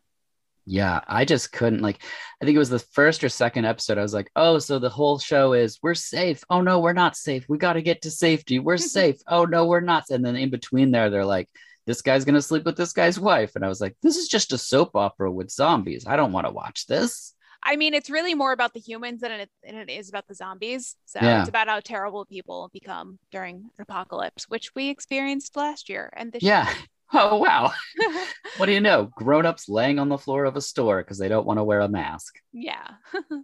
Yeah, 0.69 0.99
I 1.07 1.23
just 1.23 1.53
couldn't 1.53 1.81
like. 1.81 2.03
I 2.41 2.45
think 2.45 2.57
it 2.57 2.59
was 2.59 2.69
the 2.69 2.77
first 2.77 3.23
or 3.23 3.29
second 3.29 3.63
episode. 3.63 3.97
I 3.97 4.01
was 4.01 4.13
like, 4.13 4.29
oh, 4.35 4.59
so 4.59 4.79
the 4.79 4.89
whole 4.89 5.17
show 5.17 5.53
is 5.53 5.79
we're 5.81 5.95
safe. 5.95 6.43
Oh 6.49 6.59
no, 6.59 6.79
we're 6.79 6.91
not 6.91 7.15
safe. 7.15 7.45
We 7.47 7.57
got 7.57 7.73
to 7.73 7.81
get 7.81 8.01
to 8.01 8.11
safety. 8.11 8.59
We're 8.59 8.75
safe. 8.99 9.15
Oh 9.27 9.45
no, 9.45 9.65
we're 9.65 9.79
not. 9.79 10.09
And 10.09 10.25
then 10.25 10.35
in 10.35 10.49
between 10.49 10.91
there, 10.91 11.09
they're 11.09 11.23
like, 11.23 11.49
this 11.85 12.01
guy's 12.01 12.25
gonna 12.25 12.41
sleep 12.41 12.65
with 12.65 12.75
this 12.75 12.91
guy's 12.91 13.17
wife, 13.17 13.55
and 13.55 13.63
I 13.63 13.69
was 13.69 13.79
like, 13.79 13.95
this 14.03 14.17
is 14.17 14.27
just 14.27 14.51
a 14.51 14.57
soap 14.57 14.93
opera 14.93 15.31
with 15.31 15.49
zombies. 15.49 16.05
I 16.05 16.17
don't 16.17 16.33
want 16.33 16.45
to 16.45 16.51
watch 16.51 16.85
this. 16.85 17.33
I 17.63 17.77
mean, 17.77 17.93
it's 17.93 18.09
really 18.09 18.35
more 18.35 18.51
about 18.51 18.73
the 18.73 18.81
humans 18.81 19.21
than 19.21 19.31
it, 19.31 19.49
than 19.63 19.75
it 19.75 19.89
is 19.89 20.09
about 20.09 20.27
the 20.27 20.35
zombies. 20.35 20.97
So 21.05 21.19
yeah. 21.21 21.39
it's 21.39 21.49
about 21.49 21.69
how 21.69 21.79
terrible 21.79 22.25
people 22.25 22.69
become 22.73 23.19
during 23.31 23.55
an 23.55 23.81
apocalypse, 23.81 24.49
which 24.49 24.75
we 24.75 24.89
experienced 24.89 25.55
last 25.55 25.87
year 25.87 26.11
and 26.15 26.31
this 26.31 26.43
yeah. 26.43 26.67
Year. 26.67 26.77
Oh 27.13 27.37
wow! 27.37 27.71
what 28.57 28.65
do 28.65 28.71
you 28.71 28.81
know? 28.81 29.05
Grown-ups 29.15 29.69
laying 29.69 29.99
on 29.99 30.09
the 30.09 30.17
floor 30.17 30.45
of 30.45 30.55
a 30.55 30.61
store 30.61 31.01
because 31.01 31.17
they 31.17 31.27
don't 31.27 31.45
want 31.45 31.59
to 31.59 31.63
wear 31.63 31.81
a 31.81 31.87
mask. 31.87 32.35
Yeah. 32.51 32.87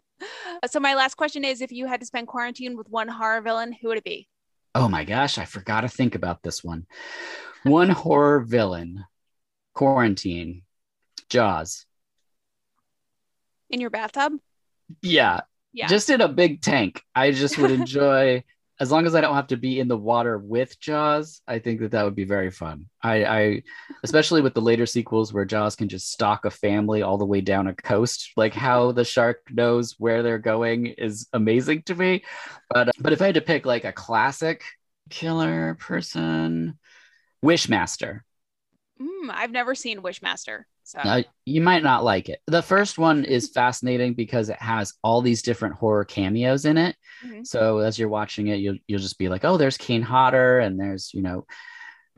so 0.69 0.79
my 0.79 0.95
last 0.95 1.15
question 1.15 1.43
is: 1.45 1.61
If 1.61 1.71
you 1.71 1.87
had 1.87 1.99
to 2.01 2.05
spend 2.05 2.27
quarantine 2.27 2.77
with 2.77 2.89
one 2.89 3.07
horror 3.07 3.41
villain, 3.41 3.73
who 3.73 3.89
would 3.89 3.97
it 3.97 4.03
be? 4.03 4.27
Oh 4.75 4.89
my 4.89 5.03
gosh, 5.03 5.37
I 5.37 5.45
forgot 5.45 5.81
to 5.81 5.87
think 5.87 6.15
about 6.15 6.41
this 6.43 6.63
one. 6.63 6.87
One 7.63 7.89
horror 7.89 8.41
villain, 8.41 9.05
quarantine, 9.73 10.63
Jaws 11.29 11.85
in 13.73 13.81
your 13.81 13.89
bathtub? 13.89 14.33
Yeah. 15.01 15.41
Yeah. 15.73 15.87
Just 15.87 16.09
in 16.09 16.21
a 16.21 16.29
big 16.29 16.61
tank. 16.61 17.01
I 17.15 17.31
just 17.31 17.57
would 17.57 17.71
enjoy 17.71 18.43
as 18.83 18.91
long 18.91 19.05
as 19.05 19.15
I 19.15 19.21
don't 19.21 19.33
have 19.33 19.47
to 19.47 19.55
be 19.55 19.79
in 19.79 19.87
the 19.87 19.95
water 19.95 20.37
with 20.37 20.77
Jaws, 20.77 21.41
I 21.47 21.59
think 21.59 21.79
that 21.79 21.91
that 21.91 22.03
would 22.03 22.15
be 22.15 22.25
very 22.25 22.51
fun. 22.51 22.87
I, 23.01 23.23
I, 23.23 23.63
especially 24.03 24.41
with 24.41 24.53
the 24.53 24.61
later 24.61 24.85
sequels 24.85 25.31
where 25.31 25.45
Jaws 25.45 25.77
can 25.77 25.87
just 25.87 26.11
stalk 26.11 26.43
a 26.43 26.51
family 26.51 27.01
all 27.01 27.17
the 27.17 27.25
way 27.25 27.39
down 27.39 27.67
a 27.67 27.73
coast, 27.73 28.33
like 28.35 28.53
how 28.53 28.91
the 28.91 29.05
shark 29.05 29.39
knows 29.49 29.95
where 29.99 30.21
they're 30.21 30.37
going 30.37 30.87
is 30.87 31.29
amazing 31.31 31.83
to 31.83 31.95
me. 31.95 32.25
But 32.69 32.89
uh, 32.89 32.91
but 32.99 33.13
if 33.13 33.21
I 33.21 33.27
had 33.27 33.35
to 33.35 33.41
pick 33.41 33.65
like 33.65 33.85
a 33.85 33.93
classic 33.93 34.65
killer 35.09 35.75
person, 35.75 36.77
Wishmaster. 37.41 38.19
Mm, 39.03 39.29
I've 39.31 39.51
never 39.51 39.75
seen 39.75 40.01
Wishmaster. 40.01 40.63
So 40.83 40.99
now, 41.03 41.23
you 41.45 41.61
might 41.61 41.83
not 41.83 42.03
like 42.03 42.29
it. 42.29 42.39
The 42.47 42.61
first 42.61 42.97
one 42.97 43.25
is 43.25 43.49
fascinating 43.53 44.13
because 44.13 44.49
it 44.49 44.61
has 44.61 44.93
all 45.03 45.21
these 45.21 45.41
different 45.41 45.75
horror 45.75 46.05
cameos 46.05 46.65
in 46.65 46.77
it. 46.77 46.95
Mm-hmm. 47.25 47.43
So 47.43 47.79
as 47.79 47.97
you're 47.97 48.09
watching 48.09 48.47
it, 48.47 48.57
you'll 48.57 48.77
you'll 48.87 48.99
just 48.99 49.17
be 49.17 49.29
like, 49.29 49.45
oh, 49.45 49.57
there's 49.57 49.77
Kane 49.77 50.01
Hodder 50.01 50.59
and 50.59 50.79
there's 50.79 51.13
you 51.13 51.21
know 51.21 51.45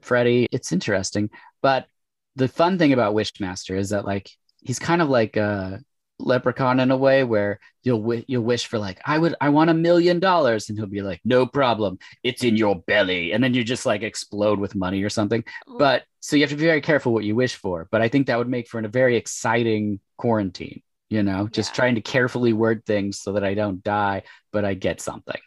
Freddy. 0.02 0.48
It's 0.52 0.72
interesting. 0.72 1.30
But 1.62 1.88
the 2.36 2.48
fun 2.48 2.78
thing 2.78 2.94
about 2.94 3.16
Wishmaster 3.16 3.78
is 3.78 3.90
that 3.90 4.06
like 4.06 4.30
he's 4.62 4.80
kind 4.80 5.02
of 5.02 5.10
like 5.10 5.38
a 5.38 5.80
leprechaun 6.18 6.80
in 6.80 6.92
a 6.92 6.98
way 6.98 7.24
where 7.24 7.60
you'll 7.84 8.00
w- 8.00 8.24
you'll 8.28 8.44
wish 8.44 8.68
for 8.68 8.80
like 8.80 9.02
I 9.06 9.18
would 9.18 9.36
I 9.42 9.50
want 9.50 9.70
a 9.70 9.74
million 9.74 10.20
dollars 10.20 10.70
and 10.70 10.78
he'll 10.78 10.88
be 10.88 11.02
like 11.02 11.22
no 11.26 11.46
problem. 11.46 12.00
It's 12.24 12.44
in 12.44 12.56
your 12.56 12.82
belly. 12.88 13.34
And 13.34 13.44
then 13.44 13.54
you 13.54 13.64
just 13.64 13.86
like 13.86 14.02
explode 14.02 14.60
with 14.60 14.76
money 14.76 15.04
or 15.04 15.10
something. 15.10 15.44
But 15.68 16.04
so 16.22 16.36
you 16.36 16.44
have 16.44 16.50
to 16.52 16.56
be 16.56 16.64
very 16.66 16.82
careful 16.82 17.14
what 17.14 17.26
you 17.26 17.36
wish 17.36 17.56
for. 17.56 17.88
But 17.92 18.02
I 18.02 18.08
think 18.08 18.28
that 18.28 18.38
would 18.38 18.50
make 18.50 18.68
for 18.68 18.80
a 18.80 18.88
very 18.88 19.18
exciting 19.18 20.00
quarantine 20.18 20.82
you 21.08 21.22
know? 21.22 21.48
Just 21.48 21.72
yeah. 21.72 21.76
trying 21.76 21.96
to 21.96 22.02
carefully 22.02 22.52
word 22.52 22.84
things 22.86 23.20
so 23.20 23.34
that 23.34 23.44
I 23.44 23.54
don't 23.54 23.84
die 23.84 24.24
but 24.52 24.64
I 24.64 24.74
get 24.74 25.02
something. 25.02 25.40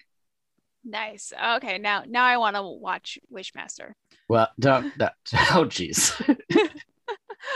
Nice. 0.85 1.33
Okay 1.55 1.79
now 1.79 2.05
now 2.07 2.25
I 2.25 2.37
want 2.37 2.57
to 2.57 2.63
watch 2.63 3.19
Wishmaster. 3.33 3.93
Well 4.29 4.49
don't 4.59 4.97
that 4.99 5.15
oh 5.53 5.65
jeez. 5.65 6.13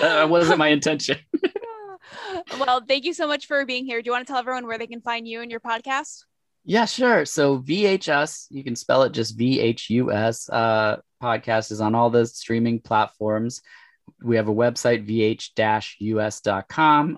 That 0.00 0.30
wasn't 0.30 0.58
my 0.58 0.68
intention 0.68 1.18
well, 2.58 2.82
thank 2.86 3.04
you 3.04 3.12
so 3.12 3.26
much 3.26 3.46
for 3.46 3.64
being 3.64 3.84
here. 3.84 4.02
Do 4.02 4.08
you 4.08 4.12
want 4.12 4.26
to 4.26 4.30
tell 4.30 4.40
everyone 4.40 4.66
where 4.66 4.78
they 4.78 4.86
can 4.86 5.00
find 5.00 5.26
you 5.26 5.40
and 5.40 5.50
your 5.50 5.60
podcast? 5.60 6.24
Yeah, 6.64 6.84
sure. 6.84 7.24
So 7.24 7.58
VHS, 7.58 8.46
you 8.50 8.62
can 8.62 8.76
spell 8.76 9.02
it 9.02 9.12
just 9.12 9.36
V 9.36 9.60
H 9.60 9.90
U 9.90 10.12
S. 10.12 10.48
Uh, 10.48 10.98
podcast 11.22 11.72
is 11.72 11.80
on 11.80 11.94
all 11.94 12.10
the 12.10 12.26
streaming 12.26 12.80
platforms. 12.80 13.62
We 14.22 14.36
have 14.36 14.48
a 14.48 14.54
website, 14.54 15.08
vh-us.com. 15.08 15.98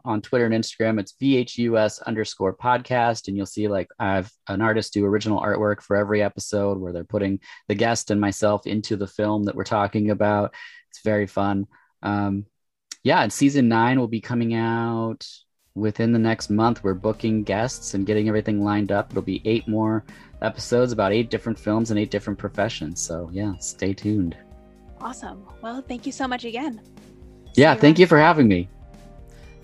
On 0.05 0.22
Twitter 0.22 0.47
and 0.47 0.55
Instagram, 0.55 0.99
it's 0.99 1.14
vhus 1.20 2.03
underscore 2.05 2.57
podcast. 2.57 3.28
And 3.28 3.37
you'll 3.37 3.47
see 3.47 3.68
like 3.68 3.89
I 3.99 4.14
have 4.14 4.30
an 4.49 4.62
artist 4.62 4.95
do 4.95 5.05
original 5.05 5.41
artwork 5.41 5.82
for 5.82 5.97
every 5.97 6.22
episode 6.22 6.78
where 6.78 6.93
they're 6.93 7.05
putting 7.05 7.41
the 7.68 7.74
guest 7.74 8.11
and 8.11 8.20
myself 8.20 8.66
into 8.66 8.97
the 8.97 9.07
film 9.07 9.45
that 9.45 9.55
we're 9.55 9.64
talking 9.64 10.11
about. 10.11 10.55
It's 10.91 11.03
very 11.03 11.26
fun. 11.26 11.66
Um, 12.03 12.47
yeah, 13.05 13.22
and 13.22 13.32
season 13.32 13.68
nine 13.68 14.00
will 14.00 14.09
be 14.09 14.20
coming 14.20 14.55
out 14.55 15.26
within 15.74 16.12
the 16.12 16.18
next 16.18 16.50
month. 16.50 16.82
We're 16.82 16.94
booking 16.94 17.44
guests 17.44 17.94
and 17.94 18.07
getting 18.07 18.28
everything 18.28 18.64
lined 18.64 18.90
up. 18.90 19.11
It'll 19.11 19.22
be 19.22 19.42
eight 19.44 19.68
more 19.68 20.05
episodes 20.40 20.90
about 20.90 21.12
eight 21.12 21.30
different 21.30 21.59
films 21.59 21.90
and 21.90 22.00
eight 22.00 22.11
different 22.11 22.38
professions. 22.38 23.00
So, 23.00 23.28
yeah, 23.32 23.55
stay 23.59 23.92
tuned. 23.92 24.36
Awesome. 25.00 25.44
Well, 25.61 25.84
thank 25.86 26.07
you 26.07 26.12
so 26.12 26.26
much 26.26 26.44
again. 26.44 26.80
Yeah, 27.55 27.74
thank 27.74 27.98
you 27.98 28.07
for 28.07 28.18
having 28.18 28.48
me. 28.48 28.68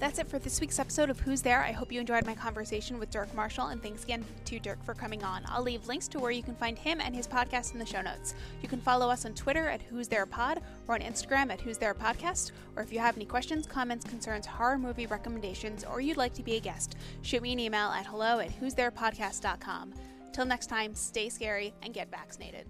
That's 0.01 0.18
it 0.18 0.28
for 0.28 0.38
this 0.38 0.62
week's 0.62 0.78
episode 0.78 1.11
of 1.11 1.20
Who's 1.20 1.42
There. 1.42 1.62
I 1.62 1.72
hope 1.72 1.92
you 1.92 2.01
enjoyed 2.01 2.24
my 2.24 2.34
conversation 2.34 2.98
with 2.98 3.11
Dirk 3.11 3.34
Marshall, 3.34 3.66
and 3.66 3.82
thanks 3.82 4.03
again 4.03 4.24
to 4.46 4.59
Dirk 4.59 4.82
for 4.82 4.94
coming 4.94 5.22
on. 5.22 5.42
I'll 5.44 5.62
leave 5.62 5.86
links 5.88 6.09
to 6.09 6.18
where 6.18 6.30
you 6.30 6.42
can 6.42 6.55
find 6.55 6.78
him 6.78 7.03
and 7.03 7.14
his 7.14 7.28
podcast 7.28 7.74
in 7.74 7.78
the 7.78 7.84
show 7.84 8.01
notes. 8.01 8.34
You 8.62 8.68
can 8.68 8.80
follow 8.80 9.11
us 9.11 9.26
on 9.26 9.34
Twitter 9.34 9.68
at 9.68 9.82
Who's 9.82 10.09
There 10.09 10.24
Pod 10.24 10.62
or 10.88 10.94
on 10.94 11.03
Instagram 11.03 11.53
at 11.53 11.61
Who's 11.61 11.76
There 11.76 11.92
Podcast. 11.92 12.53
Or 12.76 12.82
if 12.82 12.94
you 12.94 12.98
have 12.98 13.16
any 13.16 13.26
questions, 13.26 13.66
comments, 13.66 14.07
concerns, 14.07 14.46
horror 14.46 14.78
movie 14.78 15.05
recommendations, 15.05 15.84
or 15.84 16.01
you'd 16.01 16.16
like 16.16 16.32
to 16.32 16.42
be 16.42 16.57
a 16.57 16.61
guest, 16.61 16.96
shoot 17.20 17.42
me 17.42 17.53
an 17.53 17.61
email 17.61 17.90
at 17.90 18.07
hello 18.07 18.38
at 18.38 18.53
who's 18.53 18.72
there 18.72 18.90
podcast.com. 18.90 19.92
Till 20.32 20.46
next 20.46 20.68
time, 20.68 20.94
stay 20.94 21.28
scary 21.28 21.74
and 21.82 21.92
get 21.92 22.11
vaccinated. 22.11 22.66